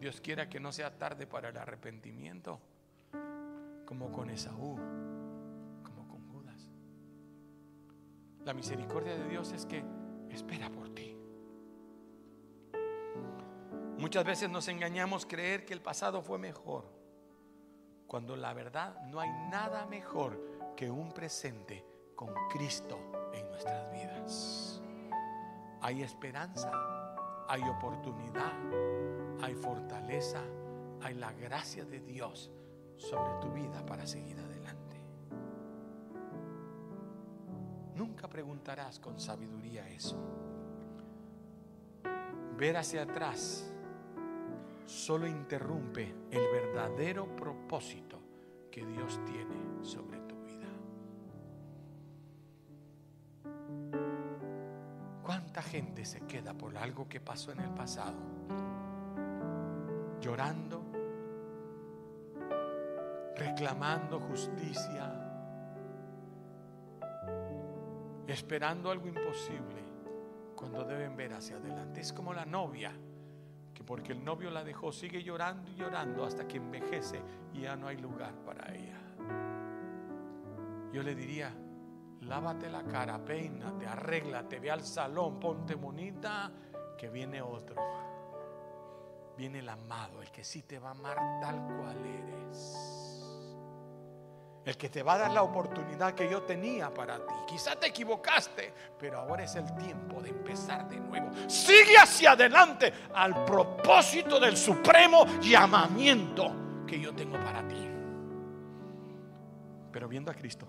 Dios 0.02 0.20
quiera 0.20 0.50
que 0.50 0.60
no 0.60 0.72
sea 0.72 0.98
tarde 0.98 1.28
para 1.28 1.50
el 1.50 1.58
arrepentimiento, 1.58 2.60
como 3.86 4.12
con 4.12 4.32
Esaú, 4.32 4.76
como 5.84 6.08
con 6.08 6.28
Judas. 6.32 6.68
La 8.44 8.56
misericordia 8.56 9.16
de 9.16 9.30
Dios 9.30 9.52
es 9.52 9.68
que 9.68 9.86
espera 10.32 10.72
por 10.72 10.90
ti. 10.90 11.16
Muchas 14.00 14.26
veces 14.26 14.50
nos 14.50 14.68
engañamos 14.70 15.28
creer 15.28 15.66
que 15.66 15.74
el 15.74 15.82
pasado 15.82 16.24
fue 16.24 16.40
mejor, 16.40 16.92
cuando 18.08 18.36
la 18.36 18.56
verdad 18.56 19.04
no 19.04 19.20
hay 19.20 19.30
nada 19.52 19.86
mejor 19.86 20.74
que 20.76 20.90
un 20.90 21.12
presente 21.12 21.86
con 22.16 22.34
Cristo 22.50 23.30
en 23.36 23.48
nuestras 23.52 23.92
vidas. 23.92 24.82
Hay 25.80 26.02
esperanza, 26.02 26.72
hay 27.48 27.62
oportunidad, 27.62 28.52
hay 29.42 29.56
fortaleza, 29.56 30.42
hay 31.02 31.16
la 31.16 31.32
gracia 31.34 31.86
de 31.86 32.00
Dios 32.00 32.52
sobre 32.96 33.34
tu 33.42 33.52
vida 33.52 33.86
para 33.86 34.06
seguir 34.06 34.40
adelante. 34.40 34.98
Nunca 37.96 38.28
preguntarás 38.28 39.00
con 39.00 39.20
sabiduría 39.20 39.88
eso. 39.90 40.18
Ver 42.58 42.78
hacia 42.78 43.04
atrás 43.04 43.72
solo 44.86 45.26
interrumpe 45.26 46.14
el 46.30 46.44
verdadero 46.52 47.36
propósito 47.36 48.20
que 48.70 48.86
Dios 48.86 49.20
tiene 49.26 49.84
sobre 49.84 50.20
tu 50.22 50.36
vida. 50.44 50.68
¿Cuánta 55.24 55.62
gente 55.62 56.06
se 56.06 56.22
queda 56.22 56.54
por 56.54 56.78
algo 56.78 57.10
que 57.10 57.20
pasó 57.20 57.52
en 57.52 57.62
el 57.62 57.70
pasado? 57.72 58.18
Llorando, 60.22 60.84
reclamando 63.36 64.20
justicia, 64.20 65.12
esperando 68.28 68.92
algo 68.92 69.08
imposible 69.08 69.82
cuando 70.56 70.86
deben 70.86 71.16
ver 71.16 71.34
hacia 71.34 71.58
adelante. 71.58 72.02
Es 72.02 72.14
como 72.14 72.34
la 72.34 72.46
novia, 72.46 72.92
que 73.74 73.84
porque 73.84 74.12
el 74.12 74.24
novio 74.24 74.52
la 74.52 74.64
dejó, 74.64 74.92
sigue 74.92 75.24
llorando 75.24 75.72
y 75.72 75.76
llorando 75.76 76.24
hasta 76.24 76.48
que 76.48 76.58
envejece 76.58 77.20
y 77.54 77.62
ya 77.62 77.76
no 77.76 77.88
hay 77.88 77.98
lugar 77.98 78.36
para 78.46 78.72
ella. 78.76 79.00
Yo 80.94 81.02
le 81.02 81.16
diría, 81.16 81.52
lávate 82.22 82.70
la 82.70 82.84
cara, 82.84 83.24
peínate, 83.26 83.88
arréglate, 83.88 84.60
ve 84.60 84.70
al 84.70 84.84
salón, 84.84 85.40
ponte 85.40 85.74
bonita, 85.74 86.52
que 86.98 87.10
viene 87.10 87.42
otro. 87.42 87.76
Viene 89.42 89.58
el 89.58 89.70
amado, 89.70 90.22
el 90.22 90.30
que 90.30 90.44
sí 90.44 90.62
te 90.62 90.78
va 90.78 90.90
a 90.90 90.92
amar 90.92 91.18
tal 91.42 91.56
cual 91.76 91.98
eres 92.06 93.02
el 94.64 94.78
que 94.78 94.88
te 94.88 95.02
va 95.02 95.14
a 95.14 95.18
dar 95.18 95.32
la 95.32 95.42
oportunidad 95.42 96.14
que 96.14 96.30
yo 96.30 96.44
tenía 96.44 96.94
para 96.94 97.18
ti. 97.18 97.34
Quizá 97.48 97.76
te 97.76 97.88
equivocaste, 97.88 98.72
pero 99.00 99.18
ahora 99.18 99.44
es 99.44 99.56
el 99.56 99.66
tiempo 99.78 100.22
de 100.22 100.30
empezar 100.30 100.88
de 100.88 100.98
nuevo. 100.98 101.32
Sigue 101.50 101.98
hacia 101.98 102.34
adelante 102.34 102.94
al 103.16 103.44
propósito 103.44 104.40
del 104.40 104.56
supremo 104.56 105.26
llamamiento 105.40 106.86
que 106.86 107.00
yo 107.00 107.12
tengo 107.12 107.40
para 107.40 107.68
ti. 107.68 107.90
Pero 109.92 110.08
viendo 110.08 110.30
a 110.30 110.36
Cristo. 110.36 110.68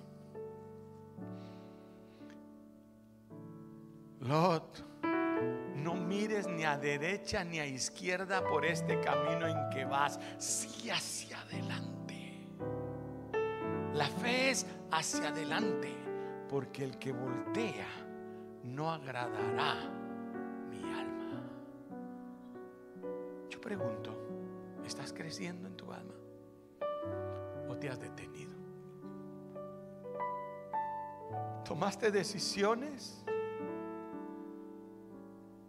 Lot, 4.20 4.91
no 5.82 5.94
mires 5.94 6.46
ni 6.46 6.64
a 6.64 6.78
derecha 6.78 7.44
ni 7.44 7.58
a 7.58 7.66
izquierda 7.66 8.44
por 8.44 8.64
este 8.64 9.00
camino 9.00 9.46
en 9.46 9.70
que 9.70 9.84
vas. 9.84 10.18
Sigue 10.38 10.92
hacia 10.92 11.40
adelante. 11.40 12.46
La 13.94 14.06
fe 14.06 14.50
es 14.50 14.66
hacia 14.90 15.28
adelante, 15.28 15.92
porque 16.48 16.84
el 16.84 16.98
que 16.98 17.12
voltea 17.12 17.88
no 18.62 18.90
agradará 18.90 19.74
mi 20.70 20.82
alma. 20.82 21.42
Yo 23.50 23.60
pregunto, 23.60 24.16
¿estás 24.84 25.12
creciendo 25.12 25.66
en 25.66 25.76
tu 25.76 25.92
alma? 25.92 26.14
¿O 27.68 27.76
te 27.76 27.88
has 27.88 28.00
detenido? 28.00 28.52
¿Tomaste 31.64 32.10
decisiones 32.10 33.24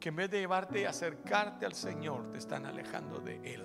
que 0.04 0.10
en 0.10 0.18
vez 0.18 0.30
de 0.30 0.40
llevarte 0.42 0.82
y 0.82 0.84
acercarte 0.84 1.66
al 1.66 1.72
Señor, 1.72 2.30
te 2.30 2.38
están 2.38 2.66
alejando 2.66 3.22
de 3.22 3.40
Él? 3.54 3.64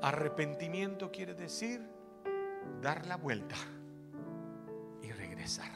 Arrepentimiento 0.00 1.10
quiere 1.10 1.34
decir 1.34 1.84
dar 2.80 3.04
la 3.06 3.16
vuelta 3.16 3.56
y 5.02 5.10
regresar. 5.10 5.72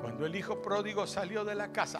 Cuando 0.00 0.24
el 0.24 0.36
hijo 0.36 0.62
pródigo 0.62 1.04
salió 1.04 1.44
de 1.44 1.56
la 1.56 1.72
casa, 1.72 1.98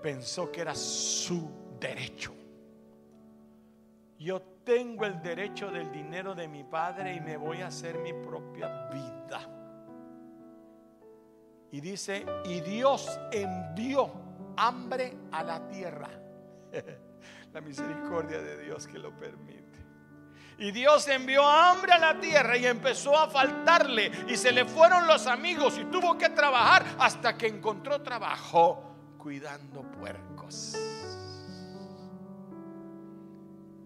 pensó 0.00 0.52
que 0.52 0.60
era 0.60 0.76
su 0.76 1.50
derecho. 1.80 2.32
Yo 4.20 4.40
tengo 4.62 5.04
el 5.04 5.20
derecho 5.20 5.68
del 5.68 5.90
dinero 5.90 6.36
de 6.36 6.46
mi 6.46 6.62
padre 6.62 7.16
y 7.16 7.20
me 7.20 7.36
voy 7.36 7.62
a 7.62 7.66
hacer 7.66 7.98
mi 7.98 8.12
propia 8.12 8.88
vida. 8.90 9.59
Y 11.72 11.80
dice, 11.80 12.26
y 12.44 12.60
Dios 12.60 13.08
envió 13.30 14.10
hambre 14.56 15.16
a 15.32 15.42
la 15.42 15.68
tierra 15.68 16.10
la 17.52 17.60
misericordia 17.60 18.40
de 18.40 18.64
Dios 18.64 18.86
que 18.86 18.98
lo 18.98 19.16
permite. 19.16 19.60
Y 20.58 20.72
Dios 20.72 21.08
envió 21.08 21.42
hambre 21.46 21.92
a 21.92 21.98
la 21.98 22.20
tierra 22.20 22.56
y 22.56 22.66
empezó 22.66 23.16
a 23.16 23.30
faltarle. 23.30 24.10
Y 24.28 24.36
se 24.36 24.52
le 24.52 24.66
fueron 24.66 25.06
los 25.06 25.26
amigos 25.26 25.78
y 25.78 25.84
tuvo 25.86 26.18
que 26.18 26.28
trabajar 26.28 26.84
hasta 26.98 27.36
que 27.38 27.46
encontró 27.46 28.02
trabajo 28.02 29.14
cuidando 29.16 29.82
puercos. 29.82 30.76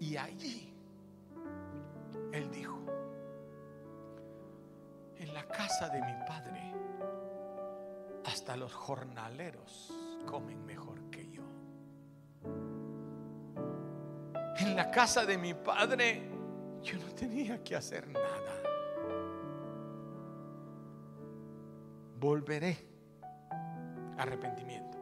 Y 0.00 0.16
allí 0.16 0.74
él 2.32 2.50
dijo, 2.50 2.80
en 5.16 5.32
la 5.32 5.46
casa 5.46 5.88
de 5.90 6.02
mi 6.02 6.12
padre, 6.26 6.74
hasta 8.24 8.56
los 8.56 8.72
jornaleros 8.72 9.92
comen 10.26 10.64
mejor 10.64 11.10
que 11.10 11.30
yo. 11.30 11.42
En 14.58 14.76
la 14.76 14.90
casa 14.90 15.24
de 15.26 15.36
mi 15.36 15.54
padre 15.54 16.30
yo 16.82 16.98
no 16.98 17.06
tenía 17.14 17.62
que 17.62 17.76
hacer 17.76 18.06
nada. 18.08 18.62
Volveré. 22.18 22.76
Arrepentimiento. 24.16 24.98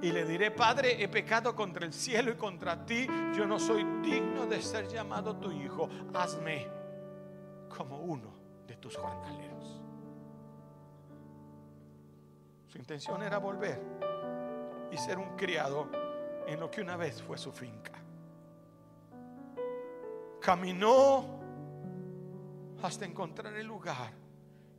Y 0.00 0.12
le 0.12 0.24
diré, 0.24 0.50
Padre, 0.50 1.02
he 1.02 1.08
pecado 1.08 1.56
contra 1.56 1.84
el 1.84 1.92
cielo 1.92 2.30
y 2.30 2.36
contra 2.36 2.84
ti. 2.86 3.06
Yo 3.34 3.46
no 3.46 3.58
soy 3.58 3.84
digno 4.02 4.46
de 4.46 4.62
ser 4.62 4.86
llamado 4.88 5.36
tu 5.36 5.50
hijo. 5.50 5.88
Hazme 6.14 6.66
como 7.68 7.98
uno 7.98 8.32
de 8.66 8.76
tus 8.76 8.96
jornaleros. 8.96 9.77
Su 12.68 12.76
intención 12.76 13.22
era 13.22 13.38
volver 13.38 13.80
y 14.92 14.96
ser 14.98 15.18
un 15.18 15.36
criado 15.36 15.88
en 16.46 16.60
lo 16.60 16.70
que 16.70 16.82
una 16.82 16.96
vez 16.96 17.22
fue 17.22 17.38
su 17.38 17.50
finca. 17.50 17.92
Caminó 20.40 21.40
hasta 22.82 23.06
encontrar 23.06 23.54
el 23.54 23.66
lugar 23.66 24.12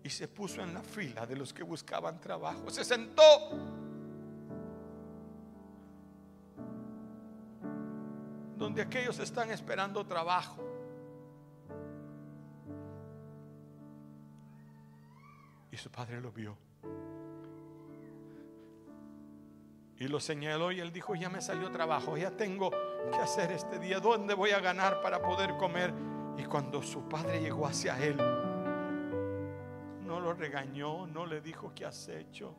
y 0.04 0.10
se 0.10 0.28
puso 0.28 0.62
en 0.62 0.74
la 0.74 0.84
fila 0.84 1.26
de 1.26 1.36
los 1.36 1.52
que 1.52 1.64
buscaban 1.64 2.20
trabajo. 2.20 2.70
Se 2.70 2.84
sentó. 2.84 3.24
Donde 8.56 8.82
aquellos 8.84 9.18
están 9.20 9.50
esperando 9.52 10.06
trabajo. 10.06 10.64
Y 15.72 15.78
su 15.78 15.90
padre 15.90 16.22
lo 16.22 16.32
vio. 16.32 16.58
Y 20.00 20.08
lo 20.08 20.22
señaló 20.22 20.72
y 20.72 20.80
él 20.80 20.93
dijo, 20.93 21.14
ya 21.14 21.30
me 21.30 21.41
salió 21.41 21.70
trabajo, 21.72 22.16
ya 22.16 22.32
tengo 22.32 22.72
que 22.72 23.18
hacer 23.18 23.52
este 23.52 23.80
día, 23.80 24.00
¿dónde 24.00 24.34
voy 24.34 24.52
a 24.52 24.62
ganar 24.62 25.02
para 25.02 25.22
poder 25.22 25.58
comer? 25.58 25.93
Y 26.38 26.45
cuando 26.45 26.82
su 26.82 27.10
padre 27.10 27.41
llegó 27.41 27.68
hacia 27.68 28.00
él, 28.02 28.16
no 30.06 30.22
lo 30.22 30.34
regañó, 30.34 31.06
no 31.06 31.26
le 31.26 31.41
dijo, 31.41 31.74
¿qué 31.76 31.86
has 31.86 32.08
hecho? 32.08 32.56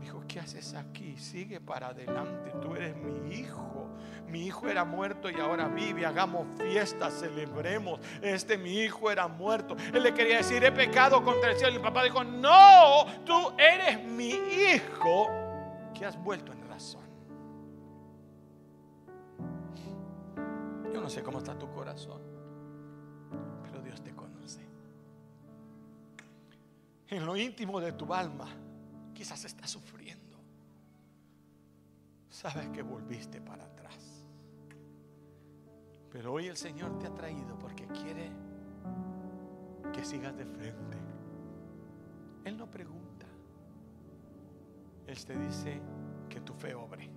Dijo, 0.00 0.24
¿qué 0.26 0.40
haces 0.40 0.72
aquí? 0.72 1.18
Sigue 1.18 1.60
para 1.60 1.88
adelante, 1.88 2.50
tú 2.62 2.74
eres 2.74 2.96
mi 2.96 3.34
hijo. 3.34 3.90
Mi 4.26 4.46
hijo 4.46 4.68
era 4.68 4.86
muerto 4.86 5.28
y 5.28 5.34
ahora 5.34 5.68
vive, 5.68 6.06
hagamos 6.06 6.46
fiesta, 6.58 7.10
celebremos. 7.10 8.00
Este 8.22 8.56
mi 8.56 8.80
hijo 8.80 9.10
era 9.10 9.28
muerto. 9.28 9.76
Él 9.92 10.02
le 10.02 10.14
quería 10.14 10.38
decir, 10.38 10.64
he 10.64 10.72
pecado 10.72 11.22
contra 11.22 11.50
el 11.50 11.58
cielo. 11.58 11.72
Y 11.72 11.76
el 11.76 11.82
papá 11.82 12.04
dijo, 12.04 12.24
no, 12.24 13.04
tú 13.26 13.52
eres 13.58 14.02
mi 14.02 14.30
hijo 14.30 15.47
que 15.98 16.06
has 16.06 16.22
vuelto 16.22 16.52
en 16.52 16.66
razón. 16.68 17.02
Yo 20.92 21.00
no 21.00 21.10
sé 21.10 21.22
cómo 21.24 21.38
está 21.38 21.58
tu 21.58 21.68
corazón, 21.70 22.22
pero 23.64 23.82
Dios 23.82 24.00
te 24.00 24.14
conoce. 24.14 24.64
En 27.08 27.26
lo 27.26 27.36
íntimo 27.36 27.80
de 27.80 27.92
tu 27.92 28.14
alma, 28.14 28.46
quizás 29.12 29.44
estás 29.44 29.70
sufriendo. 29.70 30.38
Sabes 32.30 32.68
que 32.68 32.82
volviste 32.82 33.40
para 33.40 33.64
atrás. 33.64 34.24
Pero 36.12 36.32
hoy 36.32 36.46
el 36.46 36.56
Señor 36.56 36.96
te 37.00 37.08
ha 37.08 37.14
traído 37.14 37.58
porque 37.58 37.86
quiere 37.88 38.30
que 39.92 40.04
sigas 40.04 40.36
de 40.36 40.46
frente. 40.46 40.96
Él 42.44 42.56
no 42.56 42.70
pregunta. 42.70 43.07
Él 45.08 45.24
te 45.24 45.34
dice 45.38 45.80
que 46.28 46.38
tu 46.42 46.52
fe 46.52 46.74
obre. 46.74 47.10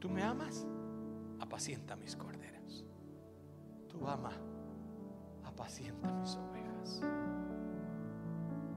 ¿Tú 0.00 0.10
me 0.10 0.20
amas? 0.24 0.66
Apacienta 1.38 1.94
mis 1.94 2.16
corderas. 2.16 2.84
Tú 3.88 4.08
ama, 4.08 4.32
apacienta 5.44 6.12
mis 6.14 6.34
ovejas. 6.34 7.00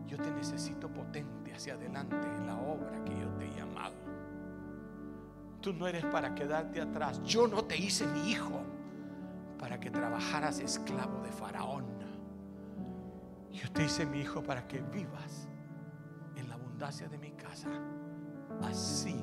Yo 0.06 0.18
te 0.18 0.30
necesito 0.30 0.88
potente 0.88 1.52
hacia 1.52 1.74
adelante 1.74 2.16
en 2.38 2.46
la 2.46 2.62
obra 2.62 3.04
que 3.04 3.20
yo 3.20 3.30
te 3.30 3.46
he 3.46 3.56
llamado. 3.56 3.96
Tú 5.62 5.74
no 5.74 5.88
eres 5.88 6.06
para 6.06 6.36
quedarte 6.36 6.80
atrás. 6.82 7.20
Yo 7.24 7.48
no 7.48 7.66
te 7.66 7.76
hice 7.78 8.06
mi 8.06 8.30
hijo 8.30 8.62
para 9.58 9.80
que 9.80 9.90
trabajaras 9.90 10.60
esclavo 10.60 11.24
de 11.24 11.32
Faraón. 11.32 11.86
Yo 13.52 13.72
te 13.72 13.86
hice 13.86 14.06
mi 14.06 14.20
hijo 14.20 14.44
para 14.44 14.68
que 14.68 14.82
vivas 14.82 15.48
de 16.78 17.18
mi 17.18 17.32
casa, 17.32 17.70
así 18.62 19.16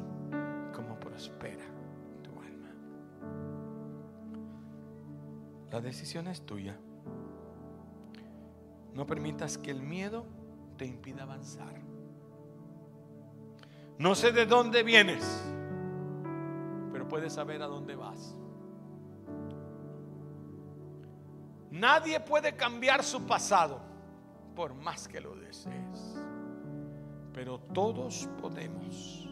como 0.75 0.99
prospera 0.99 1.65
tu 2.23 2.31
alma. 2.31 2.71
La 5.71 5.81
decisión 5.81 6.27
es 6.29 6.45
tuya. 6.47 6.77
No 8.95 9.07
permitas 9.07 9.59
que 9.59 9.71
el 9.71 9.83
miedo 9.83 10.25
te 10.77 10.87
impida 10.87 11.23
avanzar. 11.25 11.75
No 13.99 14.15
sé 14.15 14.33
de 14.33 14.47
dónde 14.47 14.83
vienes, 14.83 15.23
pero 16.91 17.07
puedes 17.07 17.35
saber 17.35 17.63
a 17.63 17.67
dónde 17.67 17.95
vas. 17.95 18.35
Nadie 21.71 22.19
puede 22.19 22.57
cambiar 22.57 23.05
su 23.05 23.27
pasado 23.27 23.81
por 24.57 24.75
más 24.75 25.07
que 25.07 25.21
lo 25.21 25.37
desees. 25.37 26.23
Pero 27.33 27.59
todos 27.59 28.29
podemos 28.41 29.29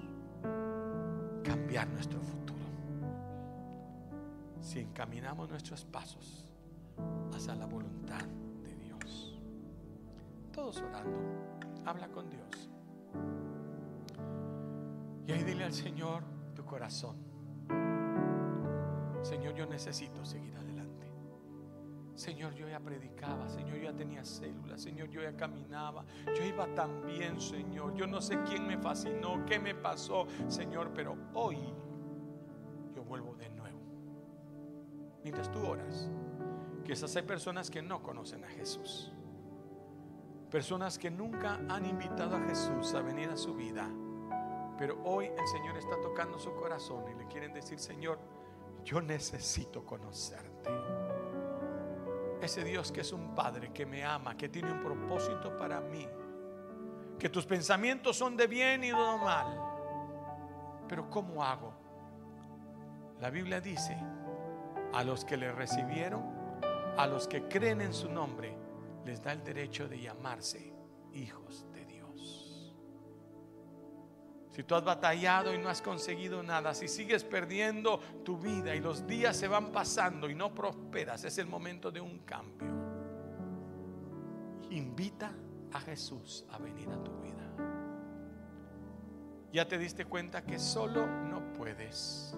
cambiar 1.42 1.88
nuestro 1.88 2.20
futuro 2.20 2.40
si 4.60 4.80
encaminamos 4.80 5.48
nuestros 5.48 5.84
pasos 5.84 6.50
hacia 7.34 7.54
la 7.54 7.66
voluntad 7.66 8.24
de 8.62 8.76
Dios. 8.76 9.40
Todos 10.52 10.80
orando, 10.80 11.18
habla 11.84 12.08
con 12.08 12.30
Dios. 12.30 12.70
Y 15.26 15.32
ahí 15.32 15.42
dile 15.44 15.64
al 15.64 15.72
Señor 15.72 16.24
tu 16.54 16.64
corazón. 16.64 17.16
Señor, 19.22 19.54
yo 19.54 19.66
necesito 19.66 20.24
seguir 20.24 20.56
adelante. 20.56 20.79
Señor, 22.20 22.54
yo 22.54 22.68
ya 22.68 22.78
predicaba, 22.78 23.48
Señor, 23.48 23.78
yo 23.78 23.84
ya 23.84 23.96
tenía 23.96 24.22
células, 24.26 24.82
Señor, 24.82 25.08
yo 25.08 25.22
ya 25.22 25.34
caminaba, 25.34 26.04
yo 26.26 26.44
iba 26.44 26.66
tan 26.74 27.06
bien, 27.06 27.40
Señor. 27.40 27.94
Yo 27.94 28.06
no 28.06 28.20
sé 28.20 28.38
quién 28.46 28.66
me 28.66 28.76
fascinó, 28.76 29.42
qué 29.46 29.58
me 29.58 29.74
pasó, 29.74 30.26
Señor, 30.46 30.92
pero 30.94 31.16
hoy 31.32 31.56
yo 32.94 33.02
vuelvo 33.04 33.34
de 33.36 33.48
nuevo. 33.48 33.80
Mientras 35.24 35.50
tú 35.50 35.66
oras, 35.66 36.10
quizás 36.84 37.16
hay 37.16 37.22
personas 37.22 37.70
que 37.70 37.80
no 37.80 38.02
conocen 38.02 38.44
a 38.44 38.48
Jesús, 38.48 39.10
personas 40.50 40.98
que 40.98 41.10
nunca 41.10 41.58
han 41.70 41.86
invitado 41.86 42.36
a 42.36 42.40
Jesús 42.40 42.92
a 42.92 43.00
venir 43.00 43.30
a 43.30 43.36
su 43.38 43.54
vida, 43.54 43.90
pero 44.76 45.02
hoy 45.04 45.24
el 45.24 45.48
Señor 45.48 45.78
está 45.78 45.98
tocando 46.02 46.38
su 46.38 46.52
corazón 46.52 47.02
y 47.10 47.14
le 47.14 47.26
quieren 47.28 47.54
decir, 47.54 47.78
Señor, 47.78 48.18
yo 48.84 49.00
necesito 49.00 49.86
conocerte. 49.86 50.70
Ese 52.40 52.64
Dios 52.64 52.90
que 52.90 53.02
es 53.02 53.12
un 53.12 53.34
Padre, 53.34 53.72
que 53.72 53.84
me 53.84 54.04
ama, 54.04 54.36
que 54.36 54.48
tiene 54.48 54.72
un 54.72 54.82
propósito 54.82 55.56
para 55.56 55.80
mí. 55.80 56.06
Que 57.18 57.28
tus 57.28 57.44
pensamientos 57.44 58.16
son 58.16 58.36
de 58.36 58.46
bien 58.46 58.82
y 58.84 58.88
de 58.88 58.94
mal. 58.94 59.60
Pero 60.88 61.10
¿cómo 61.10 61.44
hago? 61.44 61.72
La 63.20 63.30
Biblia 63.30 63.60
dice, 63.60 63.96
a 64.94 65.04
los 65.04 65.24
que 65.24 65.36
le 65.36 65.52
recibieron, 65.52 66.22
a 66.96 67.06
los 67.06 67.28
que 67.28 67.46
creen 67.46 67.82
en 67.82 67.92
su 67.92 68.10
nombre, 68.10 68.56
les 69.04 69.22
da 69.22 69.32
el 69.32 69.44
derecho 69.44 69.88
de 69.88 70.00
llamarse 70.00 70.72
hijos 71.12 71.66
si 74.60 74.64
tú 74.64 74.74
has 74.74 74.84
batallado 74.84 75.54
y 75.54 75.58
no 75.58 75.70
has 75.70 75.80
conseguido 75.80 76.42
nada, 76.42 76.74
si 76.74 76.86
sigues 76.86 77.24
perdiendo 77.24 77.98
tu 78.22 78.36
vida 78.36 78.74
y 78.76 78.80
los 78.80 79.06
días 79.06 79.34
se 79.34 79.48
van 79.48 79.72
pasando 79.72 80.28
y 80.28 80.34
no 80.34 80.54
prosperas, 80.54 81.24
es 81.24 81.38
el 81.38 81.46
momento 81.46 81.90
de 81.90 82.02
un 82.02 82.18
cambio. 82.18 82.68
Invita 84.68 85.32
a 85.72 85.80
Jesús 85.80 86.44
a 86.50 86.58
venir 86.58 86.90
a 86.90 87.02
tu 87.02 87.10
vida. 87.22 87.42
Ya 89.50 89.66
te 89.66 89.78
diste 89.78 90.04
cuenta 90.04 90.44
que 90.44 90.58
solo 90.58 91.06
no 91.06 91.54
puedes. 91.54 92.36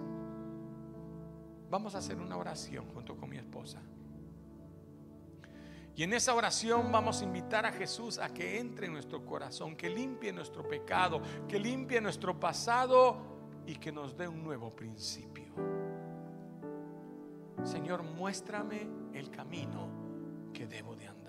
Vamos 1.71 1.97
a 1.97 1.99
hacer 1.99 2.19
una 2.19 2.37
oración 2.37 2.87
junto 2.95 3.17
con 3.17 3.31
mi 3.31 3.39
esposa. 3.39 3.83
Y 5.95 6.03
en 6.05 6.13
esa 6.15 6.35
oración 6.35 6.91
vamos 6.91 7.21
a 7.21 7.25
invitar 7.25 7.67
a 7.67 7.73
Jesús 7.73 8.19
a 8.19 8.33
que 8.33 8.59
entre 8.59 8.87
en 8.87 8.93
nuestro 8.93 9.25
corazón, 9.25 9.77
que 9.77 9.91
limpie 9.91 10.33
nuestro 10.33 10.67
pecado, 10.67 11.21
que 11.47 11.59
limpie 11.59 12.01
nuestro 12.01 12.39
pasado 12.39 13.17
y 13.67 13.77
que 13.77 13.93
nos 13.93 14.17
dé 14.17 14.27
un 14.27 14.43
nuevo 14.43 14.71
principio. 14.71 15.53
Señor, 17.63 18.03
muéstrame 18.03 18.89
el 19.13 19.31
camino 19.31 19.89
que 20.53 20.67
debo 20.67 20.97
de 20.97 21.09
andar. 21.09 21.23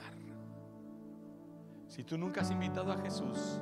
Si 1.93 2.03
tú 2.03 2.17
nunca 2.17 2.41
has 2.41 2.49
invitado 2.49 2.91
a 2.91 2.97
Jesús, 2.97 3.61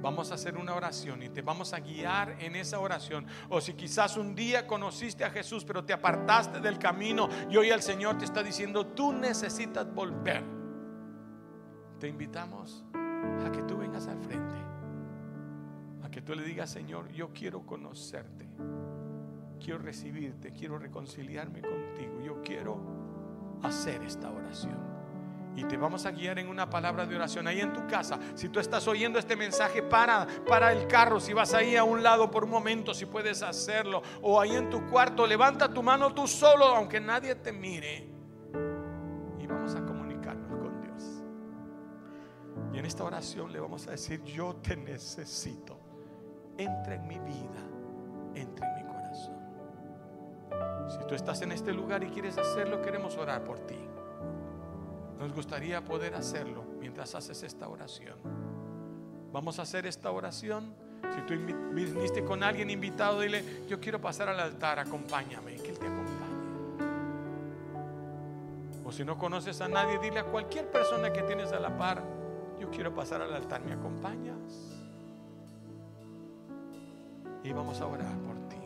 vamos 0.00 0.30
a 0.30 0.34
hacer 0.34 0.56
una 0.56 0.74
oración 0.74 1.22
y 1.22 1.28
te 1.28 1.42
vamos 1.42 1.72
a 1.72 1.80
guiar 1.80 2.36
en 2.40 2.56
esa 2.56 2.78
oración. 2.78 3.26
O 3.48 3.60
si 3.60 3.74
quizás 3.74 4.16
un 4.16 4.34
día 4.34 4.66
conociste 4.66 5.24
a 5.24 5.30
Jesús, 5.30 5.64
pero 5.64 5.84
te 5.84 5.92
apartaste 5.92 6.60
del 6.60 6.78
camino 6.78 7.28
y 7.50 7.56
hoy 7.56 7.70
el 7.70 7.82
Señor 7.82 8.18
te 8.18 8.24
está 8.24 8.42
diciendo, 8.42 8.86
tú 8.86 9.12
necesitas 9.12 9.92
volver. 9.92 10.44
Te 11.98 12.08
invitamos 12.08 12.84
a 12.94 13.50
que 13.50 13.62
tú 13.62 13.76
vengas 13.76 14.06
al 14.06 14.20
frente, 14.20 14.54
a 16.04 16.10
que 16.10 16.22
tú 16.22 16.34
le 16.34 16.44
digas, 16.44 16.70
Señor, 16.70 17.10
yo 17.10 17.32
quiero 17.32 17.66
conocerte, 17.66 18.48
quiero 19.58 19.78
recibirte, 19.78 20.52
quiero 20.52 20.78
reconciliarme 20.78 21.60
contigo, 21.60 22.20
yo 22.24 22.40
quiero 22.42 22.80
hacer 23.62 24.02
esta 24.02 24.30
oración. 24.30 24.97
Y 25.58 25.64
te 25.64 25.76
vamos 25.76 26.06
a 26.06 26.12
guiar 26.12 26.38
en 26.38 26.46
una 26.46 26.70
palabra 26.70 27.04
de 27.04 27.16
oración 27.16 27.48
ahí 27.48 27.58
en 27.58 27.72
tu 27.72 27.84
casa. 27.88 28.16
Si 28.36 28.48
tú 28.48 28.60
estás 28.60 28.86
oyendo 28.86 29.18
este 29.18 29.34
mensaje, 29.34 29.82
para, 29.82 30.24
para 30.46 30.72
el 30.72 30.86
carro. 30.86 31.18
Si 31.18 31.32
vas 31.32 31.52
ahí 31.52 31.74
a 31.74 31.82
un 31.82 32.00
lado 32.00 32.30
por 32.30 32.44
un 32.44 32.50
momento, 32.50 32.94
si 32.94 33.06
puedes 33.06 33.42
hacerlo. 33.42 34.00
O 34.22 34.40
ahí 34.40 34.54
en 34.54 34.70
tu 34.70 34.86
cuarto, 34.86 35.26
levanta 35.26 35.68
tu 35.68 35.82
mano 35.82 36.14
tú 36.14 36.28
solo, 36.28 36.64
aunque 36.64 37.00
nadie 37.00 37.34
te 37.34 37.50
mire. 37.50 38.08
Y 39.40 39.48
vamos 39.48 39.74
a 39.74 39.84
comunicarnos 39.84 40.60
con 40.60 40.80
Dios. 40.80 41.24
Y 42.72 42.78
en 42.78 42.86
esta 42.86 43.02
oración 43.02 43.52
le 43.52 43.58
vamos 43.58 43.88
a 43.88 43.90
decir, 43.90 44.22
yo 44.22 44.54
te 44.62 44.76
necesito. 44.76 45.76
Entra 46.56 46.94
en 46.94 47.08
mi 47.08 47.18
vida, 47.18 47.64
entra 48.36 48.64
en 48.68 48.76
mi 48.76 48.92
corazón. 48.92 49.36
Si 50.88 51.04
tú 51.08 51.16
estás 51.16 51.42
en 51.42 51.50
este 51.50 51.72
lugar 51.72 52.04
y 52.04 52.10
quieres 52.10 52.38
hacerlo, 52.38 52.80
queremos 52.80 53.16
orar 53.16 53.42
por 53.42 53.58
ti. 53.66 53.87
Nos 55.18 55.32
gustaría 55.32 55.84
poder 55.84 56.14
hacerlo 56.14 56.64
mientras 56.78 57.14
haces 57.14 57.42
esta 57.42 57.68
oración. 57.68 58.16
Vamos 59.32 59.58
a 59.58 59.62
hacer 59.62 59.84
esta 59.86 60.12
oración. 60.12 60.72
Si 61.14 61.20
tú 61.22 61.34
viniste 61.72 62.24
con 62.24 62.44
alguien 62.44 62.70
invitado, 62.70 63.20
dile, 63.20 63.66
yo 63.68 63.80
quiero 63.80 64.00
pasar 64.00 64.28
al 64.28 64.38
altar, 64.38 64.78
acompáñame, 64.78 65.56
que 65.56 65.70
Él 65.70 65.78
te 65.78 65.86
acompañe. 65.86 66.38
O 68.84 68.92
si 68.92 69.04
no 69.04 69.18
conoces 69.18 69.60
a 69.60 69.68
nadie, 69.68 69.98
dile 69.98 70.20
a 70.20 70.24
cualquier 70.24 70.70
persona 70.70 71.12
que 71.12 71.22
tienes 71.22 71.52
a 71.52 71.58
la 71.58 71.76
par, 71.76 72.02
yo 72.60 72.70
quiero 72.70 72.94
pasar 72.94 73.20
al 73.20 73.34
altar, 73.34 73.62
¿me 73.64 73.72
acompañas? 73.72 74.78
Y 77.42 77.52
vamos 77.52 77.80
a 77.80 77.86
orar 77.86 78.16
por 78.18 78.48
ti. 78.48 78.56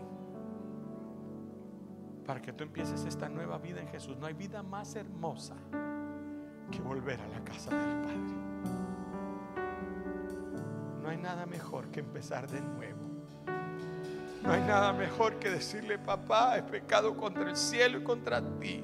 Para 2.27 2.43
que 2.43 2.53
tú 2.53 2.63
empieces 2.65 3.05
esta 3.05 3.29
nueva 3.29 3.59
vida 3.59 3.81
en 3.81 3.89
Jesús. 3.89 4.17
No 4.19 4.27
hay 4.27 4.35
vida 4.35 4.63
más 4.63 4.95
hermosa 4.97 5.57
que 6.73 6.81
volver 6.81 7.21
a 7.21 7.29
la 7.29 7.45
casa 7.45 7.71
del 7.71 8.01
Padre. 8.01 8.17
No 11.03 11.09
hay 11.09 11.19
nada 11.19 11.47
mejor 11.47 11.89
que 11.89 12.01
empezar 12.01 12.51
de 12.51 12.61
nuevo. 12.61 12.99
No 14.43 14.53
hay 14.53 14.63
nada 14.63 14.93
mejor 14.93 15.39
que 15.39 15.51
decirle, 15.51 15.99
papá, 15.99 16.59
he 16.59 16.63
pecado 16.65 17.17
contra 17.17 17.49
el 17.49 17.57
cielo 17.57 17.99
y 17.99 18.03
contra 18.03 18.43
ti. 18.59 18.83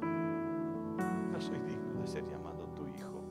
No 0.00 1.40
soy 1.40 1.58
digno 1.60 2.00
de 2.00 2.06
ser 2.08 2.24
llamado 2.28 2.64
tu 2.74 2.88
hijo. 2.88 3.22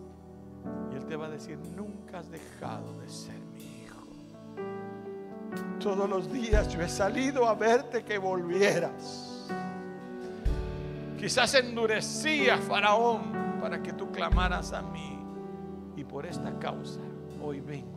Y 0.93 0.95
Él 0.95 1.05
te 1.05 1.17
va 1.17 1.25
a 1.25 1.29
decir, 1.29 1.57
nunca 1.75 2.19
has 2.19 2.29
dejado 2.29 2.97
de 2.99 3.09
ser 3.09 3.39
mi 3.53 3.81
hijo. 3.81 3.97
Todos 5.79 6.09
los 6.09 6.31
días 6.31 6.69
yo 6.69 6.81
he 6.81 6.89
salido 6.89 7.49
a 7.49 7.55
verte 7.55 8.05
que 8.05 8.17
volvieras. 8.17 9.26
Quizás 11.17 11.55
endurecía 11.55 12.57
Faraón 12.57 13.59
para 13.59 13.81
que 13.81 13.93
tú 13.93 14.11
clamaras 14.11 14.71
a 14.73 14.81
mí. 14.83 15.19
Y 15.95 16.03
por 16.03 16.25
esta 16.25 16.57
causa 16.59 17.01
hoy 17.41 17.59
vengo 17.59 17.96